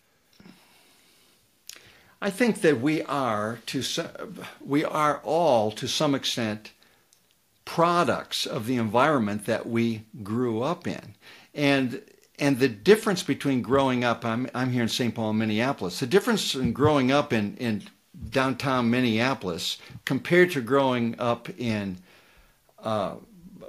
I 2.21 2.31
think 2.31 2.61
that 2.61 2.81
we 2.81 3.03
are 3.03 3.59
to 3.67 3.83
we 4.65 4.85
are 4.85 5.21
all 5.25 5.73
to 5.73 5.89
some 5.89 6.15
extent 6.15 6.71
products 7.65 8.47
of 8.47 8.69
the 8.69 8.77
environment 8.77 9.47
that 9.47 9.69
we 9.69 10.05
grew 10.23 10.63
up 10.63 10.87
in, 10.87 11.17
and 11.53 12.01
and 12.43 12.59
the 12.59 12.69
difference 12.69 13.23
between 13.23 13.63
growing 13.63 14.03
up 14.03 14.25
I'm 14.25 14.49
I'm 14.53 14.71
here 14.71 14.83
in 14.83 14.89
St. 14.89 15.15
Paul, 15.15 15.33
Minneapolis. 15.33 16.01
The 16.01 16.09
difference 16.09 16.57
in 16.57 16.73
growing 16.73 17.13
up 17.13 17.33
in 17.33 17.57
in 17.59 17.85
downtown 18.31 18.91
Minneapolis 18.91 19.79
compared 20.05 20.51
to 20.51 20.61
growing 20.61 21.15
up 21.21 21.49
in 21.57 21.99
uh, 22.83 23.15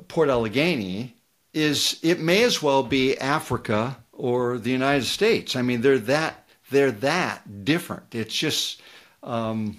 Port 0.07 0.29
Allegany 0.29 1.11
is 1.53 1.99
it 2.01 2.19
may 2.19 2.41
as 2.43 2.63
well 2.63 2.81
be 2.81 3.15
Africa 3.19 3.95
or 4.11 4.57
the 4.57 4.71
United 4.71 5.05
States. 5.05 5.55
I 5.55 5.61
mean, 5.61 5.81
they're 5.81 5.99
that 5.99 6.47
they're 6.71 6.91
that 6.91 7.63
different. 7.63 8.15
It's 8.15 8.33
just 8.33 8.81
um, 9.21 9.77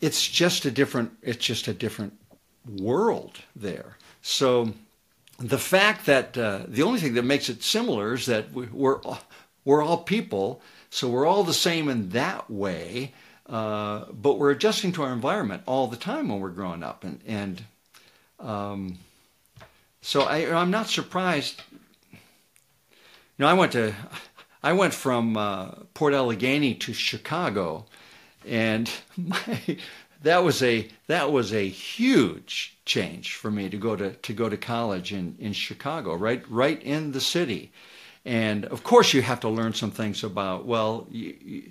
it's 0.00 0.28
just 0.28 0.64
a 0.64 0.70
different 0.70 1.10
it's 1.22 1.44
just 1.44 1.66
a 1.66 1.74
different 1.74 2.12
world 2.78 3.40
there. 3.56 3.96
So 4.22 4.72
the 5.40 5.58
fact 5.58 6.06
that 6.06 6.36
uh, 6.36 6.60
the 6.68 6.82
only 6.82 7.00
thing 7.00 7.14
that 7.14 7.24
makes 7.24 7.48
it 7.48 7.62
similar 7.62 8.14
is 8.14 8.26
that 8.26 8.52
we're 8.52 9.00
we're 9.64 9.82
all 9.82 9.98
people, 9.98 10.62
so 10.90 11.08
we're 11.08 11.26
all 11.26 11.44
the 11.44 11.54
same 11.54 11.88
in 11.88 12.10
that 12.10 12.50
way. 12.50 13.12
Uh, 13.46 14.04
but 14.12 14.38
we're 14.38 14.52
adjusting 14.52 14.92
to 14.92 15.02
our 15.02 15.12
environment 15.12 15.62
all 15.66 15.88
the 15.88 15.96
time 15.96 16.28
when 16.28 16.40
we're 16.40 16.50
growing 16.50 16.82
up, 16.82 17.02
and 17.02 17.20
and 17.26 17.64
um, 18.38 18.98
so 20.02 20.22
I, 20.22 20.54
I'm 20.54 20.70
not 20.70 20.88
surprised. 20.88 21.62
You 22.12 22.18
know, 23.38 23.48
I 23.48 23.54
went 23.54 23.72
to 23.72 23.94
I 24.62 24.74
went 24.74 24.92
from 24.92 25.36
uh, 25.36 25.70
Port 25.94 26.12
Allegany 26.12 26.78
to 26.80 26.92
Chicago, 26.92 27.86
and 28.46 28.90
my, 29.16 29.78
that 30.22 30.44
was 30.44 30.62
a 30.62 30.88
that 31.06 31.32
was 31.32 31.52
a 31.52 31.68
huge 31.68 32.76
change 32.84 33.34
for 33.34 33.50
me 33.50 33.68
to 33.68 33.76
go 33.76 33.96
to 33.96 34.12
to 34.12 34.32
go 34.32 34.48
to 34.48 34.56
college 34.56 35.12
in 35.12 35.36
in 35.38 35.52
Chicago, 35.52 36.14
right 36.14 36.42
right 36.50 36.82
in 36.82 37.12
the 37.12 37.20
city, 37.20 37.72
and 38.24 38.64
of 38.66 38.82
course 38.82 39.14
you 39.14 39.22
have 39.22 39.40
to 39.40 39.48
learn 39.48 39.74
some 39.74 39.90
things 39.90 40.24
about 40.24 40.66
well. 40.66 41.06
You, 41.10 41.62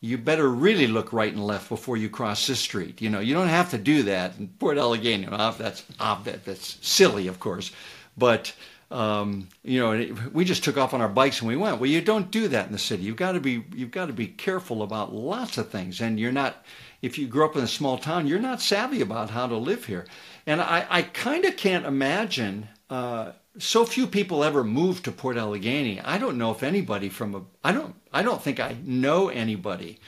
you 0.00 0.18
better 0.18 0.46
really 0.46 0.86
look 0.86 1.14
right 1.14 1.32
and 1.32 1.42
left 1.46 1.70
before 1.70 1.96
you 1.96 2.10
cross 2.10 2.46
this 2.46 2.60
street. 2.60 3.00
You 3.00 3.08
know, 3.08 3.20
you 3.20 3.32
don't 3.32 3.48
have 3.48 3.70
to 3.70 3.78
do 3.78 4.02
that 4.02 4.36
in 4.38 4.48
Port 4.48 4.76
Allegany. 4.76 5.26
That's 5.56 5.82
that's 5.98 6.78
silly, 6.86 7.26
of 7.26 7.40
course, 7.40 7.72
but 8.14 8.52
um, 8.90 9.48
you 9.62 9.80
know, 9.80 10.14
we 10.32 10.44
just 10.44 10.62
took 10.62 10.76
off 10.76 10.92
on 10.92 11.00
our 11.00 11.08
bikes 11.08 11.40
and 11.40 11.48
we 11.48 11.56
went. 11.56 11.80
Well, 11.80 11.88
you 11.88 12.02
don't 12.02 12.30
do 12.30 12.48
that 12.48 12.66
in 12.66 12.72
the 12.72 12.78
city. 12.78 13.02
You've 13.02 13.16
got 13.16 13.32
to 13.32 13.40
be 13.40 13.64
you've 13.74 13.90
got 13.90 14.06
to 14.06 14.12
be 14.12 14.26
careful 14.26 14.82
about 14.82 15.14
lots 15.14 15.56
of 15.58 15.70
things, 15.70 16.00
and 16.00 16.20
you're 16.20 16.32
not. 16.32 16.64
If 17.04 17.18
you 17.18 17.26
grew 17.26 17.44
up 17.44 17.54
in 17.54 17.62
a 17.62 17.68
small 17.68 17.98
town, 17.98 18.26
you're 18.26 18.38
not 18.38 18.62
savvy 18.62 19.02
about 19.02 19.28
how 19.28 19.46
to 19.46 19.56
live 19.56 19.84
here. 19.84 20.06
And 20.46 20.60
I, 20.60 20.86
I 20.88 21.02
kind 21.02 21.44
of 21.44 21.54
can't 21.56 21.84
imagine. 21.84 22.68
Uh, 22.88 23.32
so 23.58 23.84
few 23.84 24.06
people 24.06 24.42
ever 24.42 24.64
move 24.64 25.02
to 25.02 25.12
Port 25.12 25.36
Allegany. 25.36 26.00
I 26.02 26.16
don't 26.16 26.38
know 26.38 26.50
if 26.50 26.62
anybody 26.62 27.10
from 27.10 27.34
a. 27.34 27.42
I 27.62 27.72
don't. 27.72 27.94
I 28.10 28.22
don't 28.22 28.42
think 28.42 28.58
I 28.58 28.76
know 28.84 29.28
anybody 29.28 29.98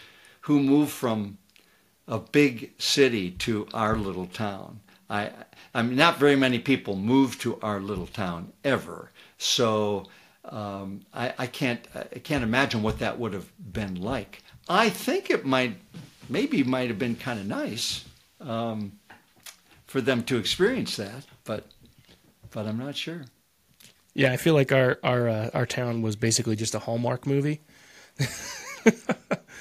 who 0.40 0.61
moved 0.61 0.90
from 0.90 1.36
a 2.09 2.18
big 2.18 2.72
city 2.78 3.30
to 3.32 3.66
our 3.74 3.97
little 3.97 4.26
town. 4.26 4.80
I, 5.11 5.30
I 5.74 5.82
mean, 5.82 5.97
not 5.97 6.18
very 6.18 6.36
many 6.36 6.59
people 6.59 6.97
move 6.97 7.38
to 7.40 7.59
our 7.61 7.78
little 7.78 8.07
town 8.07 8.53
ever. 8.64 9.11
So 9.38 10.07
um, 10.44 11.03
I, 11.12 11.34
I, 11.38 11.47
can't, 11.47 11.86
I 11.94 12.18
can't 12.20 12.42
imagine 12.44 12.82
what 12.82 13.01
that 13.01 13.18
would 13.18 13.32
have 13.34 13.51
been 13.72 13.97
like. 13.97 14.42
I 14.68 14.88
think 14.90 15.30
it 15.30 15.44
might, 15.44 15.76
maybe 16.29 16.62
might 16.64 16.89
have 16.89 16.99
been 16.99 17.16
kind 17.16 17.41
of 17.41 17.47
nice 17.47 18.05
um, 18.41 18.93
for 19.87 20.01
them 20.01 20.22
to 20.24 20.37
experience 20.37 20.97
that, 20.97 21.24
but, 21.45 21.66
but 22.51 22.66
I'm 22.66 22.79
not 22.79 22.97
sure. 22.97 23.24
Yeah, 24.14 24.33
I 24.33 24.39
feel 24.39 24.55
like 24.55 24.72
our 24.72 24.99
our 25.03 25.29
uh, 25.29 25.51
our 25.53 25.66
town 25.66 26.01
was 26.01 26.16
basically 26.16 26.57
just 26.57 26.74
a 26.74 26.79
Hallmark 26.79 27.27
movie. 27.27 27.61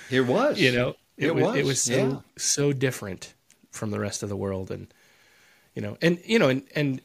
it 0.09 0.26
was, 0.26 0.57
you 0.57 0.72
know, 0.72 0.95
it, 1.18 1.28
it 1.28 1.36
was, 1.36 1.43
was, 1.43 1.55
it 1.57 1.66
was 1.66 1.82
so 1.82 1.93
yeah. 1.93 2.18
so 2.38 2.72
different 2.72 3.34
from 3.72 3.91
the 3.91 3.99
rest 3.99 4.24
of 4.24 4.30
the 4.30 4.38
world, 4.38 4.72
and 4.72 4.88
you 5.74 5.82
know, 5.82 5.97
and 6.01 6.22
you 6.26 6.39
know, 6.39 6.47
and 6.47 6.63
and 6.74 7.01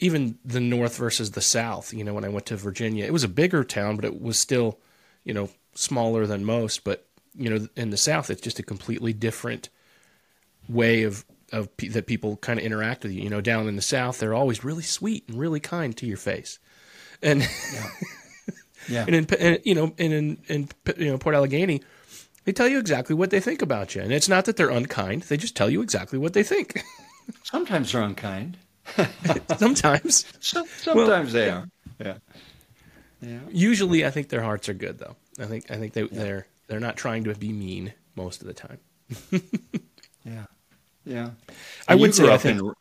even 0.00 0.38
the 0.44 0.60
North 0.60 0.98
versus 0.98 1.30
the 1.30 1.40
South. 1.40 1.94
You 1.94 2.04
know, 2.04 2.12
when 2.12 2.26
I 2.26 2.28
went 2.28 2.44
to 2.46 2.56
Virginia, 2.56 3.06
it 3.06 3.12
was 3.12 3.24
a 3.24 3.28
bigger 3.28 3.64
town, 3.64 3.96
but 3.96 4.04
it 4.04 4.20
was 4.20 4.38
still, 4.38 4.78
you 5.24 5.32
know, 5.32 5.48
smaller 5.74 6.26
than 6.26 6.44
most. 6.44 6.84
But 6.84 7.07
you 7.38 7.48
know, 7.48 7.68
in 7.76 7.90
the 7.90 7.96
South, 7.96 8.30
it's 8.30 8.40
just 8.40 8.58
a 8.58 8.62
completely 8.62 9.12
different 9.12 9.68
way 10.68 11.04
of 11.04 11.24
of 11.52 11.68
that 11.78 12.06
people 12.06 12.36
kind 12.36 12.58
of 12.58 12.64
interact 12.64 13.04
with 13.04 13.12
you. 13.12 13.22
You 13.22 13.30
know, 13.30 13.40
down 13.40 13.68
in 13.68 13.76
the 13.76 13.82
South, 13.82 14.18
they're 14.18 14.34
always 14.34 14.64
really 14.64 14.82
sweet 14.82 15.24
and 15.28 15.38
really 15.38 15.60
kind 15.60 15.96
to 15.96 16.06
your 16.06 16.16
face, 16.16 16.58
and 17.22 17.40
yeah, 17.72 17.90
yeah. 18.88 19.04
and 19.06 19.14
in 19.14 19.26
and, 19.38 19.58
you 19.64 19.74
know, 19.74 19.94
and 19.98 20.12
in 20.12 20.38
in 20.48 20.68
you 20.98 21.06
know 21.06 21.18
Port 21.18 21.34
Allegany, 21.34 21.82
they 22.44 22.52
tell 22.52 22.68
you 22.68 22.78
exactly 22.78 23.14
what 23.14 23.30
they 23.30 23.40
think 23.40 23.62
about 23.62 23.94
you, 23.94 24.02
and 24.02 24.12
it's 24.12 24.28
not 24.28 24.44
that 24.46 24.56
they're 24.56 24.70
unkind; 24.70 25.22
they 25.22 25.36
just 25.36 25.56
tell 25.56 25.70
you 25.70 25.80
exactly 25.80 26.18
what 26.18 26.32
they 26.32 26.42
think. 26.42 26.82
Sometimes 27.44 27.92
they're 27.92 28.02
unkind. 28.02 28.56
sometimes. 29.58 30.24
So, 30.40 30.64
sometimes 30.78 30.94
well, 30.94 31.26
they 31.26 31.50
are. 31.50 31.68
Yeah. 32.00 32.14
Yeah. 33.20 33.38
Usually, 33.50 34.06
I 34.06 34.10
think 34.10 34.28
their 34.28 34.42
hearts 34.42 34.68
are 34.68 34.74
good, 34.74 34.98
though. 34.98 35.16
I 35.38 35.44
think 35.44 35.70
I 35.70 35.76
think 35.76 35.92
they, 35.92 36.02
yeah. 36.02 36.08
they're 36.10 36.46
they're 36.68 36.80
not 36.80 36.96
trying 36.96 37.24
to 37.24 37.34
be 37.34 37.52
mean 37.52 37.92
most 38.14 38.40
of 38.40 38.46
the 38.46 38.54
time. 38.54 38.78
yeah. 40.24 40.44
Yeah. 41.04 41.30
I 41.88 41.94
would 41.96 42.14
say 42.14 42.32
I 42.32 42.38
think, 42.38 42.60
in 42.60 42.72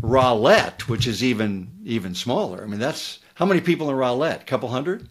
Roulette, 0.00 0.88
which 0.88 1.06
is 1.06 1.22
even 1.22 1.70
even 1.84 2.14
smaller. 2.14 2.62
I 2.62 2.66
mean, 2.66 2.80
that's 2.80 3.20
how 3.34 3.46
many 3.46 3.60
people 3.60 3.90
in? 3.90 4.42
A 4.42 4.44
couple 4.44 4.68
hundred. 4.68 5.08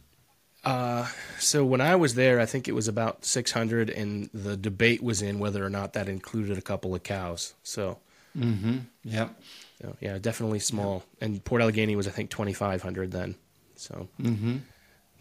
Uh, 0.64 1.08
so 1.39 1.66
when 1.66 1.82
I 1.82 1.95
was 1.95 2.16
there, 2.16 2.39
I 2.39 2.45
think 2.45 2.68
it 2.68 2.74
was 2.74 2.88
about 2.88 3.26
600, 3.26 3.89
and 3.89 4.30
the 4.32 4.56
debate 4.56 5.02
was 5.02 5.24
in 5.24 5.39
whether 5.39 5.66
or 5.66 5.72
not 5.72 5.93
that 5.93 6.08
included 6.08 6.56
a 6.56 6.62
couple 6.62 6.93
of 6.93 7.02
cows. 7.02 7.56
So 7.64 7.97
Mm-hmm. 8.38 8.78
Yep. 9.04 9.41
So 9.82 9.95
yeah, 9.99 10.18
definitely 10.20 10.60
small. 10.60 10.93
Yep. 10.93 11.04
And 11.22 11.45
Port 11.45 11.62
Allegany 11.62 11.95
was 11.95 12.08
I 12.08 12.12
think 12.12 12.30
twenty 12.30 12.54
five 12.54 12.82
hundred 12.82 13.12
then. 13.12 13.36
So. 13.76 14.08
Mm-hmm. 14.22 14.58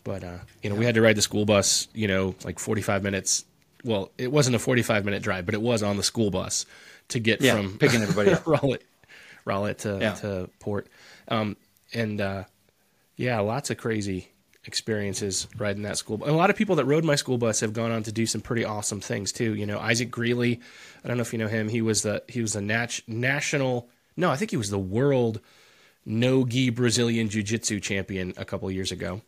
But 0.05 0.24
uh, 0.24 0.38
you 0.62 0.70
know, 0.70 0.76
yep. 0.76 0.80
we 0.80 0.84
had 0.86 0.94
to 0.94 1.03
ride 1.03 1.16
the 1.16 1.22
school 1.22 1.44
bus. 1.44 1.88
You 1.94 2.09
know, 2.09 2.34
like 2.44 2.59
forty 2.59 2.82
five 2.82 3.03
minutes. 3.03 3.44
Well, 3.84 4.11
it 4.18 4.30
wasn't 4.32 4.57
a 4.57 4.59
forty 4.59 4.82
five 4.82 5.05
minute 5.05 5.22
drive, 5.22 5.46
but 5.46 5.55
it 5.55 5.62
was 5.62 5.82
on 5.82 5.96
the 5.96 6.03
school 6.03 6.30
bus 6.30 6.66
to 7.09 7.18
get 7.18 7.40
yeah, 7.40 7.57
from 7.57 7.78
picking 7.78 8.03
everybody 8.03 8.32
up 8.32 8.46
Roulette, 8.46 8.82
Roulette 9.44 9.78
to 9.80 9.98
yeah. 10.01 10.14
to 10.14 10.51
Port. 10.59 10.88
Um, 11.28 11.57
and 11.92 12.20
uh, 12.20 12.44
yeah, 13.16 13.40
lots 13.40 13.70
of 13.70 13.76
crazy 13.76 14.28
experiences 14.64 15.48
riding 15.57 15.82
that 15.82 15.96
school. 15.96 16.20
A 16.24 16.32
lot 16.32 16.51
of 16.51 16.57
people 16.57 16.76
that 16.76 16.84
rode 16.84 17.05
my 17.05 17.14
school 17.14 17.38
bus 17.38 17.61
have 17.61 17.72
gone 17.72 17.90
on 17.90 18.03
to 18.03 18.12
do 18.12 18.26
some 18.26 18.40
pretty 18.40 18.64
awesome 18.64 19.01
things 19.01 19.32
too. 19.32 19.55
You 19.55 19.66
know, 19.66 19.78
Isaac 19.78 20.11
Greeley, 20.11 20.61
I 21.05 21.09
don't 21.09 21.16
know 21.16 21.22
if 21.22 21.32
you 21.32 21.38
know 21.38 21.48
him. 21.48 21.68
He 21.68 21.82
was 21.82 22.03
the 22.03 22.22
he 22.28 22.40
was 22.40 22.57
a 22.57 22.61
nat- 22.61 23.01
national. 23.07 23.88
No, 24.16 24.30
I 24.30 24.36
think 24.36 24.51
he 24.51 24.57
was 24.57 24.70
the 24.70 24.78
world 24.78 25.40
no 26.05 26.44
gi 26.44 26.70
Brazilian 26.70 27.28
Jiu 27.28 27.42
Jitsu 27.42 27.80
champion 27.80 28.32
a 28.36 28.44
couple 28.44 28.70
years 28.70 28.92
ago. 28.92 29.22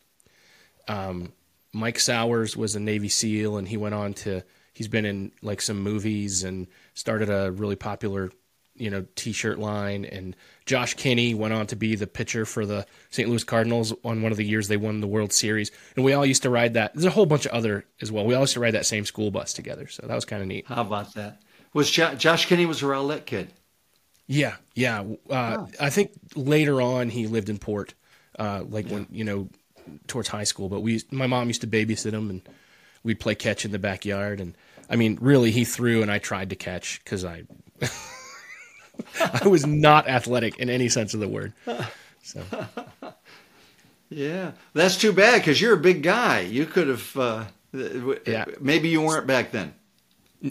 Um, 0.89 1.33
Mike 1.73 1.99
Sowers 1.99 2.57
was 2.57 2.75
a 2.75 2.81
Navy 2.81 3.09
SEAL, 3.09 3.57
and 3.57 3.69
he 3.69 3.77
went 3.77 3.95
on 3.95 4.15
to. 4.15 4.43
He's 4.75 4.89
been 4.89 5.05
in 5.05 5.33
like 5.43 5.61
some 5.61 5.81
movies 5.83 6.45
and 6.45 6.67
started 6.95 7.29
a 7.29 7.53
really 7.53 7.77
popular 7.77 8.31
you 8.75 8.91
know 8.91 9.05
t-shirt 9.17 9.59
line 9.59 10.05
and 10.05 10.35
Josh 10.65 10.95
Kinney 10.95 11.35
went 11.35 11.53
on 11.53 11.67
to 11.69 11.77
be 11.77 11.95
the 11.95 12.07
pitcher 12.07 12.47
for 12.47 12.65
the 12.65 12.87
St. 13.11 13.29
Louis 13.29 13.45
Cardinals 13.45 13.93
on 14.05 14.23
one 14.23 14.33
of 14.33 14.39
the 14.39 14.45
years 14.45 14.69
they 14.69 14.77
won 14.77 15.01
the 15.01 15.07
World 15.07 15.33
Series 15.33 15.71
and 15.95 16.05
we 16.05 16.13
all 16.13 16.25
used 16.25 16.43
to 16.43 16.51
ride 16.51 16.75
that 16.75 16.95
there's 16.95 17.05
a 17.05 17.11
whole 17.11 17.27
bunch 17.27 17.47
of 17.47 17.53
other 17.53 17.85
as 18.01 18.11
well 18.11 18.25
we 18.25 18.35
all 18.35 18.43
used 18.43 18.55
to 18.55 18.61
ride 18.61 18.75
that 18.75 18.87
same 18.87 19.05
school 19.05 19.31
bus 19.31 19.53
together 19.53 19.87
so 19.89 20.07
that 20.07 20.15
was 20.15 20.25
kind 20.25 20.43
of 20.43 20.49
neat 20.49 20.67
how 20.67 20.81
about 20.81 21.13
that 21.15 21.43
was 21.75 21.91
jo- 21.91 22.15
Josh 22.15 22.47
Kinney 22.47 22.67
was 22.67 22.83
a 22.83 22.87
Roulette 22.87 23.27
kid 23.27 23.53
yeah 24.27 24.57
yeah 24.75 25.01
uh, 25.29 25.59
oh. 25.59 25.69
I 25.79 25.91
think 25.91 26.13
later 26.35 26.81
on 26.81 27.11
he 27.11 27.27
lived 27.27 27.51
in 27.51 27.59
Port 27.59 27.95
uh, 28.39 28.65
like 28.67 28.87
yeah. 28.87 28.95
when 28.95 29.07
you 29.11 29.25
know 29.25 29.49
towards 30.07 30.29
high 30.29 30.45
school 30.45 30.69
but 30.69 30.81
we 30.81 31.03
my 31.11 31.27
mom 31.27 31.49
used 31.49 31.61
to 31.61 31.67
babysit 31.67 32.13
him 32.13 32.31
and 32.31 32.43
we'd 33.03 33.21
play 33.21 33.35
catch 33.35 33.65
in 33.65 33.73
the 33.73 33.79
backyard 33.79 34.41
and 34.41 34.55
I 34.89 34.97
mean 34.97 35.19
really 35.21 35.51
he 35.51 35.65
threw 35.65 36.03
and 36.03 36.11
I 36.11 36.19
tried 36.19 36.51
to 36.51 36.57
catch 36.57 37.01
because 37.05 37.25
I 37.25 37.45
I 39.21 39.49
was 39.49 39.67
not 39.67 40.09
athletic 40.09 40.59
in 40.59 40.71
any 40.71 40.89
sense 40.89 41.15
of 41.15 41.21
the 41.21 41.29
word. 41.29 41.53
So. 42.23 42.43
Yeah, 44.15 44.53
that's 44.75 44.97
too 44.99 45.13
bad 45.13 45.41
because 45.41 45.61
you're 45.61 45.75
a 45.75 45.81
big 45.81 46.03
guy. 46.03 46.41
You 46.41 46.67
could 46.67 46.89
have. 46.89 47.17
Uh, 47.17 47.45
yeah. 48.27 48.45
Maybe 48.61 48.89
you 48.89 49.01
weren't 49.01 49.27
back 49.27 49.53
then. 49.53 49.75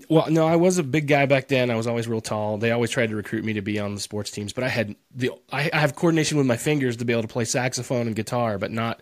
Well, 0.10 0.32
no, 0.32 0.48
I 0.48 0.56
was 0.56 0.78
a 0.78 0.84
big 0.84 1.08
guy 1.08 1.26
back 1.26 1.50
then. 1.50 1.70
I 1.70 1.76
was 1.76 1.86
always 1.86 2.08
real 2.08 2.22
tall. 2.22 2.58
They 2.58 2.72
always 2.72 2.90
tried 2.90 3.10
to 3.10 3.16
recruit 3.16 3.44
me 3.44 3.54
to 3.54 3.62
be 3.62 3.78
on 3.78 3.94
the 3.94 4.02
sports 4.02 4.32
teams, 4.32 4.54
but 4.54 4.64
I 4.64 4.70
had 4.70 4.96
the 5.14 5.32
I, 5.52 5.70
I 5.72 5.80
have 5.80 5.96
coordination 5.96 6.38
with 6.38 6.48
my 6.48 6.58
fingers 6.58 6.98
to 6.98 7.06
be 7.06 7.14
able 7.14 7.24
to 7.24 7.28
play 7.28 7.46
saxophone 7.46 8.08
and 8.08 8.16
guitar, 8.16 8.58
but 8.58 8.72
not 8.72 9.00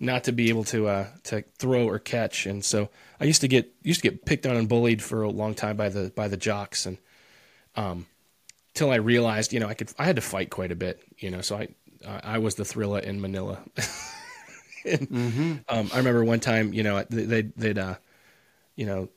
not 0.00 0.24
to 0.24 0.32
be 0.32 0.48
able 0.48 0.64
to 0.64 0.88
uh, 0.88 1.06
to 1.24 1.44
throw 1.58 1.86
or 1.86 1.98
catch. 1.98 2.46
And 2.46 2.64
so 2.64 2.88
I 3.20 3.24
used 3.24 3.42
to 3.42 3.48
get 3.48 3.72
used 3.82 4.02
to 4.02 4.10
get 4.10 4.24
picked 4.24 4.46
on 4.46 4.56
and 4.56 4.68
bullied 4.68 5.02
for 5.02 5.22
a 5.22 5.30
long 5.30 5.54
time 5.54 5.76
by 5.76 5.90
the 5.90 6.10
by 6.16 6.26
the 6.26 6.36
jocks, 6.36 6.86
and 6.86 6.98
um, 7.76 8.06
till 8.74 8.90
I 8.90 8.96
realized, 8.96 9.52
you 9.52 9.60
know, 9.60 9.68
I 9.68 9.74
could 9.74 9.92
I 9.98 10.04
had 10.04 10.16
to 10.16 10.22
fight 10.22 10.50
quite 10.50 10.72
a 10.72 10.76
bit, 10.76 11.00
you 11.18 11.30
know. 11.30 11.42
So 11.42 11.56
I 11.56 11.68
I 12.06 12.38
was 12.38 12.54
the 12.54 12.64
Thrilla 12.64 13.02
in 13.02 13.20
Manila. 13.20 13.62
and, 14.86 15.08
mm-hmm. 15.08 15.52
um, 15.68 15.90
I 15.92 15.98
remember 15.98 16.24
one 16.24 16.40
time, 16.40 16.72
you 16.72 16.82
know, 16.82 17.04
they 17.10 17.42
they'd 17.42 17.78
uh, 17.78 17.96
you 18.74 18.86
know 18.86 19.08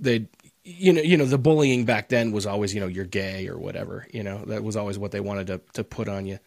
they 0.00 0.26
you 0.64 0.92
know 0.92 1.02
you 1.02 1.16
know 1.16 1.24
the 1.24 1.38
bullying 1.38 1.84
back 1.84 2.08
then 2.08 2.32
was 2.32 2.46
always 2.46 2.74
you 2.74 2.80
know 2.80 2.86
you're 2.86 3.04
gay 3.04 3.48
or 3.48 3.58
whatever 3.58 4.06
you 4.12 4.22
know 4.22 4.44
that 4.46 4.62
was 4.62 4.76
always 4.76 4.98
what 4.98 5.10
they 5.10 5.20
wanted 5.20 5.46
to 5.46 5.60
to 5.72 5.84
put 5.84 6.08
on 6.08 6.26
you 6.26 6.38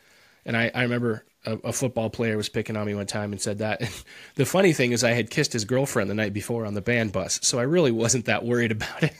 and 0.45 0.55
i 0.55 0.71
i 0.73 0.83
remember 0.83 1.25
a, 1.45 1.53
a 1.65 1.73
football 1.73 2.09
player 2.09 2.37
was 2.37 2.49
picking 2.49 2.77
on 2.77 2.85
me 2.85 2.95
one 2.95 3.07
time 3.07 3.31
and 3.31 3.41
said 3.41 3.59
that. 3.59 3.81
And 3.81 4.03
the 4.35 4.45
funny 4.45 4.73
thing 4.73 4.91
is 4.91 5.03
i 5.03 5.11
had 5.11 5.29
kissed 5.29 5.53
his 5.53 5.65
girlfriend 5.65 6.09
the 6.09 6.15
night 6.15 6.33
before 6.33 6.65
on 6.65 6.73
the 6.73 6.81
band 6.81 7.11
bus 7.11 7.39
so 7.41 7.59
i 7.59 7.63
really 7.63 7.91
wasn't 7.91 8.25
that 8.25 8.45
worried 8.45 8.71
about 8.71 9.03
it. 9.03 9.13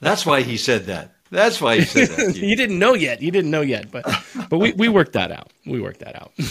That's 0.00 0.26
why 0.26 0.42
he 0.42 0.56
said 0.56 0.86
that. 0.86 1.14
That's 1.30 1.60
why 1.60 1.76
he 1.76 1.84
said 1.84 2.08
that 2.08 2.36
you. 2.42 2.56
Didn't 2.56 2.78
know 2.78 2.94
yet. 2.94 3.22
You 3.22 3.30
didn't 3.30 3.50
know 3.50 3.60
yet. 3.60 3.90
But 3.90 4.04
but 4.48 4.58
we 4.58 4.72
we 4.72 4.88
worked 4.88 5.12
that 5.12 5.30
out. 5.30 5.52
We 5.64 5.80
worked 5.80 6.00
that 6.00 6.16
out. 6.16 6.32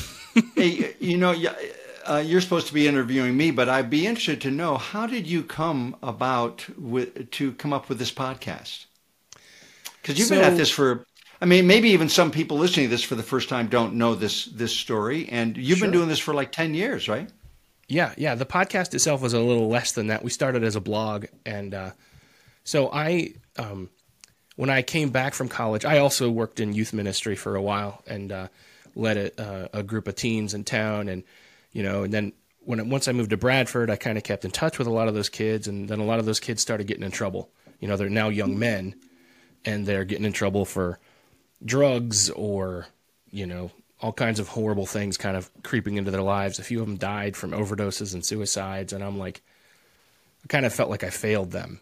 Hey 0.56 0.96
you 1.00 1.18
know 1.18 1.34
uh, 2.10 2.24
you're 2.26 2.40
supposed 2.40 2.68
to 2.68 2.74
be 2.74 2.88
interviewing 2.88 3.36
me, 3.36 3.52
but 3.52 3.68
I'd 3.68 3.90
be 3.90 4.06
interested 4.06 4.42
to 4.42 4.52
know 4.52 4.78
how 4.78 5.06
did 5.06 5.28
you 5.28 5.44
come 5.44 5.96
about 6.02 6.66
with 6.78 7.30
to 7.32 7.52
come 7.54 7.74
up 7.74 7.90
with 7.90 8.00
this 8.00 8.12
podcast? 8.12 8.86
Because 10.02 10.18
you've 10.18 10.30
so, 10.30 10.36
been 10.36 10.44
at 10.44 10.56
this 10.56 10.70
for, 10.70 11.06
I 11.42 11.46
mean, 11.46 11.68
maybe 11.68 11.90
even 11.90 12.10
some 12.10 12.32
people 12.32 12.58
listening 12.58 12.88
to 12.88 12.90
this 12.90 13.04
for 13.04 13.16
the 13.16 13.24
first 13.24 13.48
time 13.48 13.68
don't 13.68 13.96
know 13.96 14.16
this 14.16 14.46
this 14.46 14.76
story, 14.76 15.30
and 15.30 15.56
you've 15.56 15.78
sure. 15.78 15.88
been 15.88 15.94
doing 15.94 16.10
this 16.10 16.20
for 16.20 16.34
like 16.34 16.52
ten 16.52 16.74
years, 16.74 17.08
right? 17.08 17.30
Yeah, 17.88 18.14
yeah. 18.18 18.36
The 18.36 18.46
podcast 18.46 18.94
itself 18.94 19.22
was 19.22 19.34
a 19.34 19.40
little 19.40 19.68
less 19.70 19.94
than 19.94 20.08
that. 20.08 20.24
We 20.24 20.30
started 20.30 20.64
as 20.64 20.76
a 20.76 20.82
blog, 20.82 21.26
and 21.46 21.74
uh, 21.74 21.92
so 22.64 22.92
I, 22.92 23.34
um, 23.58 23.90
when 24.58 24.70
I 24.70 24.82
came 24.82 25.10
back 25.10 25.34
from 25.34 25.48
college, 25.48 25.86
I 25.86 26.00
also 26.00 26.30
worked 26.30 26.60
in 26.60 26.74
youth 26.74 26.94
ministry 26.94 27.36
for 27.36 27.56
a 27.56 27.62
while 27.62 28.04
and 28.06 28.32
uh, 28.32 28.48
led 28.94 29.18
a, 29.18 29.42
uh, 29.42 29.68
a 29.74 29.84
group 29.84 30.08
of 30.08 30.16
teens 30.16 30.54
in 30.54 30.66
town 30.66 31.08
and 31.08 31.24
you 31.72 31.84
know, 31.84 32.04
and 32.04 32.14
then 32.14 32.34
when 32.66 32.90
once 32.90 33.08
I 33.08 33.12
moved 33.12 33.30
to 33.30 33.38
Bradford, 33.38 33.90
I 33.90 33.96
kind 33.96 34.18
of 34.18 34.24
kept 34.24 34.46
in 34.46 34.52
touch 34.52 34.78
with 34.78 34.88
a 34.88 34.92
lot 34.92 35.08
of 35.08 35.14
those 35.14 35.30
kids, 35.30 35.68
and 35.68 35.88
then 35.88 36.00
a 36.00 36.06
lot 36.06 36.20
of 36.20 36.26
those 36.26 36.40
kids 36.40 36.62
started 36.62 36.88
getting 36.88 37.04
in 37.04 37.12
trouble. 37.12 37.50
You 37.80 37.88
know, 37.88 37.96
they're 37.96 38.10
now 38.10 38.30
young 38.30 38.60
men, 38.60 38.96
and 39.66 39.86
they're 39.86 40.04
getting 40.04 40.26
in 40.26 40.34
trouble 40.34 40.66
for 40.66 41.00
drugs 41.64 42.30
or 42.30 42.88
you 43.32 43.46
know 43.46 43.72
all 44.02 44.14
kinds 44.14 44.40
of 44.40 44.48
horrible 44.48 44.86
things 44.86 45.18
kind 45.18 45.36
of 45.36 45.50
creeping 45.64 45.98
into 45.98 46.12
their 46.12 46.22
lives. 46.22 46.58
A 46.58 46.64
few 46.64 46.80
of 46.80 46.88
them 46.88 46.98
died 46.98 47.36
from 47.36 47.52
overdoses 47.52 48.14
and 48.14 48.24
suicides, 48.24 48.94
and 48.94 49.04
I'm 49.04 49.18
like, 49.18 49.42
I 50.44 50.48
kind 50.48 50.66
of 50.66 50.74
felt 50.74 50.90
like 50.90 51.04
I 51.04 51.10
failed 51.10 51.52
them, 51.52 51.82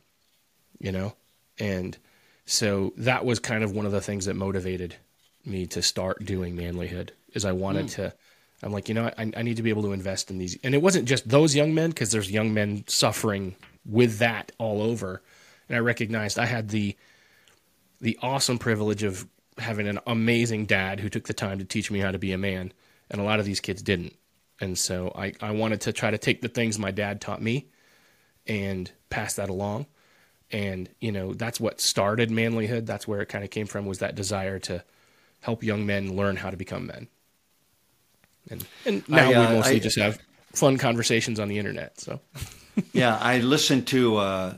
you 0.79 0.91
know, 0.91 1.15
and 1.59 1.97
so 2.45 2.93
that 2.97 3.25
was 3.25 3.39
kind 3.39 3.63
of 3.63 3.71
one 3.71 3.85
of 3.85 3.91
the 3.91 4.01
things 4.01 4.25
that 4.25 4.35
motivated 4.35 4.95
me 5.45 5.65
to 5.67 5.81
start 5.81 6.25
doing 6.25 6.55
manlihood 6.55 7.11
is 7.33 7.45
I 7.45 7.51
wanted 7.51 7.85
mm. 7.87 7.95
to 7.95 8.13
I'm 8.63 8.73
like, 8.73 8.89
you 8.89 8.95
know, 8.95 9.11
I, 9.17 9.31
I 9.35 9.41
need 9.43 9.57
to 9.57 9.63
be 9.63 9.69
able 9.69 9.83
to 9.83 9.93
invest 9.93 10.31
in 10.31 10.37
these. 10.39 10.57
And 10.63 10.73
it 10.73 10.81
wasn't 10.81 11.07
just 11.07 11.29
those 11.29 11.55
young 11.55 11.75
men, 11.75 11.91
because 11.91 12.11
there's 12.11 12.31
young 12.31 12.53
men 12.53 12.83
suffering 12.87 13.55
with 13.85 14.17
that 14.17 14.51
all 14.57 14.81
over. 14.81 15.21
And 15.69 15.75
I 15.75 15.79
recognized 15.79 16.39
I 16.39 16.45
had 16.45 16.69
the 16.69 16.95
the 17.99 18.17
awesome 18.21 18.59
privilege 18.59 19.01
of 19.03 19.27
having 19.57 19.87
an 19.87 19.99
amazing 20.07 20.65
dad 20.65 20.99
who 20.99 21.09
took 21.09 21.25
the 21.25 21.33
time 21.33 21.59
to 21.59 21.65
teach 21.65 21.89
me 21.91 21.99
how 21.99 22.11
to 22.11 22.19
be 22.19 22.31
a 22.31 22.37
man. 22.37 22.73
And 23.09 23.21
a 23.21 23.23
lot 23.23 23.39
of 23.39 23.45
these 23.45 23.59
kids 23.59 23.81
didn't. 23.81 24.13
And 24.59 24.77
so 24.77 25.11
I, 25.15 25.33
I 25.41 25.51
wanted 25.51 25.81
to 25.81 25.93
try 25.93 26.11
to 26.11 26.17
take 26.17 26.41
the 26.41 26.47
things 26.47 26.79
my 26.79 26.91
dad 26.91 27.21
taught 27.21 27.41
me 27.41 27.67
and 28.45 28.91
pass 29.09 29.35
that 29.35 29.49
along. 29.49 29.85
And, 30.51 30.89
you 30.99 31.11
know, 31.11 31.33
that's 31.33 31.59
what 31.59 31.81
started 31.81 32.29
manlihood. 32.31 32.85
That's 32.85 33.07
where 33.07 33.21
it 33.21 33.27
kind 33.27 33.43
of 33.43 33.49
came 33.49 33.67
from 33.67 33.85
was 33.85 33.99
that 33.99 34.15
desire 34.15 34.59
to 34.59 34.83
help 35.41 35.63
young 35.63 35.85
men 35.85 36.15
learn 36.15 36.37
how 36.37 36.49
to 36.49 36.57
become 36.57 36.87
men. 36.87 37.07
And, 38.49 38.65
and 38.85 39.09
now 39.09 39.29
I, 39.29 39.33
uh, 39.33 39.49
we 39.49 39.55
mostly 39.57 39.75
I, 39.75 39.79
just 39.79 39.99
have 39.99 40.19
fun 40.53 40.77
conversations 40.77 41.39
on 41.39 41.49
the 41.49 41.57
internet. 41.57 41.99
So, 41.99 42.21
yeah, 42.93 43.17
I 43.17 43.39
listened 43.39 43.87
to 43.87 44.17
uh, 44.17 44.53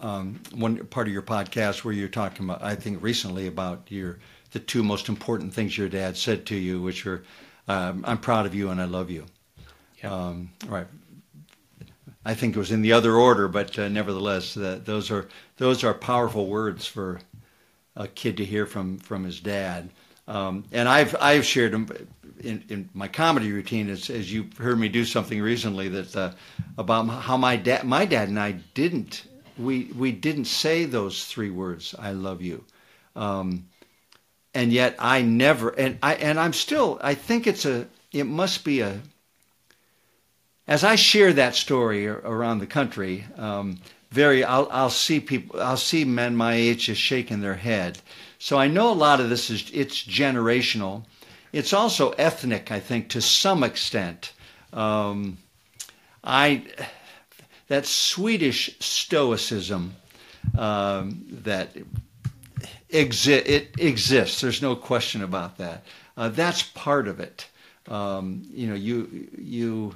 um, 0.00 0.40
one 0.54 0.78
part 0.86 1.06
of 1.06 1.12
your 1.12 1.22
podcast 1.22 1.84
where 1.84 1.94
you're 1.94 2.08
talking 2.08 2.44
about, 2.46 2.62
I 2.62 2.74
think 2.74 3.02
recently 3.02 3.46
about 3.46 3.90
your 3.90 4.18
the 4.54 4.60
two 4.60 4.82
most 4.82 5.08
important 5.10 5.52
things 5.52 5.76
your 5.76 5.90
dad 5.90 6.16
said 6.16 6.46
to 6.46 6.56
you, 6.56 6.80
which 6.80 7.04
were, 7.04 7.22
um, 7.68 8.04
"I'm 8.06 8.18
proud 8.18 8.46
of 8.46 8.54
you 8.54 8.70
and 8.70 8.80
I 8.80 8.84
love 8.86 9.10
you." 9.10 9.26
Yeah. 10.02 10.14
Um, 10.14 10.50
right. 10.66 10.86
I 12.24 12.34
think 12.34 12.56
it 12.56 12.58
was 12.58 12.70
in 12.70 12.80
the 12.80 12.92
other 12.92 13.14
order, 13.16 13.48
but 13.48 13.78
uh, 13.78 13.88
nevertheless, 13.88 14.54
that 14.54 14.86
those 14.86 15.10
are 15.10 15.28
those 15.58 15.84
are 15.84 15.92
powerful 15.92 16.46
words 16.46 16.86
for 16.86 17.20
a 17.96 18.08
kid 18.08 18.38
to 18.38 18.44
hear 18.44 18.64
from 18.64 18.98
from 18.98 19.24
his 19.24 19.40
dad. 19.40 19.90
Um, 20.26 20.64
and 20.72 20.88
I've 20.88 21.14
I've 21.20 21.44
shared 21.44 21.72
them 21.72 21.88
in, 22.40 22.64
in 22.68 22.88
my 22.94 23.08
comedy 23.08 23.52
routine, 23.52 23.90
as, 23.90 24.08
as 24.08 24.32
you 24.32 24.48
heard 24.58 24.78
me 24.78 24.88
do 24.88 25.04
something 25.04 25.40
recently 25.42 25.88
that 25.88 26.16
uh, 26.16 26.32
about 26.78 27.08
how 27.08 27.36
my 27.36 27.56
dad 27.56 27.84
my 27.84 28.04
dad 28.04 28.28
and 28.28 28.38
I 28.38 28.52
didn't 28.74 29.24
we 29.58 29.84
we 29.96 30.12
didn't 30.12 30.46
say 30.46 30.84
those 30.84 31.24
three 31.24 31.50
words 31.50 31.94
I 31.98 32.12
love 32.12 32.40
you, 32.40 32.64
um, 33.16 33.66
and 34.54 34.72
yet 34.72 34.96
I 34.98 35.22
never 35.22 35.70
and 35.70 35.98
I 36.02 36.14
and 36.14 36.38
I'm 36.38 36.52
still 36.52 36.98
I 37.02 37.14
think 37.14 37.46
it's 37.46 37.64
a 37.64 37.86
it 38.12 38.24
must 38.24 38.64
be 38.64 38.80
a 38.80 39.00
as 40.66 40.84
I 40.84 40.94
share 40.94 41.32
that 41.34 41.54
story 41.54 42.06
around 42.08 42.58
the 42.58 42.66
country. 42.66 43.26
Um, 43.36 43.80
very 44.10 44.44
I'll, 44.44 44.68
I'll 44.70 44.90
see 44.90 45.20
people 45.20 45.60
I'll 45.60 45.76
see 45.76 46.04
men 46.04 46.36
my 46.36 46.54
age 46.54 46.86
just 46.86 47.00
shaking 47.00 47.40
their 47.40 47.56
head 47.56 47.98
so 48.38 48.58
I 48.58 48.68
know 48.68 48.90
a 48.90 48.94
lot 48.94 49.20
of 49.20 49.28
this 49.28 49.50
is 49.50 49.70
it's 49.72 50.02
generational 50.02 51.04
it's 51.54 51.72
also 51.72 52.10
ethnic, 52.10 52.72
I 52.72 52.80
think, 52.80 53.10
to 53.10 53.22
some 53.22 53.62
extent. 53.62 54.32
Um, 54.72 55.38
I 56.24 56.64
that 57.68 57.86
Swedish 57.86 58.76
stoicism 58.80 59.94
um, 60.58 61.24
that 61.44 61.68
exi- 62.94 63.46
it 63.46 63.74
exists. 63.78 64.40
There's 64.40 64.62
no 64.62 64.76
question 64.76 65.22
about 65.22 65.58
that. 65.58 65.84
Uh, 66.16 66.28
that's 66.28 66.62
part 66.62 67.08
of 67.08 67.20
it. 67.20 67.46
Um, 67.88 68.42
you 68.50 68.68
know, 68.68 68.74
you 68.74 69.28
you 69.36 69.94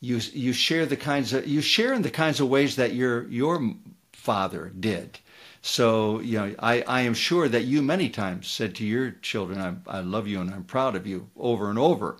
you 0.00 0.20
you 0.32 0.52
share 0.52 0.86
the 0.86 0.96
kinds 0.96 1.32
of 1.32 1.46
you 1.46 1.60
share 1.60 1.92
in 1.94 2.02
the 2.02 2.10
kinds 2.10 2.40
of 2.40 2.48
ways 2.48 2.76
that 2.76 2.94
your 2.94 3.26
your 3.28 3.74
father 4.12 4.70
did. 4.78 5.18
So, 5.64 6.18
you 6.20 6.38
know, 6.38 6.54
I, 6.58 6.82
I 6.82 7.00
am 7.02 7.14
sure 7.14 7.48
that 7.48 7.64
you 7.64 7.82
many 7.82 8.08
times 8.08 8.48
said 8.48 8.74
to 8.76 8.84
your 8.84 9.12
children, 9.22 9.60
I, 9.60 9.98
I 9.98 10.00
love 10.00 10.26
you 10.26 10.40
and 10.40 10.52
I'm 10.52 10.64
proud 10.64 10.96
of 10.96 11.06
you 11.06 11.30
over 11.36 11.70
and 11.70 11.78
over, 11.78 12.16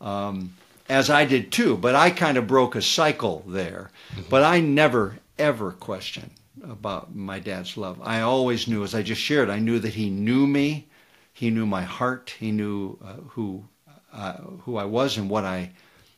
um, 0.00 0.54
as 0.88 1.10
I 1.10 1.26
did 1.26 1.52
too. 1.52 1.76
But 1.76 1.94
I 1.94 2.08
kind 2.08 2.38
of 2.38 2.46
broke 2.46 2.74
a 2.74 2.80
cycle 2.80 3.44
there. 3.46 3.90
Mm-hmm. 4.12 4.30
But 4.30 4.44
I 4.44 4.60
never, 4.60 5.18
ever 5.38 5.72
questioned 5.72 6.30
about 6.62 7.14
my 7.14 7.38
dad's 7.38 7.76
love. 7.76 8.00
I 8.02 8.20
always 8.20 8.68
knew, 8.68 8.82
as 8.82 8.94
I 8.94 9.02
just 9.02 9.20
shared, 9.20 9.50
I 9.50 9.58
knew 9.58 9.78
that 9.78 9.94
he 9.94 10.10
knew 10.10 10.46
me. 10.46 10.88
He 11.32 11.50
knew 11.50 11.66
my 11.66 11.82
heart. 11.82 12.34
He 12.38 12.50
knew 12.50 12.98
uh, 13.04 13.14
who, 13.28 13.64
uh, 14.12 14.34
who 14.64 14.76
I 14.76 14.84
was 14.84 15.18
and 15.18 15.28
what 15.28 15.44
I, 15.44 15.70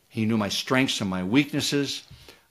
he 0.09 0.25
knew 0.25 0.37
my 0.37 0.49
strengths 0.49 1.01
and 1.01 1.11
my 1.11 1.25
weaknesses. 1.25 2.05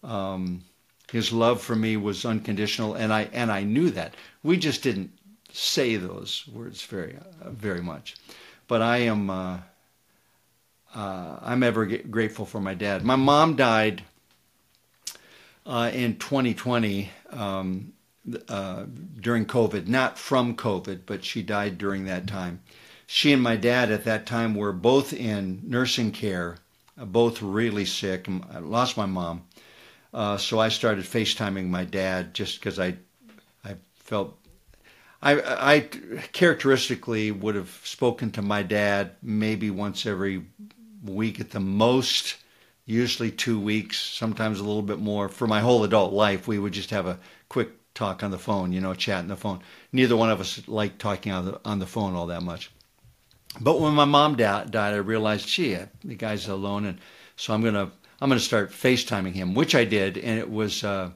Um, 0.04 0.64
his 1.12 1.32
love 1.32 1.62
for 1.62 1.76
me 1.76 1.96
was 1.98 2.26
unconditional, 2.26 2.96
and 2.96 3.14
I 3.14 3.30
and 3.32 3.52
I 3.52 3.64
knew 3.64 3.90
that. 3.92 4.14
We 4.44 4.58
just 4.58 4.84
didn't 4.84 5.12
say 5.54 5.96
those 5.96 6.46
words 6.54 6.82
very 6.84 7.18
uh, 7.42 7.50
very 7.50 7.82
much, 7.82 8.16
but 8.68 8.82
I 8.82 8.98
am 8.98 9.30
uh, 9.30 9.60
uh, 10.94 11.40
I'm 11.42 11.64
ever 11.64 11.86
grateful 11.86 12.46
for 12.46 12.60
my 12.60 12.74
dad. 12.74 13.06
My 13.06 13.16
mom 13.16 13.56
died 13.56 14.04
uh, 15.66 15.92
in 15.94 16.18
2020 16.18 17.10
um, 17.32 17.94
uh, 18.50 18.86
during 19.20 19.46
COVID, 19.46 19.88
not 19.88 20.18
from 20.18 20.56
COVID, 20.56 21.02
but 21.06 21.24
she 21.24 21.42
died 21.44 21.78
during 21.78 22.06
that 22.06 22.28
time. 22.28 22.62
She 23.06 23.32
and 23.32 23.42
my 23.42 23.56
dad 23.56 23.92
at 23.92 24.04
that 24.04 24.26
time 24.26 24.54
were 24.54 24.74
both 24.74 25.14
in 25.14 25.62
nursing 25.64 26.12
care, 26.12 26.58
uh, 27.00 27.06
both 27.06 27.42
really 27.42 27.86
sick. 27.86 28.28
I 28.52 28.60
lost 28.60 28.98
my 28.98 29.06
mom 29.06 29.44
uh, 30.14 30.38
so 30.38 30.60
I 30.60 30.70
started 30.70 31.06
FaceTiming 31.06 31.70
my 31.70 31.84
dad 31.84 32.34
just 32.34 32.60
because 32.60 32.80
I, 32.80 32.98
I 33.64 33.76
felt, 33.96 34.38
I, 35.22 35.40
I 35.42 35.80
characteristically 36.32 37.32
would 37.32 37.56
have 37.56 37.82
spoken 37.84 38.32
to 38.32 38.42
my 38.42 38.64
dad 38.64 39.12
maybe 39.22 39.70
once 39.70 40.06
every 40.06 40.46
week 41.04 41.40
at 41.40 41.52
the 41.52 41.60
most, 41.60 42.38
usually 42.88 43.30
two 43.30 43.60
weeks, 43.60 44.00
sometimes 44.00 44.60
a 44.60 44.64
little 44.64 44.82
bit 44.82 44.98
more. 44.98 45.30
For 45.30 45.46
my 45.46 45.60
whole 45.60 45.84
adult 45.84 46.14
life, 46.14 46.48
we 46.48 46.58
would 46.58 46.74
just 46.74 46.90
have 46.90 47.06
a 47.06 47.20
quick 47.50 47.70
talk 47.94 48.24
on 48.24 48.32
the 48.32 48.40
phone, 48.40 48.72
you 48.72 48.82
know, 48.82 48.96
chat 48.96 49.20
on 49.20 49.28
the 49.28 49.36
phone. 49.36 49.60
Neither 49.92 50.16
one 50.16 50.32
of 50.32 50.40
us 50.40 50.68
liked 50.68 50.98
talking 50.98 51.32
on 51.32 51.46
the, 51.46 51.60
on 51.66 51.80
the 51.80 51.86
phone 51.86 52.16
all 52.16 52.28
that 52.28 52.42
much. 52.42 52.72
But 53.60 53.82
when 53.82 53.94
my 53.94 54.06
mom 54.06 54.36
died, 54.36 54.76
I 54.76 54.96
realized, 54.96 55.48
gee, 55.48 55.78
the 56.04 56.16
guy's 56.16 56.48
alone, 56.48 56.86
and 56.86 57.00
so 57.36 57.54
I'm 57.54 57.64
gonna 57.64 57.92
I'm 58.22 58.30
gonna 58.30 58.40
start 58.40 58.72
FaceTiming 58.72 59.34
him, 59.34 59.54
which 59.54 59.76
I 59.76 59.84
did, 59.84 60.18
and 60.18 60.40
it 60.40 60.50
was 60.50 60.84
uh, 60.84 61.12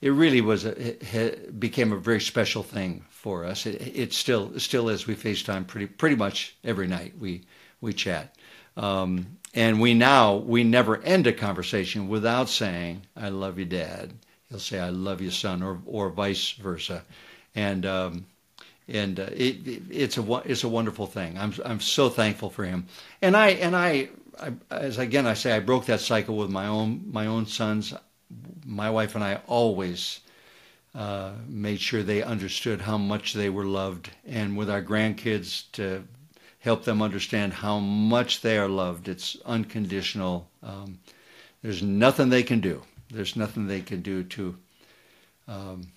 it 0.00 0.10
really 0.10 0.40
was 0.40 0.64
a, 0.64 0.92
it 0.92 1.60
became 1.60 1.92
a 1.92 1.98
very 1.98 2.20
special 2.20 2.62
thing 2.62 3.04
for 3.10 3.44
us. 3.44 3.66
It, 3.66 3.80
it 3.80 4.12
still 4.12 4.58
still 4.58 4.88
is. 4.88 5.06
We 5.06 5.14
FaceTime 5.14 5.66
pretty 5.66 5.86
pretty 5.86 6.16
much 6.16 6.56
every 6.64 6.86
night. 6.86 7.14
We 7.18 7.42
we 7.80 7.92
chat, 7.92 8.34
um, 8.76 9.38
and 9.54 9.80
we 9.80 9.94
now 9.94 10.36
we 10.36 10.64
never 10.64 11.00
end 11.02 11.26
a 11.26 11.32
conversation 11.32 12.08
without 12.08 12.48
saying 12.48 13.02
"I 13.16 13.28
love 13.28 13.58
you, 13.58 13.64
Dad." 13.64 14.12
He'll 14.50 14.58
say 14.58 14.78
"I 14.78 14.90
love 14.90 15.20
you, 15.20 15.30
son," 15.30 15.62
or 15.62 15.80
or 15.86 16.10
vice 16.10 16.52
versa, 16.52 17.02
and. 17.54 17.86
Um, 17.86 18.26
and 18.88 19.18
uh, 19.18 19.28
it, 19.34 19.66
it, 19.66 19.82
it's 19.90 20.18
a 20.18 20.42
it's 20.44 20.64
a 20.64 20.68
wonderful 20.68 21.06
thing. 21.06 21.38
I'm 21.38 21.54
I'm 21.64 21.80
so 21.80 22.08
thankful 22.08 22.50
for 22.50 22.64
him, 22.64 22.86
and 23.22 23.36
I 23.36 23.48
and 23.50 23.74
I, 23.74 24.10
I, 24.38 24.52
as 24.70 24.98
again 24.98 25.26
I 25.26 25.34
say 25.34 25.52
I 25.52 25.60
broke 25.60 25.86
that 25.86 26.00
cycle 26.00 26.36
with 26.36 26.50
my 26.50 26.66
own 26.66 27.04
my 27.10 27.26
own 27.26 27.46
sons. 27.46 27.94
My 28.66 28.90
wife 28.90 29.14
and 29.14 29.24
I 29.24 29.40
always 29.46 30.20
uh, 30.94 31.32
made 31.48 31.80
sure 31.80 32.02
they 32.02 32.22
understood 32.22 32.80
how 32.80 32.98
much 32.98 33.32
they 33.32 33.48
were 33.48 33.64
loved, 33.64 34.10
and 34.26 34.56
with 34.56 34.68
our 34.68 34.82
grandkids 34.82 35.64
to 35.72 36.04
help 36.64 36.84
them 36.84 37.02
understand 37.02 37.52
how 37.52 37.78
much 37.78 38.40
they 38.40 38.56
are 38.56 38.68
loved. 38.68 39.06
It's 39.06 39.36
unconditional. 39.44 40.48
Um, 40.62 40.98
there's 41.62 41.82
nothing 41.82 42.30
they 42.30 42.42
can 42.42 42.60
do. 42.60 42.82
There's 43.10 43.36
nothing 43.36 43.66
they 43.66 43.82
can 43.82 44.00
do 44.00 44.24
to. 44.24 44.56
Um, 45.46 45.88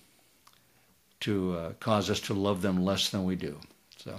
to 1.20 1.56
uh, 1.56 1.72
cause 1.80 2.10
us 2.10 2.20
to 2.20 2.34
love 2.34 2.62
them 2.62 2.84
less 2.84 3.08
than 3.08 3.24
we 3.24 3.34
do. 3.34 3.58
So 3.96 4.14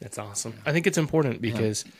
that's 0.00 0.18
awesome. 0.18 0.54
I 0.66 0.72
think 0.72 0.88
it's 0.88 0.98
important 0.98 1.40
because, 1.40 1.84
yeah. 1.86 1.92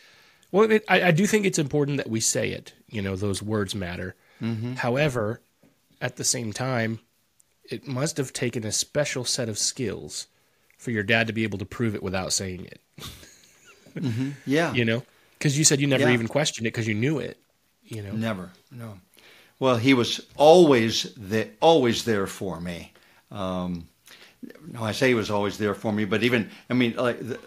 well, 0.50 0.70
it, 0.72 0.84
I, 0.88 1.02
I, 1.04 1.10
do 1.12 1.24
think 1.24 1.46
it's 1.46 1.58
important 1.58 1.98
that 1.98 2.10
we 2.10 2.18
say 2.18 2.50
it. 2.50 2.72
You 2.88 3.00
know, 3.00 3.14
those 3.14 3.44
words 3.44 3.76
matter. 3.76 4.16
Mm-hmm. 4.42 4.72
However, 4.72 5.40
at 6.00 6.16
the 6.16 6.24
same 6.24 6.52
time, 6.52 6.98
it 7.70 7.86
must 7.86 8.16
have 8.16 8.32
taken 8.32 8.64
a 8.64 8.72
special 8.72 9.24
set 9.24 9.48
of 9.48 9.56
skills 9.56 10.26
for 10.78 10.90
your 10.90 11.04
dad 11.04 11.28
to 11.28 11.32
be 11.32 11.44
able 11.44 11.58
to 11.58 11.64
prove 11.64 11.94
it 11.94 12.02
without 12.02 12.32
saying 12.32 12.64
it. 12.64 12.80
mm-hmm. 14.02 14.30
Yeah, 14.46 14.72
you 14.72 14.84
know, 14.84 15.02
because 15.38 15.58
you 15.58 15.64
said 15.64 15.80
you 15.80 15.86
never 15.86 16.04
yeah. 16.04 16.14
even 16.14 16.28
questioned 16.28 16.66
it 16.66 16.72
because 16.72 16.86
you 16.86 16.94
knew 16.94 17.18
it. 17.18 17.38
You 17.84 18.02
know, 18.02 18.12
never. 18.12 18.50
No. 18.70 18.98
Well, 19.60 19.76
he 19.76 19.94
was 19.94 20.26
always 20.36 21.14
the, 21.14 21.48
always 21.60 22.04
there 22.04 22.26
for 22.26 22.60
me. 22.60 22.92
Um, 23.32 23.88
no, 24.70 24.84
I 24.84 24.92
say 24.92 25.08
he 25.08 25.14
was 25.14 25.30
always 25.30 25.58
there 25.58 25.74
for 25.74 25.92
me, 25.92 26.04
but 26.04 26.22
even 26.22 26.48
I 26.70 26.74
mean, 26.74 26.94
like 26.96 27.18
the, 27.20 27.40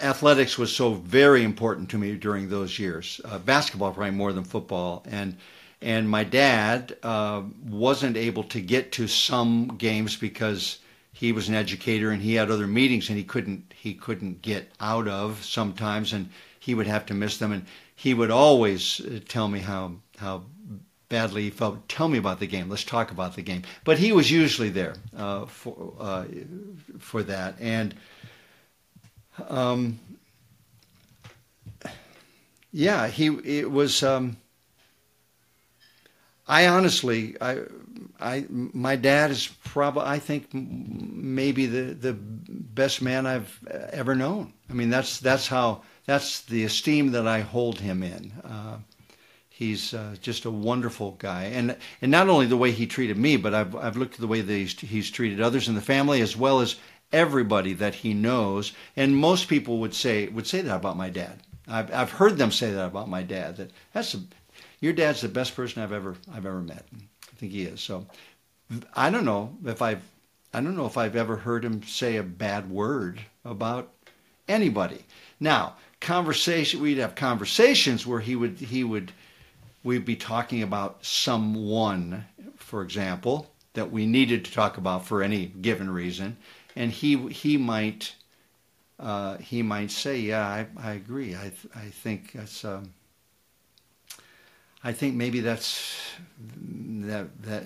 athletics 0.00 0.58
was 0.58 0.74
so 0.74 0.94
very 0.94 1.42
important 1.42 1.88
to 1.90 1.98
me 1.98 2.14
during 2.14 2.48
those 2.48 2.78
years. 2.78 3.20
Uh, 3.24 3.38
basketball 3.38 3.92
probably 3.92 4.12
more 4.12 4.32
than 4.32 4.44
football, 4.44 5.04
and 5.08 5.36
and 5.80 6.08
my 6.08 6.24
dad 6.24 6.96
uh, 7.02 7.42
wasn't 7.68 8.16
able 8.16 8.44
to 8.44 8.60
get 8.60 8.92
to 8.92 9.06
some 9.06 9.68
games 9.76 10.16
because 10.16 10.78
he 11.14 11.32
was 11.32 11.48
an 11.48 11.54
educator 11.54 12.10
and 12.10 12.20
he 12.20 12.34
had 12.34 12.50
other 12.50 12.66
meetings 12.66 13.08
and 13.08 13.16
he 13.16 13.24
couldn't 13.24 13.72
he 13.74 13.94
couldn't 13.94 14.42
get 14.42 14.70
out 14.80 15.08
of 15.08 15.42
sometimes 15.42 16.12
and 16.12 16.28
he 16.60 16.74
would 16.74 16.86
have 16.86 17.06
to 17.06 17.14
miss 17.14 17.38
them 17.38 17.52
and 17.52 17.64
he 17.94 18.12
would 18.12 18.30
always 18.30 19.00
uh, 19.00 19.20
tell 19.26 19.48
me 19.48 19.60
how 19.60 19.92
how 20.18 20.42
badly 21.08 21.42
he 21.42 21.50
felt. 21.50 21.88
Tell 21.88 22.08
me 22.08 22.18
about 22.18 22.40
the 22.40 22.46
game. 22.46 22.68
Let's 22.68 22.84
talk 22.84 23.10
about 23.12 23.36
the 23.36 23.42
game. 23.42 23.62
But 23.84 23.98
he 23.98 24.12
was 24.12 24.30
usually 24.30 24.70
there 24.70 24.94
uh, 25.16 25.46
for 25.46 25.94
uh, 25.98 26.24
for 26.98 27.22
that, 27.22 27.54
and 27.60 27.94
um, 29.48 30.00
yeah, 32.72 33.06
he 33.06 33.26
it 33.44 33.70
was. 33.70 34.02
Um, 34.02 34.36
I 36.46 36.66
honestly, 36.66 37.36
I, 37.40 37.60
I, 38.20 38.46
my 38.48 38.96
dad 38.96 39.30
is 39.30 39.48
probably, 39.64 40.02
I 40.04 40.18
think, 40.18 40.52
maybe 40.52 41.66
the 41.66 41.94
the 41.94 42.12
best 42.12 43.02
man 43.02 43.26
I've 43.26 43.58
ever 43.92 44.14
known. 44.14 44.52
I 44.70 44.72
mean, 44.72 44.90
that's 44.90 45.20
that's 45.20 45.48
how 45.48 45.82
that's 46.06 46.42
the 46.42 46.64
esteem 46.64 47.12
that 47.12 47.26
I 47.26 47.40
hold 47.40 47.80
him 47.80 48.02
in. 48.02 48.32
Uh, 48.44 48.78
he's 49.48 49.94
uh, 49.94 50.16
just 50.20 50.44
a 50.44 50.50
wonderful 50.50 51.12
guy, 51.12 51.44
and 51.44 51.76
and 52.02 52.10
not 52.10 52.28
only 52.28 52.46
the 52.46 52.56
way 52.56 52.70
he 52.72 52.86
treated 52.86 53.16
me, 53.16 53.36
but 53.36 53.54
I've 53.54 53.74
I've 53.76 53.96
looked 53.96 54.14
at 54.14 54.20
the 54.20 54.26
way 54.26 54.40
that 54.40 54.52
he's, 54.52 54.78
he's 54.80 55.10
treated 55.10 55.40
others 55.40 55.68
in 55.68 55.74
the 55.74 55.80
family 55.80 56.20
as 56.20 56.36
well 56.36 56.60
as 56.60 56.76
everybody 57.12 57.72
that 57.74 57.94
he 57.94 58.14
knows. 58.14 58.72
And 58.96 59.16
most 59.16 59.48
people 59.48 59.78
would 59.78 59.94
say 59.94 60.28
would 60.28 60.46
say 60.46 60.60
that 60.60 60.76
about 60.76 60.96
my 60.96 61.10
dad. 61.10 61.40
I've 61.68 61.92
I've 61.92 62.12
heard 62.12 62.36
them 62.36 62.50
say 62.50 62.72
that 62.72 62.86
about 62.86 63.08
my 63.08 63.22
dad. 63.22 63.56
That 63.56 63.70
that's 63.92 64.14
a, 64.14 64.20
your 64.80 64.92
dad's 64.92 65.22
the 65.22 65.28
best 65.28 65.56
person 65.56 65.82
I've 65.82 65.92
ever 65.92 66.16
I've 66.32 66.46
ever 66.46 66.60
met. 66.60 66.86
Think 67.44 67.52
he 67.52 67.64
is. 67.64 67.82
So 67.82 68.06
I 68.94 69.10
don't 69.10 69.26
know 69.26 69.54
if 69.66 69.82
I've 69.82 70.00
I 70.54 70.62
don't 70.62 70.78
know 70.78 70.86
if 70.86 70.96
I've 70.96 71.14
ever 71.14 71.36
heard 71.36 71.62
him 71.62 71.82
say 71.82 72.16
a 72.16 72.22
bad 72.22 72.70
word 72.70 73.20
about 73.44 73.92
anybody. 74.48 75.04
Now, 75.38 75.74
conversation 76.00 76.80
we'd 76.80 76.96
have 76.96 77.14
conversations 77.14 78.06
where 78.06 78.20
he 78.20 78.34
would 78.34 78.58
he 78.58 78.82
would 78.82 79.12
we'd 79.82 80.06
be 80.06 80.16
talking 80.16 80.62
about 80.62 81.04
someone, 81.04 82.24
for 82.56 82.80
example, 82.80 83.50
that 83.74 83.92
we 83.92 84.06
needed 84.06 84.46
to 84.46 84.52
talk 84.52 84.78
about 84.78 85.04
for 85.04 85.22
any 85.22 85.44
given 85.44 85.90
reason, 85.90 86.38
and 86.74 86.90
he 86.92 87.28
he 87.28 87.58
might 87.58 88.14
uh, 88.98 89.36
he 89.36 89.60
might 89.60 89.90
say, 89.90 90.18
"Yeah, 90.18 90.46
I, 90.46 90.66
I 90.78 90.92
agree. 90.92 91.34
I 91.34 91.52
I 91.74 91.90
think 91.90 92.32
that's." 92.32 92.64
Um, 92.64 92.94
I 94.84 94.92
think 94.92 95.14
maybe 95.14 95.40
that's 95.40 95.96
that 96.38 97.42
that 97.42 97.64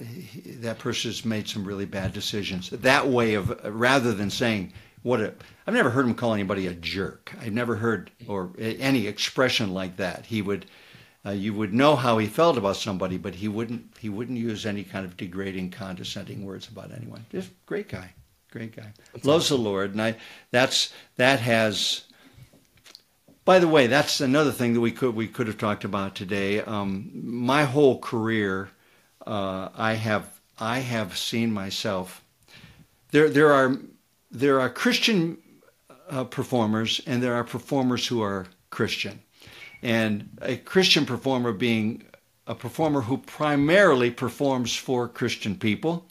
that 0.60 0.78
person's 0.78 1.24
made 1.24 1.48
some 1.48 1.64
really 1.64 1.84
bad 1.84 2.12
decisions. 2.12 2.70
That 2.70 3.08
way 3.08 3.34
of 3.34 3.60
rather 3.64 4.12
than 4.14 4.30
saying 4.30 4.72
what 5.02 5.20
a 5.20 5.34
I've 5.66 5.74
never 5.74 5.90
heard 5.90 6.06
him 6.06 6.14
call 6.14 6.32
anybody 6.32 6.68
a 6.68 6.74
jerk. 6.74 7.32
I've 7.40 7.52
never 7.52 7.76
heard 7.76 8.10
or 8.26 8.52
any 8.58 9.06
expression 9.06 9.74
like 9.74 9.96
that. 9.96 10.26
He 10.26 10.42
would 10.42 10.66
uh, 11.26 11.30
you 11.30 11.52
would 11.52 11.74
know 11.74 11.96
how 11.96 12.18
he 12.18 12.26
felt 12.26 12.56
about 12.56 12.76
somebody, 12.76 13.18
but 13.18 13.34
he 13.34 13.48
wouldn't 13.48 13.96
he 13.98 14.08
wouldn't 14.08 14.38
use 14.38 14.64
any 14.64 14.84
kind 14.84 15.04
of 15.04 15.16
degrading, 15.16 15.70
condescending 15.70 16.44
words 16.44 16.68
about 16.68 16.92
anyone. 16.92 17.26
Just 17.30 17.50
great 17.66 17.88
guy, 17.88 18.12
great 18.50 18.74
guy. 18.76 18.92
That's 19.12 19.24
Loves 19.24 19.46
awesome. 19.46 19.62
the 19.64 19.68
Lord, 19.68 19.90
and 19.92 20.02
I 20.02 20.16
that's 20.52 20.92
that 21.16 21.40
has. 21.40 22.04
By 23.48 23.60
the 23.60 23.66
way, 23.66 23.86
that's 23.86 24.20
another 24.20 24.52
thing 24.52 24.74
that 24.74 24.82
we 24.82 24.92
could 24.92 25.14
we 25.14 25.26
could 25.26 25.46
have 25.46 25.56
talked 25.56 25.82
about 25.82 26.14
today. 26.14 26.60
Um, 26.60 27.10
my 27.14 27.64
whole 27.64 27.98
career, 27.98 28.68
uh, 29.26 29.70
I 29.74 29.94
have 29.94 30.38
I 30.58 30.80
have 30.80 31.16
seen 31.16 31.50
myself. 31.50 32.22
There 33.10 33.30
there 33.30 33.50
are 33.50 33.78
there 34.30 34.60
are 34.60 34.68
Christian 34.68 35.38
uh, 36.10 36.24
performers 36.24 37.00
and 37.06 37.22
there 37.22 37.32
are 37.36 37.42
performers 37.42 38.06
who 38.06 38.20
are 38.20 38.48
Christian 38.68 39.22
and 39.80 40.28
a 40.42 40.58
Christian 40.58 41.06
performer 41.06 41.54
being 41.54 42.02
a 42.46 42.54
performer 42.54 43.00
who 43.00 43.16
primarily 43.16 44.10
performs 44.10 44.76
for 44.76 45.08
Christian 45.08 45.56
people, 45.56 46.06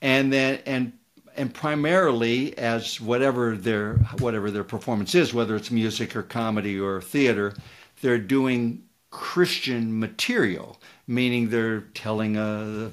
and 0.00 0.32
then 0.32 0.60
and 0.64 0.97
and 1.38 1.54
primarily 1.54 2.56
as 2.58 3.00
whatever 3.00 3.56
their 3.56 3.94
whatever 4.18 4.50
their 4.50 4.64
performance 4.64 5.14
is, 5.14 5.32
whether 5.32 5.56
it's 5.56 5.70
music 5.70 6.14
or 6.16 6.22
comedy 6.22 6.78
or 6.78 7.00
theater, 7.00 7.54
they're 8.02 8.18
doing 8.18 8.82
Christian 9.10 9.98
material, 9.98 10.78
meaning 11.06 11.48
they're 11.48 11.82
telling 11.94 12.36
a 12.36 12.90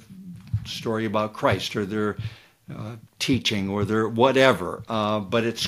story 0.65 1.05
about 1.05 1.33
Christ 1.33 1.75
or 1.75 1.85
they're 1.85 2.15
uh, 2.73 2.95
teaching 3.19 3.69
or 3.69 3.83
they're 3.83 4.07
whatever, 4.07 4.83
uh, 4.87 5.19
but 5.19 5.43
it's 5.43 5.67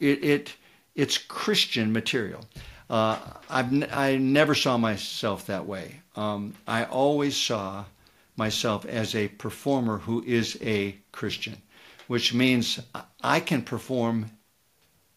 it, 0.00 0.24
it 0.24 0.56
it's 0.94 1.18
Christian 1.18 1.92
material. 1.92 2.44
Uh, 2.88 3.18
I've, 3.50 3.92
I 3.92 4.16
never 4.16 4.54
saw 4.54 4.76
myself 4.76 5.46
that 5.46 5.66
way. 5.66 6.00
Um, 6.16 6.54
I 6.68 6.84
always 6.84 7.36
saw 7.36 7.84
myself 8.36 8.84
as 8.84 9.14
a 9.14 9.28
performer 9.28 9.98
who 9.98 10.22
is 10.24 10.58
a 10.60 10.96
Christian, 11.12 11.56
which 12.06 12.34
means 12.34 12.80
I 13.22 13.40
can 13.40 13.62
perform 13.62 14.30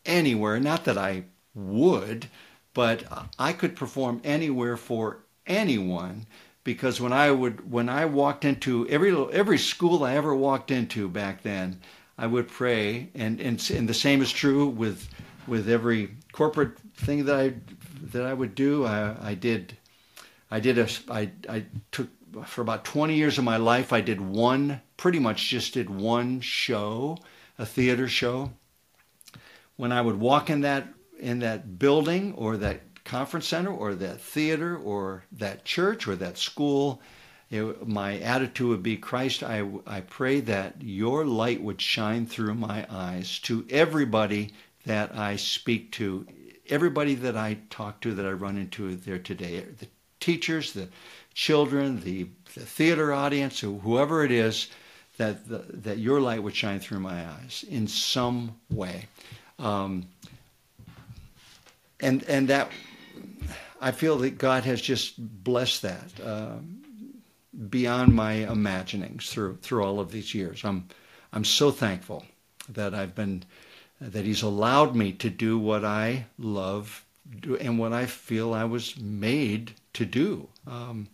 anywhere. 0.06 0.60
Not 0.60 0.86
that 0.86 0.98
I 0.98 1.24
would, 1.54 2.28
but 2.74 3.04
I 3.40 3.54
could 3.54 3.76
perform 3.76 4.22
anywhere 4.24 4.78
for 4.78 5.20
anyone 5.46 6.28
because 6.64 7.00
when 7.00 7.14
I 7.14 7.32
would 7.32 7.72
when 7.72 7.88
I 7.88 8.06
walked 8.06 8.44
into 8.44 8.88
every 8.90 9.16
every 9.32 9.58
school 9.58 10.04
I 10.04 10.16
ever 10.16 10.36
walked 10.36 10.70
into 10.70 11.08
back 11.08 11.42
then, 11.42 11.80
I 12.18 12.28
would 12.28 12.50
pray, 12.50 13.10
and 13.16 13.40
and, 13.40 13.72
and 13.72 13.88
the 13.88 13.94
same 13.94 14.22
is 14.22 14.32
true 14.32 14.68
with 14.68 15.08
with 15.48 15.70
every 15.70 16.10
corporate 16.34 16.78
thing 16.96 17.24
that 17.26 17.36
I 17.40 17.54
that 18.12 18.24
I 18.24 18.34
would 18.34 18.54
do. 18.54 18.86
I, 18.86 19.30
I 19.30 19.34
did 19.34 19.78
I 20.52 20.60
did 20.60 20.78
a 20.78 20.90
I 21.10 21.32
I 21.48 21.66
took 21.92 22.10
for 22.46 22.62
about 22.62 22.86
20 22.86 23.16
years 23.16 23.38
of 23.38 23.44
my 23.44 23.58
life. 23.58 23.94
I 23.94 24.02
did 24.02 24.22
one 24.22 24.82
pretty 24.98 25.20
much 25.20 25.50
just 25.50 25.74
did 25.74 25.90
one 25.90 26.42
show, 26.42 27.18
a 27.58 27.66
theater 27.66 28.08
show. 28.08 28.52
When 29.76 29.92
I 29.92 30.02
would 30.02 30.20
walk 30.20 30.50
in 30.50 30.62
that 30.62 30.88
in 31.20 31.40
that 31.40 31.80
building 31.80 32.34
or 32.34 32.58
that 32.58 33.04
conference 33.04 33.48
center 33.48 33.72
or 33.72 33.96
that 33.96 34.22
theater 34.22 34.78
or 34.78 35.24
that 35.32 35.66
church 35.66 36.08
or 36.08 36.16
that 36.16 36.38
school, 36.38 37.02
it, 37.50 37.88
my 37.88 38.20
attitude 38.20 38.68
would 38.68 38.84
be 38.84 38.98
Christ, 38.98 39.42
I, 39.42 39.68
I 39.86 40.02
pray 40.02 40.42
that 40.42 40.82
your 40.82 41.26
light 41.26 41.62
would 41.62 41.82
shine 41.82 42.26
through 42.26 42.56
my 42.56 42.86
eyes 42.90 43.40
to 43.40 43.66
everybody 43.70 44.54
that 44.86 45.16
I 45.16 45.38
speak 45.38 45.92
to, 45.94 46.28
everybody 46.68 47.16
that 47.16 47.38
I 47.38 47.58
talk 47.70 48.02
to, 48.02 48.14
that 48.14 48.26
I 48.26 48.32
run 48.32 48.58
into 48.58 48.96
there 48.96 49.20
today, 49.20 49.62
the 49.62 49.88
teachers, 50.20 50.74
the 50.74 50.90
children, 51.38 52.02
the, 52.02 52.28
the 52.56 52.66
theater 52.66 53.14
audience, 53.14 53.60
whoever 53.60 54.26
it 54.26 54.32
is, 54.32 54.70
that, 55.18 55.48
the, 55.48 55.60
that 55.70 56.00
your 56.00 56.20
light 56.20 56.42
would 56.42 56.56
shine 56.56 56.80
through 56.80 57.00
my 57.00 57.24
eyes 57.26 57.64
in 57.70 57.88
some 57.88 58.56
way. 58.72 59.06
Um, 59.60 60.08
and, 62.00 62.24
and 62.24 62.48
that 62.48 62.72
I 63.80 63.92
feel 63.92 64.18
that 64.20 64.40
God 64.40 64.64
has 64.64 64.82
just 64.82 65.14
blessed 65.44 65.84
that 65.84 66.12
uh, 66.26 66.56
beyond 67.70 68.16
my 68.16 68.34
imaginings 68.34 69.30
through 69.30 69.58
through 69.62 69.84
all 69.84 70.00
of 70.00 70.12
these 70.12 70.34
years. 70.34 70.64
I'm 70.64 70.88
I'm 71.34 71.46
so 71.46 71.72
thankful 71.72 72.26
that 72.70 72.94
I've 72.94 73.16
been 73.16 73.44
that 74.02 74.26
He's 74.26 74.44
allowed 74.44 74.96
me 74.96 75.12
to 75.14 75.30
do 75.30 75.58
what 75.58 75.86
I 75.86 76.26
love 76.38 77.06
and 77.60 77.78
what 77.78 77.94
I 77.94 78.06
feel 78.06 78.54
I 78.54 78.64
was 78.66 78.98
made 79.00 79.74
to 79.94 80.06
do. 80.06 80.48
Um, 80.66 81.08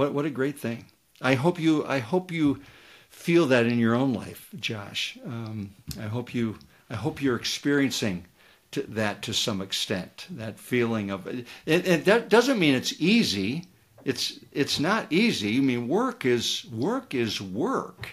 what 0.00 0.14
what 0.14 0.24
a 0.24 0.30
great 0.30 0.58
thing! 0.58 0.86
I 1.20 1.34
hope 1.34 1.60
you 1.60 1.84
I 1.84 1.98
hope 1.98 2.32
you 2.32 2.62
feel 3.10 3.44
that 3.48 3.66
in 3.66 3.78
your 3.78 3.94
own 3.94 4.14
life, 4.14 4.48
Josh. 4.58 5.18
Um, 5.26 5.74
I 5.98 6.06
hope 6.06 6.34
you 6.34 6.56
I 6.88 6.94
hope 6.94 7.20
you're 7.20 7.36
experiencing 7.36 8.24
to 8.70 8.80
that 8.82 9.20
to 9.22 9.34
some 9.34 9.60
extent. 9.60 10.26
That 10.30 10.58
feeling 10.58 11.10
of 11.10 11.26
it, 11.26 11.46
it, 11.66 12.06
that 12.06 12.30
doesn't 12.30 12.58
mean 12.58 12.74
it's 12.74 12.94
easy. 12.98 13.66
It's 14.06 14.40
it's 14.52 14.80
not 14.80 15.06
easy. 15.12 15.58
I 15.58 15.60
mean, 15.60 15.86
work 15.86 16.24
is 16.24 16.64
work 16.72 17.14
is 17.14 17.38
work, 17.42 18.08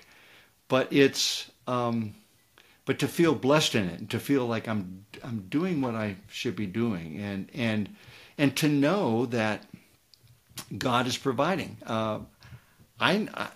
but 0.68 0.92
it's 0.92 1.50
um, 1.68 2.16
but 2.84 3.00
to 3.00 3.08
feel 3.08 3.34
blessed 3.34 3.76
in 3.76 3.86
it, 3.88 4.00
and 4.00 4.10
to 4.10 4.20
feel 4.20 4.46
like 4.46 4.68
I'm 4.68 5.06
I'm 5.24 5.46
doing 5.48 5.80
what 5.80 5.96
I 5.96 6.18
should 6.28 6.58
be 6.58 6.68
doing, 6.68 7.18
and 7.18 7.50
and 7.54 7.96
and 8.38 8.58
to 8.58 8.68
know 8.68 9.26
that 9.28 9.64
God 10.76 11.08
is 11.08 11.18
providing. 11.18 11.78
Uh, 11.86 12.20
I, 13.00 13.28
I, 13.34 13.50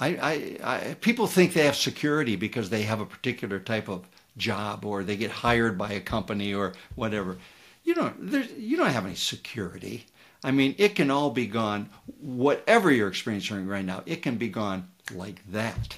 I, 0.00 0.56
I, 0.62 0.96
people 1.00 1.26
think 1.26 1.52
they 1.52 1.64
have 1.64 1.76
security 1.76 2.36
because 2.36 2.70
they 2.70 2.82
have 2.82 3.00
a 3.00 3.06
particular 3.06 3.58
type 3.58 3.88
of 3.88 4.06
job 4.36 4.84
or 4.84 5.04
they 5.04 5.16
get 5.16 5.30
hired 5.30 5.78
by 5.78 5.92
a 5.92 6.00
company 6.00 6.52
or 6.52 6.72
whatever. 6.94 7.38
You 7.84 7.94
don't, 7.94 8.32
you 8.58 8.76
don't 8.76 8.90
have 8.90 9.06
any 9.06 9.14
security. 9.14 10.06
I 10.42 10.50
mean, 10.50 10.74
it 10.76 10.94
can 10.94 11.10
all 11.10 11.30
be 11.30 11.46
gone, 11.46 11.88
whatever 12.20 12.90
you're 12.90 13.08
experiencing 13.08 13.66
right 13.66 13.84
now, 13.84 14.02
it 14.04 14.22
can 14.22 14.36
be 14.36 14.48
gone 14.48 14.88
like 15.14 15.40
that. 15.52 15.96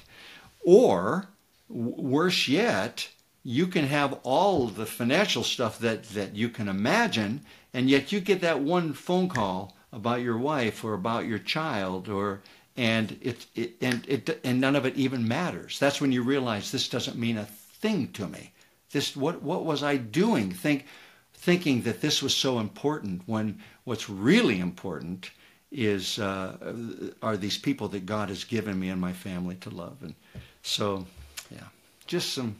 Or, 0.61 1.27
worse 1.69 2.47
yet, 2.47 3.09
you 3.43 3.67
can 3.67 3.87
have 3.87 4.19
all 4.23 4.67
the 4.67 4.85
financial 4.85 5.43
stuff 5.43 5.79
that, 5.79 6.03
that 6.09 6.35
you 6.35 6.49
can 6.49 6.67
imagine, 6.67 7.41
and 7.73 7.89
yet 7.89 8.11
you 8.11 8.19
get 8.19 8.41
that 8.41 8.61
one 8.61 8.93
phone 8.93 9.29
call 9.29 9.75
about 9.91 10.21
your 10.21 10.37
wife 10.37 10.83
or 10.83 10.93
about 10.93 11.25
your 11.25 11.39
child 11.39 12.09
or 12.09 12.41
and 12.75 13.17
it, 13.21 13.45
it 13.55 13.75
and 13.81 14.05
it 14.07 14.39
and 14.43 14.61
none 14.61 14.75
of 14.75 14.85
it 14.85 14.95
even 14.95 15.27
matters. 15.27 15.79
That's 15.79 15.99
when 15.99 16.11
you 16.11 16.21
realize 16.21 16.71
this 16.71 16.89
doesn't 16.89 17.17
mean 17.17 17.37
a 17.37 17.45
thing 17.45 18.11
to 18.13 18.27
me. 18.27 18.51
This 18.91 19.15
what 19.15 19.41
what 19.41 19.65
was 19.65 19.83
I 19.83 19.97
doing? 19.97 20.51
Think 20.51 20.85
thinking 21.33 21.81
that 21.83 22.01
this 22.01 22.21
was 22.21 22.35
so 22.35 22.59
important 22.59 23.21
when 23.25 23.59
what's 23.83 24.09
really 24.09 24.59
important 24.59 25.31
is 25.71 26.17
uh, 26.19 26.73
are 27.21 27.37
these 27.37 27.57
people 27.57 27.87
that 27.89 28.05
God 28.05 28.29
has 28.29 28.43
given 28.43 28.79
me 28.79 28.89
and 28.89 28.99
my 28.99 29.13
family 29.13 29.55
to 29.57 29.69
love. 29.69 29.97
And 30.01 30.15
so, 30.61 31.05
yeah, 31.51 31.67
just 32.05 32.33
some 32.33 32.55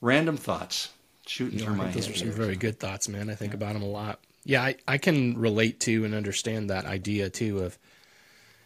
random 0.00 0.36
thoughts 0.36 0.90
shooting 1.30 1.60
through 1.60 1.76
my 1.76 1.86
head. 1.86 1.94
Those 1.94 2.08
are 2.08 2.14
some 2.14 2.32
very 2.32 2.56
good 2.56 2.80
thoughts, 2.80 3.08
man. 3.08 3.30
I 3.30 3.34
think 3.34 3.52
yeah. 3.52 3.56
about 3.56 3.74
them 3.74 3.82
a 3.82 3.88
lot. 3.88 4.20
Yeah, 4.44 4.62
I, 4.62 4.76
I 4.88 4.98
can 4.98 5.38
relate 5.38 5.80
to 5.80 6.04
and 6.04 6.14
understand 6.14 6.70
that 6.70 6.86
idea 6.86 7.30
too 7.30 7.60
of, 7.60 7.78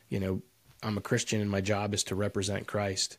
you 0.09 0.19
know, 0.19 0.43
I'm 0.83 0.97
a 0.97 1.03
Christian 1.03 1.41
and 1.41 1.51
my 1.51 1.61
job 1.61 1.95
is 1.95 2.05
to 2.05 2.15
represent 2.15 2.67
Christ. 2.67 3.19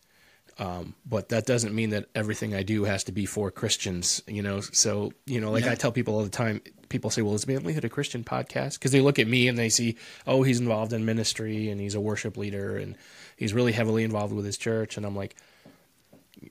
Um, 0.57 0.95
but 1.05 1.29
that 1.29 1.45
doesn't 1.45 1.75
mean 1.75 1.89
that 1.89 2.05
everything 2.15 2.55
I 2.55 2.63
do 2.63 2.85
has 2.85 3.03
to 3.05 3.11
be 3.11 3.25
for 3.25 3.51
Christians, 3.51 4.23
you 4.25 4.41
know. 4.41 4.61
So, 4.61 5.11
you 5.25 5.41
know, 5.41 5.51
like 5.51 5.65
yeah. 5.65 5.71
I 5.71 5.75
tell 5.75 5.91
people 5.91 6.15
all 6.15 6.23
the 6.23 6.29
time, 6.29 6.61
people 6.87 7.09
say, 7.09 7.21
"Well, 7.21 7.33
is 7.33 7.43
Manlihood 7.45 7.83
a 7.83 7.89
Christian 7.89 8.23
podcast?" 8.23 8.75
Because 8.75 8.93
they 8.93 9.01
look 9.01 9.19
at 9.19 9.27
me 9.27 9.49
and 9.49 9.57
they 9.57 9.67
see, 9.67 9.97
"Oh, 10.25 10.43
he's 10.43 10.61
involved 10.61 10.93
in 10.93 11.03
ministry 11.03 11.69
and 11.69 11.81
he's 11.81 11.93
a 11.93 11.99
worship 11.99 12.37
leader 12.37 12.77
and 12.77 12.95
he's 13.35 13.53
really 13.53 13.73
heavily 13.73 14.05
involved 14.05 14.33
with 14.33 14.45
his 14.45 14.57
church." 14.57 14.95
And 14.95 15.05
I'm 15.05 15.15
like, 15.15 15.35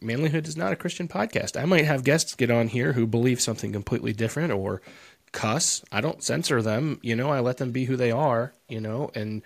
Manlihood 0.02 0.46
is 0.46 0.56
not 0.56 0.72
a 0.72 0.76
Christian 0.76 1.08
podcast. 1.08 1.60
I 1.60 1.64
might 1.64 1.84
have 1.84 2.04
guests 2.04 2.34
get 2.34 2.50
on 2.50 2.68
here 2.68 2.92
who 2.92 3.06
believe 3.06 3.40
something 3.40 3.72
completely 3.72 4.12
different 4.12 4.52
or 4.52 4.82
cuss. 5.32 5.84
I 5.92 6.00
don't 6.00 6.22
censor 6.22 6.62
them, 6.62 6.98
you 7.02 7.16
know. 7.16 7.30
I 7.30 7.40
let 7.40 7.58
them 7.58 7.72
be 7.72 7.84
who 7.84 7.96
they 7.96 8.10
are, 8.10 8.52
you 8.68 8.80
know. 8.80 9.10
And, 9.14 9.42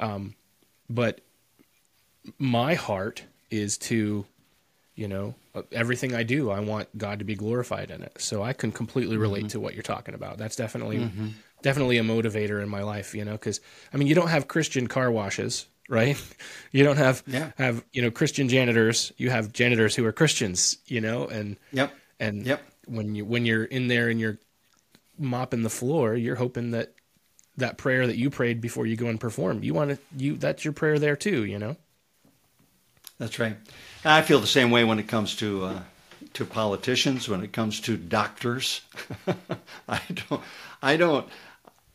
um, 0.00 0.34
but 0.88 1.20
my 2.38 2.74
heart 2.74 3.22
is 3.50 3.78
to, 3.78 4.24
you 4.94 5.08
know, 5.08 5.34
everything 5.72 6.14
I 6.14 6.22
do, 6.22 6.50
I 6.50 6.60
want 6.60 6.96
God 6.96 7.18
to 7.18 7.24
be 7.24 7.34
glorified 7.34 7.90
in 7.90 8.02
it. 8.02 8.20
So 8.20 8.42
I 8.42 8.52
can 8.52 8.72
completely 8.72 9.16
relate 9.16 9.40
mm-hmm. 9.40 9.48
to 9.48 9.60
what 9.60 9.74
you're 9.74 9.82
talking 9.82 10.14
about. 10.14 10.38
That's 10.38 10.56
definitely 10.56 10.98
mm-hmm. 10.98 11.28
definitely 11.62 11.98
a 11.98 12.02
motivator 12.02 12.62
in 12.62 12.68
my 12.68 12.82
life, 12.82 13.14
you 13.14 13.24
know, 13.24 13.32
because 13.32 13.60
I 13.92 13.96
mean, 13.96 14.08
you 14.08 14.14
don't 14.14 14.28
have 14.28 14.48
Christian 14.48 14.86
car 14.86 15.10
washes, 15.10 15.66
right? 15.88 16.22
You 16.72 16.84
don't 16.84 16.98
have 16.98 17.22
yeah. 17.26 17.52
have 17.56 17.84
you 17.92 18.02
know 18.02 18.10
Christian 18.10 18.48
janitors. 18.48 19.12
You 19.16 19.30
have 19.30 19.52
janitors 19.52 19.94
who 19.94 20.04
are 20.04 20.12
Christians, 20.12 20.76
you 20.86 21.00
know, 21.00 21.26
and 21.26 21.56
yep, 21.72 21.92
and 22.20 22.44
yep. 22.44 22.62
When 22.86 23.14
you 23.14 23.24
when 23.24 23.46
you're 23.46 23.64
in 23.64 23.88
there 23.88 24.08
and 24.08 24.20
you're 24.20 24.38
mopping 25.18 25.62
the 25.62 25.70
floor, 25.70 26.14
you're 26.14 26.36
hoping 26.36 26.72
that 26.72 26.92
that 27.56 27.78
prayer 27.78 28.06
that 28.06 28.16
you 28.16 28.30
prayed 28.30 28.60
before 28.60 28.86
you 28.86 28.96
go 28.96 29.06
and 29.06 29.18
perform, 29.18 29.62
you 29.62 29.74
want 29.74 29.90
to 29.90 29.98
you 30.16 30.36
that's 30.36 30.64
your 30.64 30.72
prayer 30.72 30.98
there 30.98 31.16
too, 31.16 31.44
you 31.44 31.58
know. 31.58 31.76
That's 33.18 33.38
right. 33.38 33.56
I 34.04 34.22
feel 34.22 34.40
the 34.40 34.46
same 34.46 34.70
way 34.70 34.84
when 34.84 34.98
it 34.98 35.08
comes 35.08 35.36
to 35.36 35.64
uh, 35.64 35.80
to 36.34 36.44
politicians, 36.44 37.28
when 37.28 37.42
it 37.42 37.52
comes 37.52 37.80
to 37.80 37.96
doctors. 37.96 38.82
I 39.88 40.00
don't. 40.28 40.42
I 40.82 40.96
don't. 40.96 41.26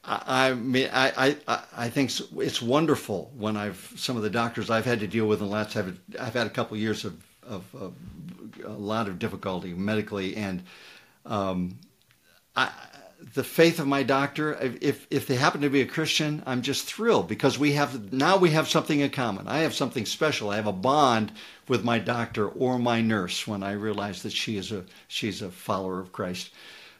I, 0.03 0.53
mean, 0.53 0.89
I, 0.91 1.37
I, 1.47 1.63
I 1.77 1.89
think 1.89 2.11
it's 2.37 2.61
wonderful 2.61 3.31
when 3.37 3.55
I've 3.55 3.93
some 3.95 4.17
of 4.17 4.23
the 4.23 4.29
doctors 4.31 4.69
I've 4.69 4.85
had 4.85 4.99
to 5.01 5.07
deal 5.07 5.27
with 5.27 5.41
in 5.41 5.45
the 5.47 5.51
last 5.51 5.75
I've, 5.77 5.99
I've 6.19 6.33
had 6.33 6.47
a 6.47 6.49
couple 6.49 6.75
of 6.75 6.81
years 6.81 7.05
of, 7.05 7.21
of, 7.43 7.63
of, 7.75 7.93
a 8.65 8.69
lot 8.69 9.07
of 9.07 9.19
difficulty 9.19 9.73
medically 9.73 10.35
and 10.35 10.63
um, 11.25 11.77
I, 12.55 12.71
the 13.33 13.43
faith 13.43 13.79
of 13.79 13.87
my 13.87 14.03
doctor 14.03 14.57
if 14.81 15.05
if 15.09 15.27
they 15.27 15.35
happen 15.35 15.61
to 15.61 15.69
be 15.69 15.81
a 15.81 15.85
christian 15.85 16.43
i'm 16.45 16.61
just 16.61 16.85
thrilled 16.85 17.27
because 17.27 17.57
we 17.57 17.73
have 17.73 18.11
now 18.11 18.37
we 18.37 18.49
have 18.49 18.67
something 18.67 18.99
in 18.99 19.09
common. 19.11 19.47
I 19.47 19.59
have 19.59 19.73
something 19.73 20.05
special. 20.05 20.49
I 20.49 20.55
have 20.55 20.67
a 20.67 20.73
bond 20.73 21.31
with 21.67 21.83
my 21.83 21.99
doctor 21.99 22.47
or 22.47 22.77
my 22.79 23.01
nurse 23.01 23.47
when 23.47 23.63
i 23.63 23.71
realize 23.71 24.23
that 24.23 24.33
she 24.33 24.57
is 24.57 24.71
a 24.71 24.83
she's 25.07 25.41
a 25.41 25.49
follower 25.49 25.99
of 25.99 26.11
christ. 26.11 26.49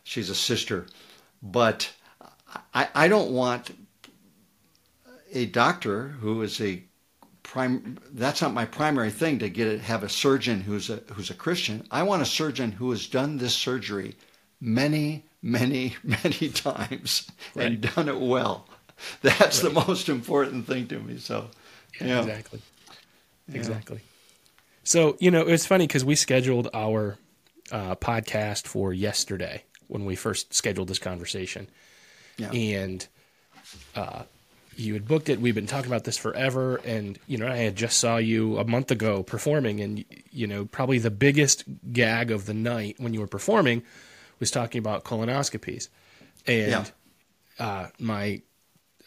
She's 0.04 0.30
a 0.30 0.36
sister. 0.36 0.86
But 1.43 1.91
i 2.74 2.88
i 2.95 3.08
don't 3.08 3.32
want 3.32 3.72
a 5.34 5.45
doctor 5.45 6.10
who 6.10 6.41
is 6.41 6.60
a 6.62 6.84
prime 7.43 7.97
that's 8.14 8.41
not 8.41 8.54
my 8.54 8.66
primary 8.66 9.10
thing 9.10 9.39
to 9.39 9.49
get 9.49 9.68
it 9.68 9.82
have 9.82 10.04
a 10.04 10.10
surgeon 10.10 10.62
who's 10.62 10.89
a 10.89 11.02
who's 11.14 11.30
a 11.30 11.34
christian 11.34 11.86
i 11.91 12.04
want 12.04 12.22
a 12.22 12.26
surgeon 12.26 12.72
who 12.72 12.91
has 12.91 13.08
done 13.08 13.38
this 13.38 13.56
surgery 13.56 14.16
many 14.60 15.24
many, 15.41 15.95
many 16.04 16.49
times 16.49 17.30
right. 17.56 17.68
and 17.68 17.82
done 17.82 18.10
it 18.10 18.20
well. 18.20 18.68
That's 19.22 19.64
right. 19.64 19.74
the 19.74 19.86
most 19.88 20.10
important 20.10 20.68
thing 20.68 20.88
to 20.88 20.99
me. 20.99 21.18
So, 21.18 21.49
yeah, 21.99 22.20
exactly, 22.20 22.62
yeah. 23.47 23.56
exactly. 23.56 23.99
So 24.84 25.18
you 25.20 25.32
know, 25.32 25.41
it's 25.41 25.66
funny 25.66 25.88
because 25.88 26.06
we 26.06 26.16
scheduled 26.16 26.70
our 26.74 27.18
uh, 27.72 27.95
podcast 27.95 28.68
for 28.68 28.93
yesterday 28.93 29.64
when 29.88 30.06
we 30.06 30.16
first 30.16 30.54
scheduled 30.54 30.88
this 30.88 30.99
conversation, 30.99 31.68
yeah. 32.41 32.51
and 32.51 33.07
uh, 33.95 34.23
you 34.75 34.93
had 34.93 35.07
booked 35.07 35.29
it. 35.29 35.39
We've 35.39 35.55
been 35.55 35.67
talking 35.67 35.91
about 35.91 36.03
this 36.03 36.17
forever, 36.17 36.77
and 36.85 37.19
you 37.27 37.37
know, 37.37 37.47
I 37.47 37.57
had 37.57 37.75
just 37.75 37.99
saw 37.99 38.17
you 38.17 38.57
a 38.57 38.65
month 38.65 38.91
ago 38.91 39.23
performing, 39.23 39.79
and 39.81 40.03
you 40.31 40.47
know, 40.47 40.65
probably 40.65 40.99
the 40.99 41.11
biggest 41.11 41.63
gag 41.91 42.31
of 42.31 42.45
the 42.45 42.53
night 42.53 42.95
when 42.97 43.13
you 43.13 43.19
were 43.19 43.27
performing 43.27 43.83
was 44.39 44.51
talking 44.51 44.79
about 44.79 45.03
colonoscopies, 45.03 45.89
and 46.47 46.71
yeah. 47.59 47.65
uh, 47.65 47.87
my 47.99 48.41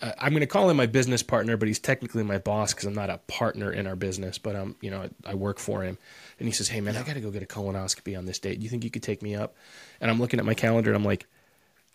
uh, 0.01 0.12
I'm 0.18 0.30
going 0.30 0.41
to 0.41 0.47
call 0.47 0.68
him 0.70 0.76
my 0.76 0.87
business 0.87 1.22
partner, 1.22 1.57
but 1.57 1.68
he's 1.68 1.78
technically 1.78 2.22
my 2.22 2.39
boss 2.39 2.74
because 2.74 2.87
I'm 2.87 2.95
not 2.95 3.11
a 3.11 3.18
partner 3.26 3.72
in 3.72 3.87
our 3.87 3.97
business, 3.97 4.39
but 4.39 4.57
I'm, 4.57 4.76
you 4.80 4.91
know, 4.91 5.03
I, 5.03 5.30
I 5.30 5.35
work 5.35 5.59
for 5.59 5.82
him. 5.82 5.99
And 6.39 6.49
he 6.49 6.53
says, 6.53 6.68
Hey 6.68 6.80
man, 6.80 6.95
yeah. 6.95 7.01
I 7.01 7.03
got 7.05 7.14
to 7.14 7.20
go 7.20 7.30
get 7.30 7.43
a 7.43 7.47
colonoscopy 7.47 8.16
on 8.16 8.26
this 8.26 8.39
date. 8.39 8.59
Do 8.59 8.64
you 8.64 8.70
think 8.70 8.85
you 8.85 8.91
could 8.91 9.03
take 9.03 9.22
me 9.22 9.35
up? 9.35 9.55
And 10.01 10.11
I'm 10.11 10.20
looking 10.20 10.41
at 10.41 10.47
my 10.47 10.55
calendar 10.55 10.91
and 10.91 10.97
I'm 10.97 11.05
like, 11.05 11.26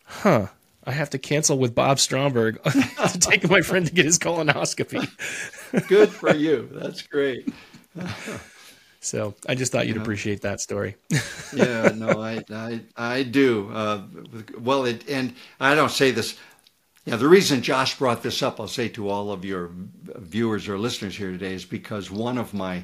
huh, 0.06 0.48
I 0.90 0.94
have 0.94 1.12
to 1.12 1.20
cancel 1.20 1.58
with 1.60 1.76
Bob 1.76 2.00
Stromberg 2.00 2.62
to 2.64 3.20
take 3.20 3.48
my 3.48 3.62
friend 3.62 3.86
to 3.86 3.94
get 3.94 4.06
his 4.06 4.18
colonoscopy. 4.18 5.08
Good 5.88 6.10
for 6.10 6.34
you. 6.34 6.68
That's 6.72 7.04
great. 7.04 7.48
so 9.00 9.36
I 9.48 9.54
just 9.54 9.72
thought 9.72 9.86
you'd 9.86 9.98
yeah. 9.98 10.02
appreciate 10.02 10.42
that 10.42 10.62
story. 10.62 10.96
yeah, 11.54 11.92
no, 11.96 12.22
I, 12.22 12.44
I, 12.52 12.82
I 12.98 13.24
do. 13.24 13.70
Uh, 13.72 14.02
well, 14.58 14.86
it, 14.86 15.08
and 15.08 15.36
I 15.60 15.76
don't 15.76 15.92
say 15.92 16.10
this 16.10 16.38
yeah, 17.06 17.16
the 17.16 17.28
reason 17.28 17.62
Josh 17.62 17.98
brought 17.98 18.24
this 18.24 18.44
up, 18.44 18.60
I'll 18.60 18.68
say 18.68 18.88
to 18.90 19.10
all 19.10 19.32
of 19.32 19.46
your 19.46 19.72
viewers 20.16 20.68
or 20.68 20.78
listeners 20.78 21.16
here 21.16 21.32
today, 21.32 21.54
is 21.54 21.66
because 21.66 22.12
one 22.12 22.38
of 22.38 22.54
my 22.54 22.84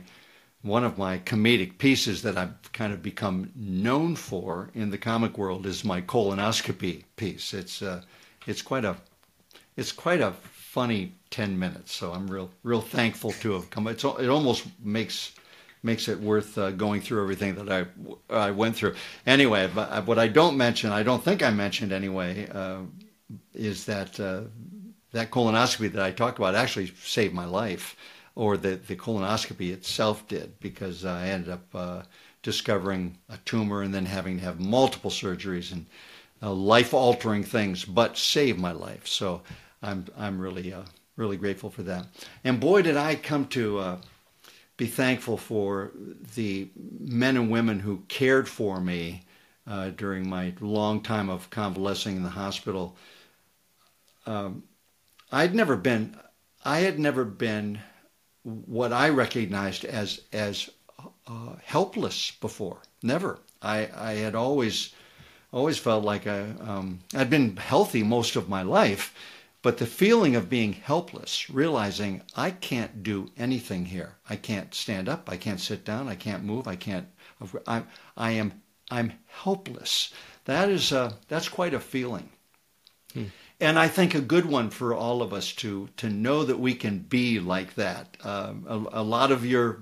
one 0.66 0.84
of 0.84 0.98
my 0.98 1.20
comedic 1.20 1.78
pieces 1.78 2.24
that 2.24 2.38
I've 2.38 2.72
kind 2.74 2.92
of 2.92 3.04
become 3.04 3.52
known 3.56 4.16
for 4.16 4.72
in 4.74 4.90
the 4.90 4.98
comic 4.98 5.38
world 5.38 5.68
is 5.68 5.84
my 5.84 6.02
colonoscopy 6.02 7.04
piece. 7.16 7.54
It's 7.54 7.84
uh, 7.84 8.02
it's 8.48 8.64
quite 8.64 8.84
a 8.84 8.96
it's 9.78 9.92
quite 9.92 10.22
a 10.22 10.32
funny 10.32 11.14
ten 11.30 11.60
minutes. 11.60 11.94
So 11.94 12.12
I'm 12.12 12.28
real 12.28 12.50
real 12.64 12.82
thankful 12.82 13.32
to 13.32 13.52
have 13.54 13.70
come. 13.70 13.88
It's 13.88 14.04
it 14.04 14.30
almost 14.30 14.66
makes 14.84 15.34
makes 15.84 16.08
it 16.08 16.20
worth 16.20 16.58
uh, 16.58 16.72
going 16.72 17.00
through 17.00 17.22
everything 17.22 17.54
that 17.56 17.72
I 17.72 17.86
I 18.48 18.50
went 18.50 18.76
through. 18.76 18.96
Anyway, 19.28 19.70
but 19.74 20.08
what 20.08 20.18
I 20.18 20.28
don't 20.28 20.58
mention, 20.58 20.92
I 20.92 21.04
don't 21.04 21.24
think 21.24 21.44
I 21.44 21.52
mentioned 21.52 21.92
anyway. 21.92 22.50
Uh, 22.50 22.80
is 23.54 23.86
that 23.86 24.20
uh, 24.20 24.42
that 25.12 25.30
colonoscopy 25.30 25.92
that 25.94 26.04
I 26.04 26.12
talked 26.12 26.40
about 26.40 26.56
actually 26.56 26.92
saved 27.04 27.34
my 27.34 27.46
life, 27.46 27.96
or 28.36 28.58
the, 28.58 28.76
the 28.76 28.96
colonoscopy 28.96 29.72
itself 29.72 30.28
did, 30.28 30.60
because 30.60 31.06
I 31.06 31.28
ended 31.30 31.52
up 31.52 31.66
uh, 31.74 32.02
discovering 32.44 33.18
a 33.30 33.38
tumor 33.46 33.82
and 33.82 33.94
then 33.94 34.06
having 34.06 34.38
to 34.38 34.44
have 34.44 34.60
multiple 34.60 35.12
surgeries 35.12 35.72
and 35.72 35.86
uh, 36.44 36.52
life 36.52 36.94
altering 36.94 37.44
things, 37.44 37.86
but 37.86 38.18
saved 38.18 38.60
my 38.60 38.72
life. 38.72 39.08
So 39.08 39.42
I'm, 39.82 40.06
I'm 40.18 40.40
really, 40.40 40.74
uh, 40.74 40.84
really 41.16 41.38
grateful 41.38 41.70
for 41.70 41.84
that. 41.84 42.08
And 42.44 42.60
boy, 42.60 42.82
did 42.82 42.98
I 42.98 43.16
come 43.16 43.48
to 43.48 43.80
uh, 43.80 43.98
be 44.78 44.88
thankful 44.88 45.38
for 45.38 45.92
the 46.36 46.68
men 47.00 47.38
and 47.38 47.50
women 47.50 47.80
who 47.80 48.04
cared 48.10 48.50
for 48.50 48.82
me 48.82 49.24
uh, 49.66 49.90
during 49.92 50.30
my 50.30 50.54
long 50.60 51.02
time 51.02 51.30
of 51.30 51.50
convalescing 51.50 52.18
in 52.18 52.24
the 52.24 52.30
hospital 52.30 52.98
um, 54.26 54.64
I'd 55.32 55.56
never 55.56 55.76
been, 55.76 56.18
I 56.64 56.80
had 56.80 57.00
never 57.00 57.24
been 57.26 57.80
what 58.46 58.94
I 58.94 59.10
recognized 59.10 59.86
as 59.86 60.22
as 60.32 60.70
uh, 61.28 61.56
helpless 61.64 62.32
before. 62.32 62.78
Never. 63.02 63.40
I 63.62 63.90
I 63.96 64.14
had 64.14 64.36
always 64.36 64.94
always 65.52 65.78
felt 65.78 66.04
like 66.04 66.28
I 66.28 66.42
um, 66.62 67.00
I'd 67.16 67.30
been 67.30 67.58
healthy 67.58 68.04
most 68.04 68.36
of 68.36 68.48
my 68.48 68.62
life, 68.62 69.14
but 69.64 69.78
the 69.78 69.88
feeling 69.88 70.36
of 70.36 70.50
being 70.50 70.74
helpless, 70.74 71.50
realizing 71.50 72.22
I 72.36 72.52
can't 72.52 73.02
do 73.02 73.32
anything 73.38 73.86
here. 73.86 74.16
I 74.30 74.36
can't 74.36 74.76
stand 74.76 75.10
up. 75.10 75.30
I 75.30 75.38
can't 75.38 75.60
sit 75.60 75.84
down. 75.84 76.08
I 76.08 76.16
can't 76.16 76.44
move. 76.44 76.68
I 76.68 76.76
can't. 76.76 77.08
I'm 77.66 77.88
I 78.16 78.32
am 78.32 78.62
I'm 78.92 79.14
helpless. 79.26 80.14
That 80.46 80.70
is 80.70 80.92
a, 80.92 81.18
that's 81.28 81.50
quite 81.50 81.74
a 81.74 81.80
feeling. 81.80 82.30
Hmm 83.14 83.26
and 83.60 83.80
I 83.80 83.88
think 83.88 84.14
a 84.14 84.22
good 84.22 84.46
one 84.46 84.70
for 84.70 84.94
all 84.94 85.22
of 85.22 85.34
us 85.34 85.54
to 85.54 85.90
to 85.98 86.10
know 86.10 86.44
that 86.44 86.60
we 86.60 86.76
can 86.76 87.00
be 87.00 87.40
like 87.40 87.76
that. 87.76 88.18
Uh, 88.24 88.54
a, 88.68 88.84
a, 88.94 89.04
lot 89.04 89.32
of 89.32 89.46
your 89.46 89.80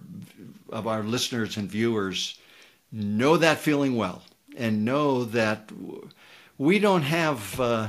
of 0.70 0.88
our 0.88 1.04
listeners 1.04 1.58
and 1.58 1.70
viewers 1.70 2.40
know 2.92 3.38
that 3.38 3.58
feeling 3.58 3.96
well, 3.96 4.24
and 4.56 4.86
know 4.86 5.26
that 5.26 5.72
we 6.58 6.80
don't 6.80 7.04
have. 7.04 7.60
Uh, 7.60 7.88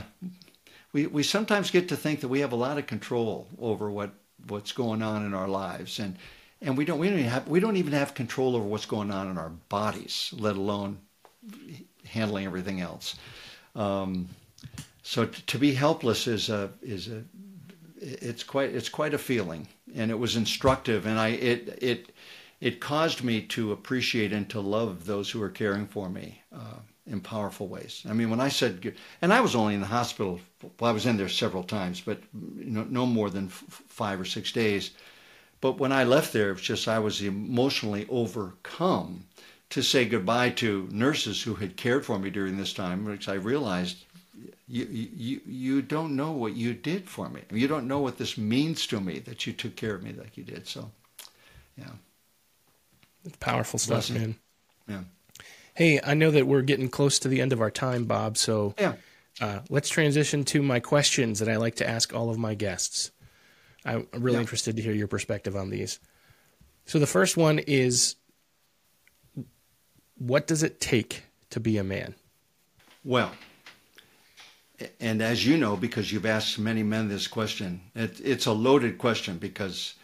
we 0.93 1.07
we 1.07 1.23
sometimes 1.23 1.71
get 1.71 1.89
to 1.89 1.97
think 1.97 2.21
that 2.21 2.29
we 2.29 2.41
have 2.41 2.53
a 2.53 2.57
lot 2.57 2.79
of 2.79 2.87
control 2.87 3.47
over 3.59 3.91
what 3.91 4.11
what's 4.49 4.73
going 4.73 5.03
on 5.03 5.25
in 5.27 5.35
our 5.35 5.49
lives, 5.49 5.99
and 5.99 6.17
and 6.63 6.79
we 6.79 6.85
don't 6.87 6.99
we 6.99 7.09
don't 7.11 7.19
even 7.19 7.31
have 7.31 7.47
we 7.47 7.61
don't 7.61 7.77
even 7.77 7.93
have 7.93 8.15
control 8.15 8.57
over 8.57 8.65
what's 8.65 8.87
going 8.87 9.11
on 9.11 9.31
in 9.31 9.37
our 9.37 9.51
bodies, 9.69 10.33
let 10.39 10.57
alone 10.57 10.99
handling 12.07 12.47
everything 12.47 12.81
else. 12.81 13.17
Um, 13.75 14.29
so 15.07 15.27
to 15.27 15.59
be 15.59 15.75
helpless 15.75 16.27
is 16.27 16.49
a 16.49 16.71
is 16.83 17.09
a 17.09 17.23
it's 18.01 18.43
quite 18.43 18.75
it's 18.75 18.89
quite 18.89 19.13
a 19.13 19.19
feeling, 19.19 19.69
and 19.95 20.11
it 20.11 20.19
was 20.19 20.35
instructive, 20.35 21.07
and 21.07 21.19
I 21.21 21.29
it 21.29 21.79
it 21.83 22.15
it 22.61 22.81
caused 22.81 23.23
me 23.23 23.43
to 23.43 23.73
appreciate 23.73 24.33
and 24.33 24.49
to 24.49 24.61
love 24.61 25.05
those 25.05 25.31
who 25.31 25.43
are 25.43 25.51
caring 25.51 25.87
for 25.87 26.09
me 26.09 26.43
uh, 26.51 26.79
in 27.07 27.21
powerful 27.21 27.69
ways. 27.69 28.03
I 28.09 28.15
mean, 28.15 28.31
when 28.31 28.41
I 28.41 28.49
said, 28.49 28.95
and 29.21 29.31
I 29.31 29.41
was 29.43 29.55
only 29.55 29.75
in 29.75 29.83
the 29.83 29.87
hospital, 29.87 30.41
well, 30.63 30.91
I 30.91 30.95
was 30.95 31.05
in 31.05 31.19
there 31.19 31.29
several 31.29 31.65
times, 31.65 32.01
but 32.01 32.23
know, 32.33 32.87
no 32.89 33.05
more 33.05 33.29
than 33.29 33.49
f- 33.49 33.83
five 33.87 34.19
or 34.19 34.25
six 34.25 34.53
days. 34.53 34.93
But 35.61 35.79
when 35.79 35.93
I 35.93 36.05
left 36.05 36.33
there, 36.33 36.49
it 36.49 36.55
was 36.55 36.63
just 36.63 36.89
I 36.89 36.99
was 36.99 37.21
emotionally 37.21 38.07
overcome 38.09 39.27
to 39.69 39.83
say 39.83 40.07
goodbye 40.07 40.51
to 40.51 40.89
nurses 40.91 41.43
who 41.43 41.55
had 41.55 41.77
cared 41.77 42.07
for 42.07 42.19
me 42.19 42.31
during 42.31 42.57
this 42.57 42.73
time, 42.73 43.05
because 43.05 43.29
I 43.29 43.35
realized 43.35 44.05
you, 44.67 44.85
you, 44.87 45.41
you 45.47 45.83
don't 45.83 46.17
know 46.17 46.33
what 46.33 46.55
you 46.55 46.75
did 46.75 47.09
for 47.09 47.29
me. 47.29 47.43
You 47.51 47.69
don't 47.69 47.87
know 47.87 48.01
what 48.01 48.19
this 48.19 48.37
means 48.39 48.87
to 48.89 49.01
me 49.01 49.19
that 49.21 49.47
you 49.47 49.53
took 49.53 49.77
care 49.77 49.95
of 49.95 50.03
me 50.03 50.13
like 50.13 50.37
you 50.37 50.45
did. 50.45 50.67
So, 50.67 50.91
yeah. 51.77 51.91
It's 53.25 53.37
powerful 53.39 53.79
stuff, 53.79 54.09
Blessing. 54.09 54.17
man. 54.17 54.37
Yeah. 54.89 55.01
Hey, 55.75 56.01
I 56.05 56.15
know 56.15 56.31
that 56.31 56.47
we're 56.47 56.63
getting 56.63 56.89
close 56.89 57.19
to 57.21 57.29
the 57.29 57.41
end 57.41 57.53
of 57.53 57.61
our 57.61 57.71
time, 57.71 58.05
Bob. 58.05 58.37
So, 58.37 58.75
yeah. 58.79 58.95
Uh, 59.41 59.59
let's 59.69 59.89
transition 59.89 60.45
to 60.45 60.63
my 60.63 60.79
questions 60.79 61.41
that 61.41 61.49
I 61.49 61.57
like 61.57 61.75
to 61.77 61.89
ask 61.89 62.15
all 62.15 62.31
of 62.31 62.39
my 62.39 62.55
guests. 62.55 63.11
I'm 63.85 64.07
really 64.13 64.35
yeah. 64.37 64.41
interested 64.41 64.77
to 64.77 64.83
hear 64.83 64.93
your 64.93 65.09
perspective 65.09 65.57
on 65.57 65.71
these. 65.71 65.99
So, 66.87 66.99
the 66.99 67.07
first 67.07 67.37
one 67.37 67.59
is 67.59 68.15
what 70.17 70.47
does 70.47 70.63
it 70.63 70.81
take 70.81 71.25
to 71.51 71.61
be 71.61 71.79
a 71.79 71.85
man? 71.85 72.15
Well, 73.03 73.33
and 75.01 75.23
as 75.23 75.47
you 75.47 75.57
know, 75.57 75.77
because 75.77 76.13
you've 76.13 76.27
asked 76.27 76.59
many 76.59 76.83
men 76.83 77.09
this 77.09 77.27
question, 77.27 77.81
it, 77.95 78.21
it's 78.23 78.47
a 78.47 78.53
loaded 78.53 78.99
question 78.99 79.39
because 79.39 79.95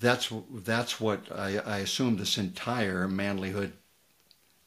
that's 0.00 0.32
that's 0.50 1.00
what 1.00 1.20
I, 1.34 1.58
I 1.58 1.78
assume 1.78 2.16
this 2.16 2.38
entire 2.38 3.08
manlihood 3.08 3.72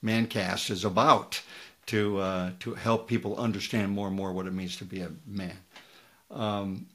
mancast 0.04 0.70
is 0.70 0.86
about 0.86 1.42
to 1.88 2.20
uh, 2.20 2.52
to 2.60 2.74
help 2.74 3.08
people 3.08 3.38
understand 3.38 3.92
more 3.92 4.08
and 4.08 4.16
more 4.16 4.34
what 4.34 4.48
it 4.48 4.54
means 4.54 4.78
to 4.78 4.86
be 4.86 5.02
a 5.02 5.12
man. 5.26 5.58
Um, 6.32 6.88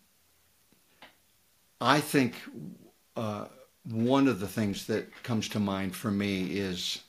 I 1.81 2.01
think 2.01 2.35
uh, 3.17 3.47
one 3.85 4.29
of 4.29 4.41
the 4.41 4.49
things 4.49 4.87
that 4.87 5.23
comes 5.23 5.49
to 5.51 5.61
mind 5.61 5.95
for 5.95 6.11
me 6.11 6.59
is 6.59 7.01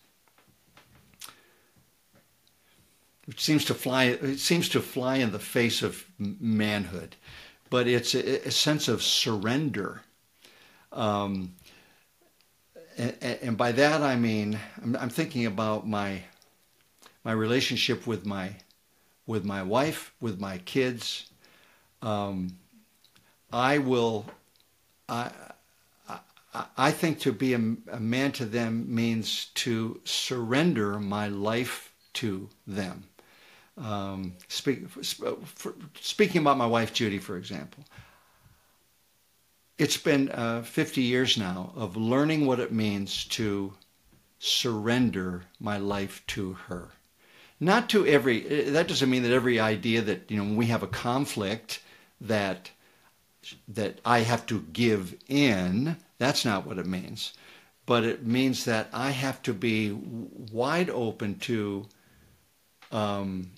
which 3.25 3.39
seems 3.39 3.65
to 3.65 3.73
fly 3.73 4.05
it 4.05 4.39
seems 4.39 4.69
to 4.69 4.81
fly 4.81 5.17
in 5.17 5.31
the 5.31 5.39
face 5.39 5.81
of 5.81 6.05
manhood, 6.17 7.15
but 7.69 7.87
it's 7.87 8.15
a, 8.15 8.47
a 8.47 8.51
sense 8.51 8.87
of 8.87 9.01
surrender. 9.03 10.01
Um, 10.91 11.55
and, 12.97 13.15
and, 13.21 13.57
by 13.57 13.71
that 13.71 14.01
I 14.01 14.17
mean 14.17 14.59
I'm, 14.83 14.95
I'm, 14.97 15.09
thinking 15.09 15.45
about 15.45 15.87
my 15.87 16.23
my 17.23 17.31
relationship 17.31 18.05
with 18.05 18.25
my 18.25 18.55
with 19.25 19.45
my 19.45 19.63
wife, 19.63 20.13
with 20.19 20.39
my 20.39 20.57
kids. 20.59 21.29
Um, 22.01 22.57
I 23.53 23.77
will. 23.77 24.25
I, 25.07 25.31
I 26.77 26.91
think 26.91 27.19
to 27.21 27.31
be 27.31 27.53
a, 27.53 27.57
a 27.91 27.99
man 27.99 28.33
to 28.33 28.45
them 28.45 28.93
means 28.93 29.45
to 29.55 30.01
surrender 30.03 30.99
my 30.99 31.29
life 31.29 31.93
to 32.15 32.49
them. 32.67 33.05
Um, 33.81 34.33
speak, 34.47 34.87
for, 34.89 35.73
speaking 35.99 36.41
about 36.41 36.57
my 36.57 36.67
wife 36.67 36.93
Judy, 36.93 37.17
for 37.17 37.35
example, 37.35 37.83
it's 39.79 39.97
been 39.97 40.29
uh, 40.29 40.61
50 40.61 41.01
years 41.01 41.37
now 41.37 41.73
of 41.75 41.97
learning 41.97 42.45
what 42.45 42.59
it 42.59 42.71
means 42.71 43.25
to 43.25 43.73
surrender 44.37 45.43
my 45.59 45.77
life 45.77 46.21
to 46.27 46.53
her. 46.53 46.89
Not 47.59 47.89
to 47.89 48.05
every, 48.05 48.41
that 48.69 48.87
doesn't 48.87 49.09
mean 49.09 49.23
that 49.23 49.31
every 49.31 49.59
idea 49.59 50.01
that, 50.01 50.29
you 50.29 50.37
know, 50.37 50.43
when 50.43 50.57
we 50.57 50.67
have 50.67 50.83
a 50.83 50.87
conflict 50.87 51.81
that, 52.19 52.69
that 53.67 53.99
I 54.05 54.19
have 54.19 54.45
to 54.47 54.61
give 54.73 55.15
in, 55.27 55.97
that's 56.19 56.45
not 56.45 56.67
what 56.67 56.77
it 56.77 56.85
means. 56.85 57.33
But 57.87 58.03
it 58.03 58.25
means 58.25 58.65
that 58.65 58.89
I 58.93 59.09
have 59.09 59.41
to 59.43 59.53
be 59.53 59.91
wide 59.91 60.91
open 60.91 61.39
to 61.39 61.87
um, 62.91 63.49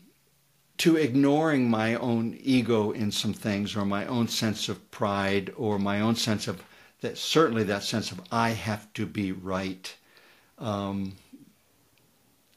to 0.83 0.97
ignoring 0.97 1.69
my 1.69 1.95
own 1.95 2.37
ego 2.43 2.91
in 2.91 3.09
some 3.09 3.33
things 3.33 3.73
or 3.73 3.85
my 3.85 4.05
own 4.05 4.27
sense 4.27 4.67
of 4.67 4.91
pride 4.91 5.49
or 5.55 5.79
my 5.79 6.01
own 6.01 6.13
sense 6.13 6.45
of 6.45 6.61
that 6.99 7.17
certainly 7.17 7.63
that 7.63 7.83
sense 7.83 8.11
of 8.11 8.19
I 8.29 8.49
have 8.49 8.91
to 8.95 9.05
be 9.05 9.31
right. 9.31 9.95
Um, 10.59 11.13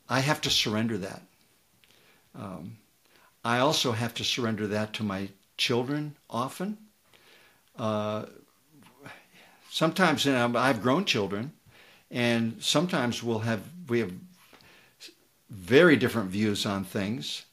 I 0.09 0.19
have 0.19 0.41
to 0.41 0.51
surrender 0.51 0.99
that. 0.99 1.23
Um, 2.35 2.79
I 3.45 3.61
also 3.61 3.93
have 3.93 4.13
to 4.15 4.25
surrender 4.25 4.67
that 4.67 4.93
to 4.95 5.05
my 5.05 5.29
children 5.57 6.17
often. 6.29 6.79
Uh, 7.79 8.25
sometimes 9.71 10.27
know, 10.27 10.53
I've 10.57 10.83
grown 10.83 11.05
children, 11.05 11.53
and 12.11 12.57
sometimes 12.61 13.23
we'll 13.23 13.47
have 13.47 13.63
we 13.87 14.01
have 14.01 14.11
very 15.49 15.95
different 15.95 16.31
views 16.31 16.67
on 16.67 16.83
things 16.83 17.46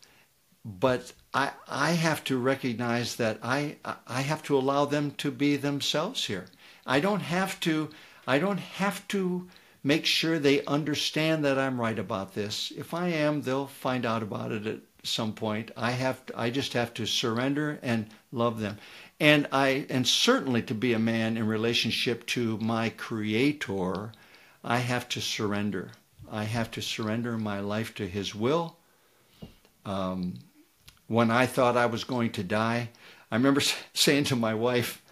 but 0.66 1.12
I, 1.34 1.52
I 1.68 1.92
have 1.92 2.24
to 2.26 2.38
recognize 2.38 3.18
that 3.18 3.40
I, 3.44 3.78
I 4.08 4.22
have 4.22 4.44
to 4.44 4.58
allow 4.58 4.86
them 4.86 5.12
to 5.18 5.30
be 5.32 5.58
themselves 5.58 6.26
here. 6.26 6.46
I 6.86 7.00
don't 7.00 7.22
have 7.22 7.60
to, 7.62 7.90
I 8.28 8.40
don't 8.40 8.60
have 8.60 9.08
to 9.10 9.50
make 9.84 10.06
sure 10.06 10.40
they 10.40 10.64
understand 10.66 11.44
that 11.44 11.60
I'm 11.60 11.80
right 11.80 12.00
about 12.00 12.34
this. 12.34 12.72
If 12.78 12.94
I 12.94 13.10
am, 13.10 13.42
they'll 13.42 13.68
find 13.68 14.06
out 14.06 14.24
about 14.24 14.52
it 14.54 14.66
at 14.66 14.80
some 15.04 15.34
point. 15.34 15.72
I 15.76 15.92
have, 15.92 16.26
to, 16.28 16.40
I 16.40 16.50
just 16.50 16.74
have 16.74 16.94
to 16.94 17.06
surrender 17.06 17.80
and 17.82 18.08
love 18.32 18.62
them. 18.62 18.78
And 19.20 19.48
I, 19.52 19.86
and 19.90 20.08
certainly 20.08 20.62
to 20.64 20.74
be 20.74 20.94
a 20.94 21.00
man 21.00 21.36
in 21.36 21.46
relationship 21.46 22.26
to 22.28 22.58
my 22.60 22.90
creator, 22.90 24.14
I 24.64 24.78
have 24.78 25.10
to 25.10 25.22
surrender. 25.22 25.92
I 26.32 26.46
have 26.46 26.72
to 26.72 26.82
surrender 26.82 27.38
my 27.38 27.60
life 27.60 27.94
to 27.96 28.08
his 28.08 28.34
will. 28.34 28.78
Um, 29.86 30.36
when 31.08 31.32
I 31.32 31.46
thought 31.46 31.78
I 31.78 31.86
was 31.86 32.04
going 32.04 32.32
to 32.32 32.44
die. 32.44 32.90
I 33.32 33.36
remember 33.36 33.62
saying 33.94 34.26
to 34.26 34.36
my 34.36 34.54
wife, 34.54 35.04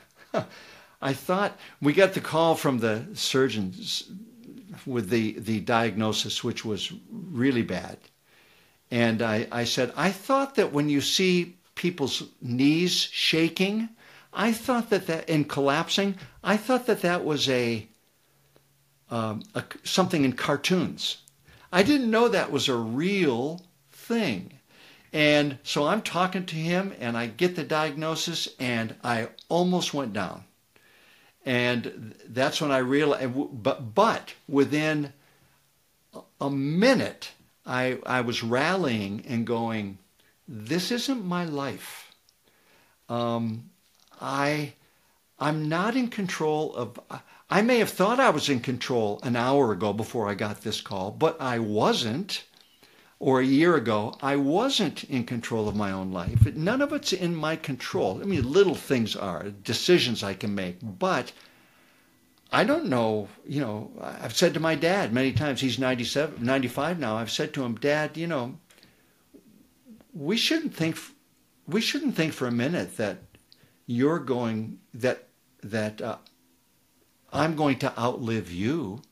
I 1.02 1.14
thought 1.14 1.58
we 1.82 1.94
got 1.94 2.14
the 2.14 2.22
call 2.22 2.56
from 2.56 2.80
the 2.80 3.08
surgeons 3.14 4.12
with 4.86 5.10
the, 5.10 5.34
the 5.40 5.60
diagnosis, 5.60 6.44
which 6.44 6.64
was 6.64 6.94
really 7.10 7.64
bad. 7.64 7.98
And 8.90 9.22
I, 9.22 9.48
I 9.52 9.64
said, 9.64 9.94
I 9.96 10.12
thought 10.12 10.56
that 10.56 10.74
when 10.74 10.90
you 10.90 11.02
see 11.02 11.58
people's 11.76 12.24
knees 12.42 12.94
shaking, 12.94 13.90
I 14.34 14.52
thought 14.52 14.90
that 14.90 15.08
that 15.08 15.30
in 15.30 15.46
collapsing, 15.46 16.16
I 16.44 16.58
thought 16.58 16.86
that 16.86 17.02
that 17.02 17.26
was 17.26 17.50
a, 17.50 17.88
um, 19.10 19.44
a 19.56 19.64
something 19.84 20.24
in 20.24 20.34
cartoons. 20.34 21.18
I 21.72 21.84
didn't 21.84 22.12
know 22.12 22.28
that 22.28 22.52
was 22.52 22.68
a 22.68 22.76
real 22.76 23.66
thing. 23.92 24.60
And 25.14 25.58
so 25.64 25.88
I'm 25.88 26.02
talking 26.02 26.46
to 26.46 26.56
him 26.56 26.94
and 27.00 27.18
I 27.18 27.28
get 27.28 27.56
the 27.56 27.64
diagnosis 27.64 28.48
and 28.60 28.96
I 29.04 29.28
almost 29.50 29.94
went 29.94 30.14
down. 30.14 30.46
And 31.46 32.16
that's 32.28 32.62
when 32.62 32.72
I 32.72 32.78
realized, 32.78 33.34
but, 33.64 33.94
but 33.94 34.34
within 34.48 35.12
a 36.40 36.50
minute, 36.50 37.32
I, 37.66 38.00
I 38.06 38.22
was 38.22 38.44
rallying 38.44 39.26
and 39.28 39.46
going, 39.46 39.98
this 40.48 40.92
isn't 40.92 41.26
my 41.26 41.46
life. 41.46 42.14
Um, 43.10 43.70
I, 44.22 44.74
I'm 45.40 45.68
not 45.68 45.96
in 45.96 46.08
control 46.08 46.76
of, 46.76 47.00
I 47.50 47.62
may 47.62 47.80
have 47.80 47.90
thought 47.90 48.20
I 48.20 48.30
was 48.30 48.48
in 48.48 48.60
control 48.62 49.20
an 49.24 49.36
hour 49.36 49.72
ago 49.72 49.92
before 49.92 50.30
I 50.30 50.36
got 50.36 50.62
this 50.62 50.80
call, 50.80 51.12
but 51.12 51.42
I 51.42 51.60
wasn't 51.60 52.44
or 53.22 53.40
a 53.40 53.46
year 53.46 53.76
ago, 53.76 54.16
I 54.24 54.36
wasn't 54.36 55.04
in 55.04 55.26
control 55.26 55.70
of 55.70 55.76
my 55.76 55.92
own 55.92 56.12
life. 56.12 56.44
None 56.56 56.82
of 56.82 56.92
it's 56.92 57.14
in 57.14 57.36
my 57.36 57.56
control. 57.56 58.20
I 58.20 58.26
mean, 58.26 58.52
little 58.52 58.74
things 58.74 59.16
are, 59.16 59.44
decisions 59.64 60.24
I 60.24 60.34
can 60.34 60.56
make, 60.56 60.80
but 60.82 61.32
I 62.52 62.64
don't 62.64 62.88
know, 62.88 63.30
you 63.46 63.62
know, 63.62 63.92
I've 64.02 64.36
said 64.36 64.56
to 64.56 64.60
my 64.60 64.74
dad 64.74 65.14
many 65.14 65.34
times, 65.34 65.62
he's 65.62 65.78
97, 65.78 66.44
95 66.44 66.98
now, 66.98 67.16
I've 67.16 67.30
said 67.30 67.54
to 67.54 67.64
him, 67.64 67.76
Dad, 67.76 68.18
you 68.18 68.26
know, 68.26 68.58
we 70.16 70.36
shouldn't 70.36 70.74
think, 70.74 70.98
we 71.68 71.80
shouldn't 71.80 72.16
think 72.16 72.34
for 72.34 72.48
a 72.48 72.52
minute 72.52 72.98
that 72.98 73.20
you're 73.86 74.18
going, 74.18 74.80
that, 74.96 75.28
that 75.62 76.02
uh, 76.02 76.18
I'm 77.32 77.56
going 77.56 77.78
to 77.80 78.00
outlive 78.00 78.52
you. 78.52 79.04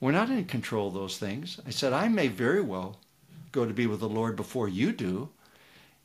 We're 0.00 0.12
not 0.12 0.30
in 0.30 0.46
control 0.46 0.88
of 0.88 0.94
those 0.94 1.18
things. 1.18 1.60
I 1.66 1.70
said, 1.70 1.92
I 1.92 2.08
may 2.08 2.28
very 2.28 2.62
well 2.62 3.00
go 3.54 3.64
to 3.64 3.72
be 3.72 3.86
with 3.86 4.00
the 4.00 4.08
Lord 4.08 4.36
before 4.36 4.68
you 4.68 4.92
do. 4.92 5.28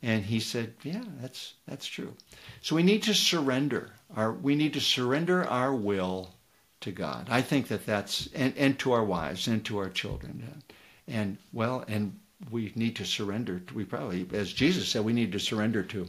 And 0.02 0.24
he 0.24 0.39
said, 0.39 0.74
yeah, 0.84 1.04
that's, 1.20 1.56
that's 1.68 1.86
true. 1.86 2.14
So 2.62 2.76
we 2.76 2.84
need 2.84 3.04
to 3.04 3.14
surrender. 3.14 3.91
Our, 4.16 4.32
we 4.32 4.56
need 4.56 4.74
to 4.74 4.82
surrender 4.82 5.45
our 5.45 5.76
will 5.76 6.34
to 6.82 6.91
God. 6.91 7.28
I 7.30 7.41
think 7.41 7.68
that 7.68 7.86
that's, 7.86 8.30
and, 8.34 8.54
and 8.56 8.80
to 8.80 8.93
our 8.93 9.04
wives 9.04 9.47
and 9.47 9.66
to 9.66 9.78
our 9.80 9.89
children. 9.89 10.47
And, 10.54 10.64
and 11.08 11.38
well, 11.52 11.84
and 11.88 12.18
we 12.50 12.72
need 12.76 12.95
to 12.97 13.06
surrender. 13.06 13.62
We 13.74 13.84
probably, 13.84 14.26
as 14.32 14.54
Jesus 14.54 14.88
said, 14.88 15.04
we 15.04 15.12
need 15.12 15.34
to 15.34 15.39
surrender 15.39 15.84
to. 15.84 16.08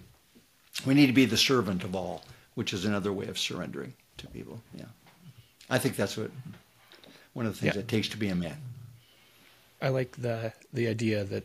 We 0.87 0.95
need 0.95 1.09
to 1.09 1.13
be 1.13 1.25
the 1.25 1.37
servant 1.37 1.83
of 1.83 1.97
all, 1.97 2.23
which 2.55 2.73
is 2.73 2.85
another 2.85 3.13
way 3.13 3.27
of 3.27 3.39
surrendering 3.39 3.93
to 4.19 4.29
people. 4.29 4.61
Yeah. 4.75 4.85
I 5.69 5.79
think 5.79 5.97
that's 5.97 6.17
what 6.17 6.31
one 7.33 7.47
of 7.47 7.55
the 7.55 7.61
things 7.61 7.75
yeah. 7.75 7.81
it 7.81 7.89
takes 7.89 8.09
to 8.11 8.17
be 8.17 8.29
a 8.29 8.37
man. 8.37 8.57
I 9.81 9.89
like 9.89 10.13
the 10.17 10.53
the 10.73 10.89
idea 10.89 11.25
that 11.25 11.45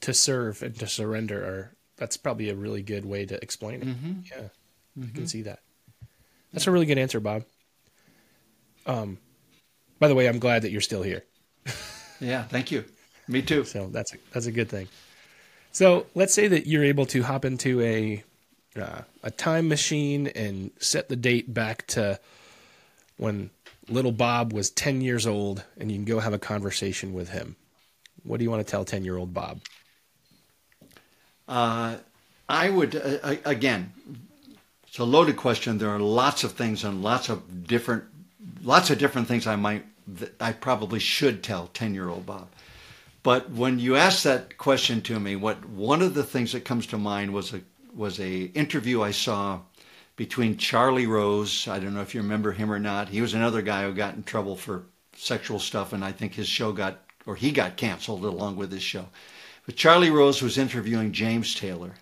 to 0.00 0.12
serve 0.12 0.62
and 0.62 0.76
to 0.78 0.86
surrender 0.86 1.44
are 1.44 1.76
that's 1.96 2.16
probably 2.16 2.50
a 2.50 2.54
really 2.54 2.82
good 2.82 3.04
way 3.04 3.24
to 3.26 3.42
explain 3.42 3.82
it. 3.82 3.88
Mm-hmm. 3.88 4.12
Yeah, 4.30 4.36
mm-hmm. 4.36 5.02
I 5.02 5.06
can 5.06 5.12
mm-hmm. 5.12 5.24
see 5.24 5.42
that. 5.42 5.60
That's 6.52 6.66
a 6.66 6.70
really 6.70 6.86
good 6.86 6.98
answer, 6.98 7.20
Bob. 7.20 7.44
Um, 8.86 9.18
by 9.98 10.08
the 10.08 10.14
way, 10.14 10.28
I'm 10.28 10.38
glad 10.38 10.62
that 10.62 10.70
you're 10.70 10.80
still 10.80 11.02
here. 11.02 11.24
yeah, 12.20 12.44
thank 12.44 12.70
you. 12.70 12.84
Me 13.28 13.42
too. 13.42 13.64
So 13.64 13.88
that's 13.88 14.14
a, 14.14 14.16
that's 14.32 14.46
a 14.46 14.52
good 14.52 14.68
thing. 14.68 14.88
So 15.72 16.06
let's 16.14 16.32
say 16.32 16.48
that 16.48 16.66
you're 16.66 16.84
able 16.84 17.06
to 17.06 17.22
hop 17.22 17.44
into 17.44 17.80
a 17.82 18.22
uh, 18.80 19.02
a 19.22 19.30
time 19.30 19.68
machine 19.68 20.28
and 20.28 20.70
set 20.78 21.08
the 21.08 21.16
date 21.16 21.52
back 21.52 21.86
to 21.88 22.20
when 23.16 23.50
little 23.88 24.12
Bob 24.12 24.52
was 24.52 24.70
10 24.70 25.00
years 25.00 25.26
old 25.26 25.64
and 25.78 25.90
you 25.90 25.98
can 25.98 26.04
go 26.04 26.20
have 26.20 26.32
a 26.32 26.38
conversation 26.38 27.12
with 27.12 27.30
him, 27.30 27.56
what 28.22 28.38
do 28.38 28.44
you 28.44 28.50
want 28.50 28.66
to 28.66 28.70
tell 28.70 28.84
10 28.84 29.04
year 29.04 29.16
old 29.16 29.32
Bob? 29.32 29.60
Uh, 31.48 31.96
I 32.48 32.70
would, 32.70 32.96
uh, 32.96 33.36
again, 33.44 33.92
it's 34.86 34.98
a 34.98 35.04
loaded 35.04 35.36
question. 35.36 35.78
There 35.78 35.90
are 35.90 36.00
lots 36.00 36.44
of 36.44 36.52
things 36.52 36.84
and 36.84 37.02
lots 37.02 37.28
of 37.28 37.66
different, 37.66 38.04
lots 38.62 38.90
of 38.90 38.98
different 38.98 39.28
things 39.28 39.46
I 39.46 39.56
might, 39.56 39.84
I 40.40 40.52
probably 40.52 40.98
should 40.98 41.42
tell 41.42 41.68
10 41.68 41.94
year 41.94 42.08
old 42.08 42.26
Bob. 42.26 42.48
But 43.22 43.50
when 43.50 43.80
you 43.80 43.96
ask 43.96 44.22
that 44.22 44.56
question 44.56 45.02
to 45.02 45.18
me, 45.18 45.34
what 45.34 45.68
one 45.68 46.00
of 46.00 46.14
the 46.14 46.22
things 46.22 46.52
that 46.52 46.64
comes 46.64 46.86
to 46.88 46.98
mind 46.98 47.32
was 47.32 47.52
a 47.52 47.60
was 47.92 48.20
a 48.20 48.42
interview 48.42 49.02
I 49.02 49.10
saw 49.10 49.60
between 50.16 50.56
Charlie 50.56 51.06
Rose. 51.06 51.68
I 51.68 51.78
don't 51.78 51.94
know 51.94 52.00
if 52.00 52.14
you 52.14 52.22
remember 52.22 52.52
him 52.52 52.72
or 52.72 52.78
not. 52.78 53.08
He 53.08 53.20
was 53.20 53.34
another 53.34 53.62
guy 53.62 53.84
who 53.84 53.94
got 53.94 54.14
in 54.14 54.22
trouble 54.22 54.56
for 54.56 54.84
sexual 55.14 55.58
stuff, 55.58 55.92
and 55.92 56.04
I 56.04 56.12
think 56.12 56.34
his 56.34 56.48
show 56.48 56.72
got, 56.72 56.98
or 57.26 57.36
he 57.36 57.52
got 57.52 57.76
canceled 57.76 58.24
along 58.24 58.56
with 58.56 58.72
his 58.72 58.82
show. 58.82 59.06
But 59.66 59.76
Charlie 59.76 60.10
Rose 60.10 60.42
was 60.42 60.58
interviewing 60.58 61.12
James 61.12 61.54
Taylor, 61.54 61.94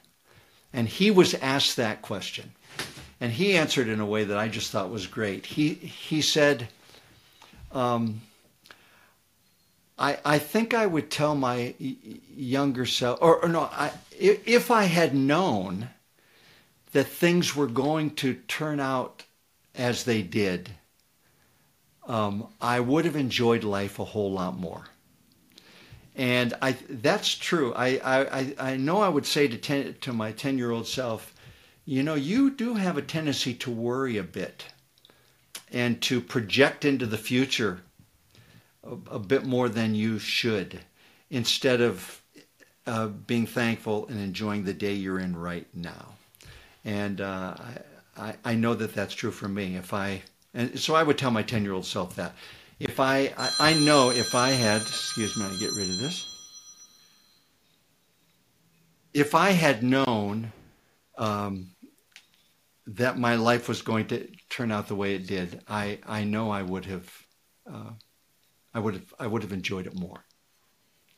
and 0.73 0.89
he 0.89 1.11
was 1.11 1.35
asked 1.35 1.77
that 1.77 2.03
question. 2.03 2.53
And 3.21 3.33
he 3.33 3.57
answered 3.57 3.89
in 3.89 4.01
a 4.01 4.07
way 4.07 4.25
that 4.25 4.37
I 4.37 4.49
just 4.49 4.71
thought 4.71 4.91
was 4.91 5.07
great. 5.07 5.47
He, 5.47 5.75
he 5.75 6.21
said, 6.21 6.69
um, 7.73 8.21
I, 9.99 10.19
I 10.25 10.39
think 10.39 10.75
I 10.75 10.87
would 10.87 11.11
tell 11.11 11.35
my 11.35 11.75
younger 12.37 12.85
self, 12.85 13.19
or, 13.23 13.43
or 13.43 13.49
no, 13.49 13.63
I, 13.63 13.93
if 14.19 14.71
I 14.71 14.85
had 14.85 15.15
known 15.15 15.89
that 16.95 17.09
things 17.09 17.57
were 17.57 17.67
going 17.67 18.09
to 18.09 18.35
turn 18.47 18.79
out 18.79 19.25
as 19.75 20.05
they 20.05 20.23
did, 20.23 20.71
um, 22.07 22.47
I 22.61 22.79
would 22.79 23.05
have 23.05 23.17
enjoyed 23.17 23.65
life 23.65 23.99
a 23.99 24.05
whole 24.05 24.31
lot 24.31 24.57
more. 24.57 24.85
And 26.15 26.55
I, 26.63 26.77
that's 26.89 27.35
true. 27.35 27.75
I, 27.75 27.99
I, 28.05 28.55
I 28.61 28.77
know 28.77 29.01
I 29.01 29.09
would 29.09 29.27
say 29.27 29.49
to, 29.49 29.59
ten, 29.59 29.97
to 30.03 30.13
my 30.13 30.31
10 30.31 30.57
year 30.57 30.71
old 30.71 30.87
self, 30.87 31.35
you 31.85 32.05
know, 32.05 32.15
you 32.15 32.53
do 32.53 32.75
have 32.75 32.97
a 32.97 33.03
tendency 33.03 33.55
to 33.55 33.73
worry 33.73 34.17
a 34.17 34.23
bit 34.23 34.67
and 35.73 36.01
to 36.03 36.21
project 36.21 36.85
into 36.85 37.07
the 37.07 37.19
future 37.19 37.81
a, 38.85 39.17
a 39.17 39.19
bit 39.19 39.45
more 39.45 39.69
than 39.69 39.97
you 39.97 40.21
should 40.21 40.79
instead 41.29 41.81
of 41.81 42.23
uh, 42.87 43.09
being 43.09 43.49
thankful 43.49 44.07
and 44.07 44.21
enjoying 44.21 44.63
the 44.63 44.73
day 44.73 44.95
you're 44.95 45.19
in 45.19 45.37
right 45.37 45.67
now. 45.75 46.14
And 46.85 47.21
uh, 47.21 47.55
I, 48.17 48.35
I 48.45 48.55
know 48.55 48.75
that 48.75 48.95
that's 48.95 49.15
true 49.15 49.31
for 49.31 49.49
me. 49.49 49.77
If 49.77 49.93
I, 49.95 50.23
and 50.53 50.79
so 50.79 50.95
I 50.95 51.03
would 51.03 51.19
tell 51.19 51.31
my 51.31 51.43
10 51.43 51.65
year 51.65 51.73
old 51.73 51.87
self 51.87 52.17
that. 52.17 52.35
If 52.81 53.01
I, 53.01 53.33
I, 53.39 53.51
I 53.61 53.75
know 53.75 54.11
if 54.11 54.35
I 54.35 54.51
had, 54.51 54.81
excuse 54.83 55.37
me, 55.37 55.45
I 55.45 55.57
get 55.59 55.71
rid 55.73 55.91
of 55.91 55.99
this. 56.01 56.35
if 59.15 59.35
I 59.37 59.51
had 59.51 59.83
known 59.83 60.53
um, 61.17 61.71
that 62.89 63.17
my 63.17 63.37
life 63.37 63.69
was 63.69 63.81
going 63.81 64.09
to 64.09 64.29
turn 64.51 64.73
out 64.73 64.89
the 64.89 64.97
way 64.97 65.15
it 65.15 65.27
did, 65.27 65.63
I, 65.69 66.01
I 66.05 66.25
know 66.25 66.51
I 66.51 66.63
would 66.63 66.85
have, 66.87 67.09
uh, 67.73 67.91
I 68.75 68.81
would 68.81 68.95
have, 68.95 69.15
I 69.21 69.29
would 69.29 69.43
have 69.43 69.53
enjoyed 69.53 69.87
it 69.87 69.99
more. 69.99 70.25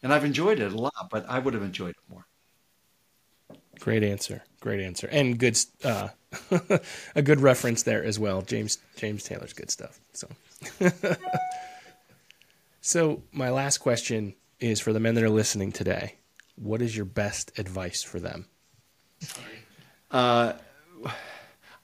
And 0.03 0.13
I've 0.13 0.27
enjoyed 0.27 0.61
it 0.61 0.73
a 0.73 0.77
lot, 0.77 1.09
but 1.11 1.25
I 1.29 1.39
would 1.39 1.55
have 1.55 1.63
enjoyed 1.63 1.91
it 1.91 2.11
more. 2.11 2.27
Great 3.81 4.03
answer. 4.03 4.43
Great 4.61 4.81
answer. 4.81 5.09
And 5.11 5.39
good, 5.39 5.59
uh, 5.85 6.09
a 7.15 7.23
good 7.23 7.41
reference 7.41 7.83
there 7.83 8.05
as 8.05 8.19
well. 8.19 8.43
James, 8.43 8.79
James 8.97 9.23
Taylor's 9.25 9.53
good 9.53 9.71
stuff. 9.71 9.99
So, 10.13 10.29
so 12.81 13.23
my 13.33 13.51
last 13.51 13.79
question 13.79 14.35
is 14.61 14.81
for 14.81 14.93
the 14.93 15.01
men 15.01 15.15
that 15.15 15.25
are 15.25 15.31
listening 15.31 15.73
today. 15.73 16.17
What 16.57 16.81
is 16.81 16.97
your 16.97 17.05
best 17.05 17.59
advice 17.59 18.03
for 18.03 18.19
them? 18.19 18.47
Uh, 20.11 20.55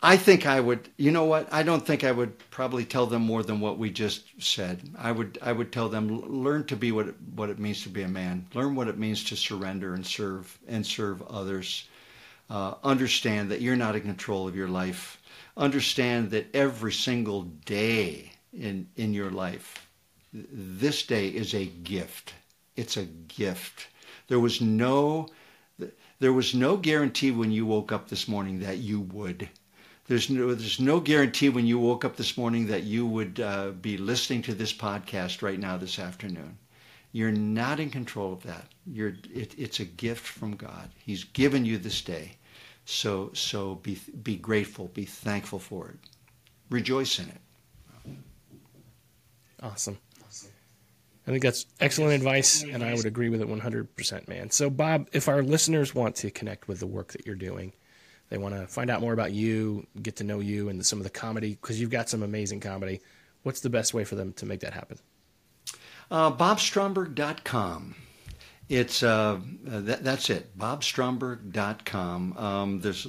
I 0.04 0.16
think 0.16 0.46
I 0.46 0.58
would. 0.58 0.88
You 0.96 1.12
know 1.12 1.24
what? 1.24 1.52
I 1.52 1.62
don't 1.62 1.86
think 1.86 2.02
I 2.02 2.10
would 2.10 2.36
probably 2.50 2.84
tell 2.84 3.06
them 3.06 3.22
more 3.22 3.44
than 3.44 3.60
what 3.60 3.78
we 3.78 3.88
just 3.88 4.24
said. 4.42 4.90
I 4.98 5.12
would. 5.12 5.38
I 5.40 5.52
would 5.52 5.70
tell 5.70 5.88
them 5.88 6.20
learn 6.42 6.64
to 6.66 6.76
be 6.76 6.90
what 6.90 7.06
it, 7.08 7.14
what 7.36 7.50
it 7.50 7.60
means 7.60 7.84
to 7.84 7.88
be 7.88 8.02
a 8.02 8.08
man. 8.08 8.46
Learn 8.52 8.74
what 8.74 8.88
it 8.88 8.98
means 8.98 9.22
to 9.24 9.36
surrender 9.36 9.94
and 9.94 10.04
serve 10.04 10.58
and 10.66 10.84
serve 10.84 11.22
others. 11.22 11.88
Uh, 12.50 12.74
understand 12.82 13.50
that 13.52 13.60
you're 13.60 13.76
not 13.76 13.94
in 13.94 14.02
control 14.02 14.48
of 14.48 14.56
your 14.56 14.66
life. 14.68 15.22
Understand 15.56 16.32
that 16.32 16.52
every 16.52 16.92
single 16.92 17.42
day 17.64 18.32
in 18.52 18.88
in 18.96 19.14
your 19.14 19.30
life, 19.30 19.86
this 20.32 21.06
day 21.06 21.28
is 21.28 21.54
a 21.54 21.66
gift. 21.66 22.34
It's 22.74 22.96
a 22.96 23.04
gift. 23.04 23.86
There 24.26 24.40
was 24.40 24.60
no 24.60 25.28
there 26.18 26.32
was 26.32 26.54
no 26.54 26.76
guarantee 26.76 27.30
when 27.30 27.52
you 27.52 27.66
woke 27.66 27.92
up 27.92 28.08
this 28.08 28.26
morning 28.26 28.60
that 28.60 28.78
you 28.78 29.00
would. 29.00 29.48
There's 30.12 30.28
no, 30.28 30.54
there's 30.54 30.78
no 30.78 31.00
guarantee 31.00 31.48
when 31.48 31.66
you 31.66 31.78
woke 31.78 32.04
up 32.04 32.16
this 32.16 32.36
morning 32.36 32.66
that 32.66 32.82
you 32.82 33.06
would 33.06 33.40
uh, 33.40 33.70
be 33.70 33.96
listening 33.96 34.42
to 34.42 34.52
this 34.52 34.70
podcast 34.70 35.40
right 35.40 35.58
now 35.58 35.78
this 35.78 35.98
afternoon. 35.98 36.58
You're 37.12 37.32
not 37.32 37.80
in 37.80 37.88
control 37.88 38.34
of 38.34 38.42
that. 38.42 38.66
You're, 38.86 39.14
it, 39.32 39.54
it's 39.56 39.80
a 39.80 39.86
gift 39.86 40.26
from 40.26 40.54
God. 40.54 40.90
He's 40.98 41.24
given 41.24 41.64
you 41.64 41.78
this 41.78 42.02
day. 42.02 42.32
So, 42.84 43.30
so 43.32 43.76
be, 43.76 43.98
be 44.22 44.36
grateful, 44.36 44.88
be 44.88 45.06
thankful 45.06 45.58
for 45.58 45.88
it. 45.88 45.98
Rejoice 46.68 47.18
in 47.18 47.30
it. 47.30 48.16
Awesome. 49.62 49.96
I 51.26 51.30
think 51.30 51.42
that's 51.42 51.64
excellent 51.80 52.12
advice, 52.12 52.64
and 52.64 52.84
I 52.84 52.92
would 52.92 53.06
agree 53.06 53.30
with 53.30 53.40
it 53.40 53.48
100%, 53.48 54.28
man. 54.28 54.50
So, 54.50 54.68
Bob, 54.68 55.08
if 55.14 55.26
our 55.26 55.42
listeners 55.42 55.94
want 55.94 56.16
to 56.16 56.30
connect 56.30 56.68
with 56.68 56.80
the 56.80 56.86
work 56.86 57.12
that 57.12 57.24
you're 57.24 57.34
doing, 57.34 57.72
they 58.32 58.38
want 58.38 58.54
to 58.54 58.66
find 58.66 58.88
out 58.88 59.02
more 59.02 59.12
about 59.12 59.32
you, 59.32 59.86
get 60.00 60.16
to 60.16 60.24
know 60.24 60.40
you, 60.40 60.70
and 60.70 60.86
some 60.86 60.98
of 60.98 61.04
the 61.04 61.10
comedy, 61.10 61.50
because 61.50 61.78
you've 61.78 61.90
got 61.90 62.08
some 62.08 62.22
amazing 62.22 62.60
comedy. 62.60 63.02
What's 63.42 63.60
the 63.60 63.68
best 63.68 63.92
way 63.92 64.04
for 64.04 64.14
them 64.14 64.32
to 64.34 64.46
make 64.46 64.60
that 64.60 64.72
happen? 64.72 64.98
Uh, 66.10 66.32
BobStromberg.com. 66.32 67.94
It's 68.70 69.02
uh, 69.02 69.38
that, 69.64 70.02
that's 70.02 70.30
it. 70.30 70.56
BobStromberg.com. 70.56 72.38
Um, 72.38 72.80
there's 72.80 73.06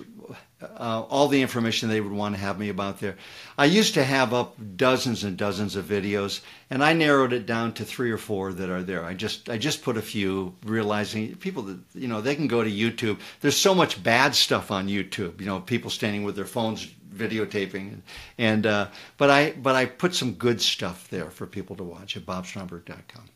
uh, 0.77 1.05
all 1.09 1.27
the 1.27 1.41
information 1.41 1.89
they 1.89 2.01
would 2.01 2.11
want 2.11 2.35
to 2.35 2.41
have 2.41 2.59
me 2.59 2.69
about 2.69 2.99
there. 2.99 3.15
I 3.57 3.65
used 3.65 3.93
to 3.95 4.03
have 4.03 4.33
up 4.33 4.55
dozens 4.75 5.23
and 5.23 5.37
dozens 5.37 5.75
of 5.75 5.85
videos, 5.85 6.41
and 6.69 6.83
I 6.83 6.93
narrowed 6.93 7.33
it 7.33 7.45
down 7.45 7.73
to 7.73 7.85
three 7.85 8.11
or 8.11 8.17
four 8.17 8.53
that 8.53 8.69
are 8.69 8.83
there. 8.83 9.03
I 9.03 9.13
just 9.13 9.49
I 9.49 9.57
just 9.57 9.83
put 9.83 9.97
a 9.97 10.01
few, 10.01 10.53
realizing 10.65 11.35
people 11.35 11.63
that 11.63 11.79
you 11.93 12.07
know 12.07 12.21
they 12.21 12.35
can 12.35 12.47
go 12.47 12.63
to 12.63 12.71
YouTube. 12.71 13.19
There's 13.41 13.57
so 13.57 13.75
much 13.75 14.01
bad 14.03 14.35
stuff 14.35 14.71
on 14.71 14.87
YouTube. 14.87 15.39
You 15.39 15.45
know, 15.45 15.59
people 15.59 15.89
standing 15.89 16.23
with 16.23 16.35
their 16.35 16.45
phones 16.45 16.87
videotaping, 17.13 18.01
and 18.37 18.65
uh, 18.65 18.87
but 19.17 19.29
I 19.29 19.51
but 19.51 19.75
I 19.75 19.85
put 19.85 20.15
some 20.15 20.33
good 20.33 20.61
stuff 20.61 21.07
there 21.09 21.29
for 21.29 21.45
people 21.45 21.75
to 21.77 21.83
watch 21.83 22.17
at 22.17 22.25
bobstromberg.com. 22.25 23.29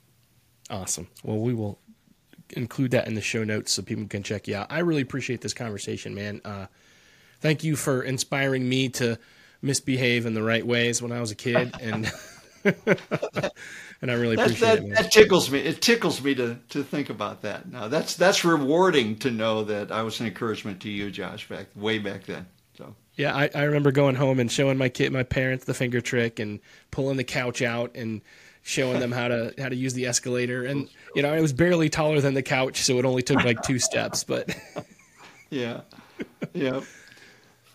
Awesome. 0.70 1.08
Well, 1.24 1.40
we 1.40 1.54
will 1.54 1.80
include 2.52 2.92
that 2.92 3.08
in 3.08 3.14
the 3.14 3.22
show 3.22 3.44
notes 3.44 3.72
so 3.72 3.82
people 3.82 4.06
can 4.08 4.24
check 4.24 4.48
you 4.48 4.56
out. 4.56 4.68
I 4.70 4.80
really 4.80 5.02
appreciate 5.02 5.42
this 5.42 5.54
conversation, 5.54 6.14
man. 6.16 6.42
Uh, 6.44 6.68
thank 7.40 7.64
you 7.64 7.76
for 7.76 8.04
inspiring 8.04 8.68
me 8.68 8.90
to 8.90 9.18
misbehave 9.62 10.26
in 10.26 10.34
the 10.34 10.44
right 10.44 10.66
ways 10.66 11.02
when 11.02 11.12
I 11.12 11.20
was 11.20 11.32
a 11.32 11.36
kid, 11.36 11.74
and 11.82 12.12
and 12.64 14.12
I 14.12 14.14
really 14.14 14.36
appreciate 14.36 14.60
that, 14.60 14.78
it. 14.80 14.84
Man. 14.84 14.94
That 14.94 15.12
tickles 15.12 15.50
me. 15.50 15.60
It 15.60 15.82
tickles 15.82 16.22
me 16.22 16.36
to 16.36 16.58
to 16.70 16.84
think 16.84 17.10
about 17.10 17.42
that. 17.44 17.72
Now 17.72 17.88
that's 17.88 18.16
that's 18.16 18.44
rewarding 18.44 19.18
to 19.20 19.32
know 19.32 19.64
that 19.66 19.92
I 19.92 20.04
was 20.04 20.20
an 20.20 20.28
encouragement 20.28 20.82
to 20.82 20.90
you, 20.90 21.12
Josh, 21.12 21.48
back 21.48 21.68
way 21.76 22.00
back 22.00 22.26
then. 22.26 22.48
So. 22.78 22.96
Yeah, 23.16 23.36
I, 23.36 23.50
I 23.56 23.64
remember 23.64 23.92
going 23.92 24.14
home 24.14 24.40
and 24.40 24.52
showing 24.52 24.78
my 24.78 24.90
kid, 24.90 25.12
my 25.12 25.24
parents, 25.24 25.66
the 25.66 25.74
finger 25.74 26.02
trick, 26.02 26.38
and 26.38 26.60
pulling 26.92 27.18
the 27.18 27.24
couch 27.24 27.64
out 27.64 27.96
and 27.96 28.22
showing 28.62 29.00
them 29.00 29.12
how 29.12 29.28
to 29.30 29.54
how 29.58 29.70
to 29.70 29.76
use 29.76 29.94
the 29.94 30.06
escalator. 30.06 30.64
And 30.64 30.88
you 31.16 31.24
know, 31.24 31.34
I 31.34 31.42
was 31.42 31.54
barely 31.54 31.90
taller 31.90 32.22
than 32.22 32.36
the 32.36 32.44
couch, 32.44 32.82
so 32.84 33.00
it 33.00 33.06
only 33.06 33.24
took 33.24 33.44
like 33.44 33.62
two 33.64 33.80
steps. 33.80 34.24
But 34.24 34.56
yeah, 35.50 35.82
yeah. 36.54 36.82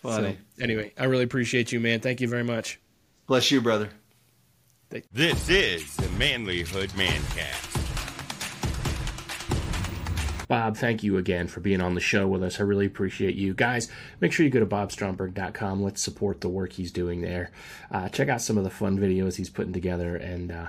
Funny. 0.03 0.39
So, 0.57 0.65
anyway, 0.65 0.93
I 0.99 1.05
really 1.05 1.25
appreciate 1.25 1.73
you, 1.73 1.81
man. 1.81 2.01
Thank 2.01 2.21
you 2.21 2.29
very 2.29 2.45
much. 2.45 2.81
Bless 3.27 3.51
you, 3.51 3.61
brother. 3.61 3.91
This 5.13 5.49
is 5.49 5.97
the 5.97 6.09
Manlihood 6.19 6.91
Mancast. 6.91 7.73
Bob, 10.49 10.77
thank 10.77 11.03
you 11.03 11.17
again 11.17 11.49
for 11.49 11.61
being 11.61 11.81
on 11.81 11.95
the 11.95 12.01
show 12.01 12.27
with 12.27 12.43
us. 12.43 12.61
I 12.61 12.65
really 12.65 12.85
appreciate 12.85 13.37
you. 13.37 13.55
Guys, 13.55 13.89
make 14.21 14.33
sure 14.33 14.45
you 14.45 14.51
go 14.51 14.61
to 14.61 14.67
bobstromberg.com. 14.67 15.83
Let's 15.83 16.03
support 16.03 16.43
the 16.43 16.51
work 16.51 16.73
he's 16.73 16.93
doing 16.93 17.23
there. 17.23 17.51
Uh, 17.91 18.11
check 18.11 18.29
out 18.29 18.43
some 18.43 18.59
of 18.59 18.65
the 18.65 18.69
fun 18.69 18.99
videos 18.99 19.37
he's 19.37 19.49
putting 19.49 19.73
together. 19.73 20.15
And 20.15 20.53
uh, 20.53 20.67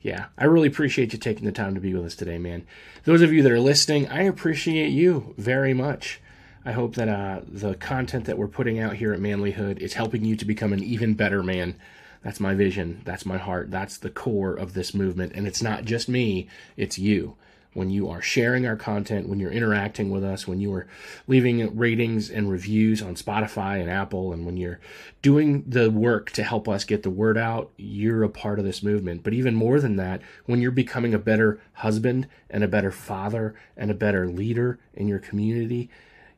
yeah, 0.00 0.26
I 0.38 0.44
really 0.46 0.68
appreciate 0.68 1.12
you 1.12 1.18
taking 1.18 1.44
the 1.44 1.52
time 1.52 1.74
to 1.74 1.80
be 1.82 1.92
with 1.92 2.06
us 2.06 2.14
today, 2.14 2.38
man. 2.38 2.66
Those 3.04 3.20
of 3.20 3.30
you 3.30 3.42
that 3.42 3.52
are 3.52 3.60
listening, 3.60 4.08
I 4.08 4.22
appreciate 4.22 4.88
you 4.88 5.34
very 5.36 5.74
much. 5.74 6.22
I 6.66 6.72
hope 6.72 6.96
that 6.96 7.08
uh, 7.08 7.42
the 7.46 7.76
content 7.76 8.24
that 8.24 8.36
we're 8.36 8.48
putting 8.48 8.80
out 8.80 8.96
here 8.96 9.12
at 9.12 9.20
Manlihood 9.20 9.78
is 9.78 9.92
helping 9.92 10.24
you 10.24 10.34
to 10.34 10.44
become 10.44 10.72
an 10.72 10.82
even 10.82 11.14
better 11.14 11.40
man. 11.40 11.76
That's 12.24 12.40
my 12.40 12.54
vision. 12.54 13.02
That's 13.04 13.24
my 13.24 13.38
heart. 13.38 13.70
That's 13.70 13.96
the 13.98 14.10
core 14.10 14.56
of 14.56 14.74
this 14.74 14.92
movement. 14.92 15.34
And 15.36 15.46
it's 15.46 15.62
not 15.62 15.84
just 15.84 16.08
me, 16.08 16.48
it's 16.76 16.98
you. 16.98 17.36
When 17.72 17.90
you 17.90 18.08
are 18.08 18.20
sharing 18.20 18.66
our 18.66 18.74
content, 18.74 19.28
when 19.28 19.38
you're 19.38 19.52
interacting 19.52 20.10
with 20.10 20.24
us, 20.24 20.48
when 20.48 20.58
you 20.60 20.74
are 20.74 20.88
leaving 21.28 21.76
ratings 21.76 22.30
and 22.30 22.50
reviews 22.50 23.00
on 23.00 23.14
Spotify 23.14 23.80
and 23.80 23.88
Apple, 23.88 24.32
and 24.32 24.44
when 24.44 24.56
you're 24.56 24.80
doing 25.22 25.62
the 25.68 25.88
work 25.88 26.32
to 26.32 26.42
help 26.42 26.68
us 26.68 26.84
get 26.84 27.04
the 27.04 27.10
word 27.10 27.38
out, 27.38 27.70
you're 27.76 28.24
a 28.24 28.28
part 28.28 28.58
of 28.58 28.64
this 28.64 28.82
movement. 28.82 29.22
But 29.22 29.34
even 29.34 29.54
more 29.54 29.78
than 29.78 29.94
that, 29.96 30.20
when 30.46 30.60
you're 30.60 30.72
becoming 30.72 31.14
a 31.14 31.18
better 31.20 31.60
husband 31.74 32.26
and 32.50 32.64
a 32.64 32.68
better 32.68 32.90
father 32.90 33.54
and 33.76 33.88
a 33.88 33.94
better 33.94 34.26
leader 34.26 34.80
in 34.94 35.06
your 35.06 35.20
community, 35.20 35.90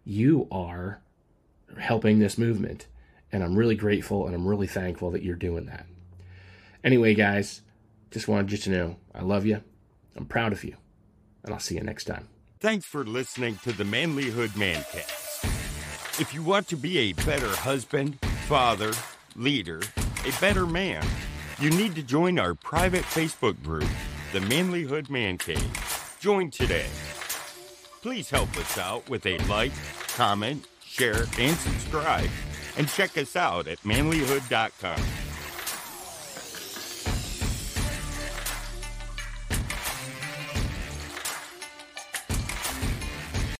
you 0.09 0.49
are 0.51 1.01
helping 1.79 2.19
this 2.19 2.39
movement. 2.39 2.87
And 3.31 3.45
I'm 3.45 3.55
really 3.55 3.77
grateful 3.77 4.27
and 4.27 4.35
I'm 4.35 4.47
really 4.47 4.67
thankful 4.67 5.11
that 5.11 5.23
you're 5.23 5.37
doing 5.37 5.67
that. 5.67 5.85
Anyway, 6.83 7.15
guys, 7.15 7.61
just 8.11 8.27
wanted 8.27 8.51
you 8.51 8.59
to 8.59 8.71
know 8.71 8.97
I 9.15 9.23
love 9.23 9.45
you. 9.45 9.61
I'm 10.17 10.25
proud 10.25 10.53
of 10.53 10.65
you. 10.65 10.77
And 11.45 11.53
I'll 11.53 11.61
see 11.61 11.75
you 11.75 11.83
next 11.83 12.05
time. 12.07 12.29
Thanks 12.59 12.87
for 12.87 13.05
listening 13.05 13.57
to 13.65 13.73
the 13.73 13.85
Manlihood 13.85 14.49
Mancast. 14.51 15.45
If 16.21 16.33
you 16.35 16.43
want 16.43 16.69
to 16.69 16.77
be 16.77 16.99
a 16.99 17.13
better 17.13 17.49
husband, 17.49 18.19
father, 18.47 18.93
leader, 19.37 19.83
a 20.27 20.41
better 20.41 20.67
man, 20.67 21.07
you 21.61 21.71
need 21.71 21.95
to 21.97 22.03
join 22.03 22.39
our 22.39 22.55
private 22.55 23.05
Facebook 23.05 23.63
group, 23.63 23.89
the 24.33 24.41
Manlihood 24.41 25.11
Man 25.11 25.37
Cave. 25.39 26.17
Join 26.19 26.51
today. 26.51 26.87
Please 28.03 28.31
help 28.31 28.57
us 28.57 28.79
out 28.79 29.09
with 29.09 29.27
a 29.27 29.39
like, 29.49 29.73
comment, 30.17 30.67
share, 30.85 31.25
and 31.39 31.57
subscribe. 31.57 32.31
And 32.77 32.89
check 32.89 33.19
us 33.19 33.35
out 33.37 33.67
at 33.67 33.79
manlihood.com. 33.85 35.28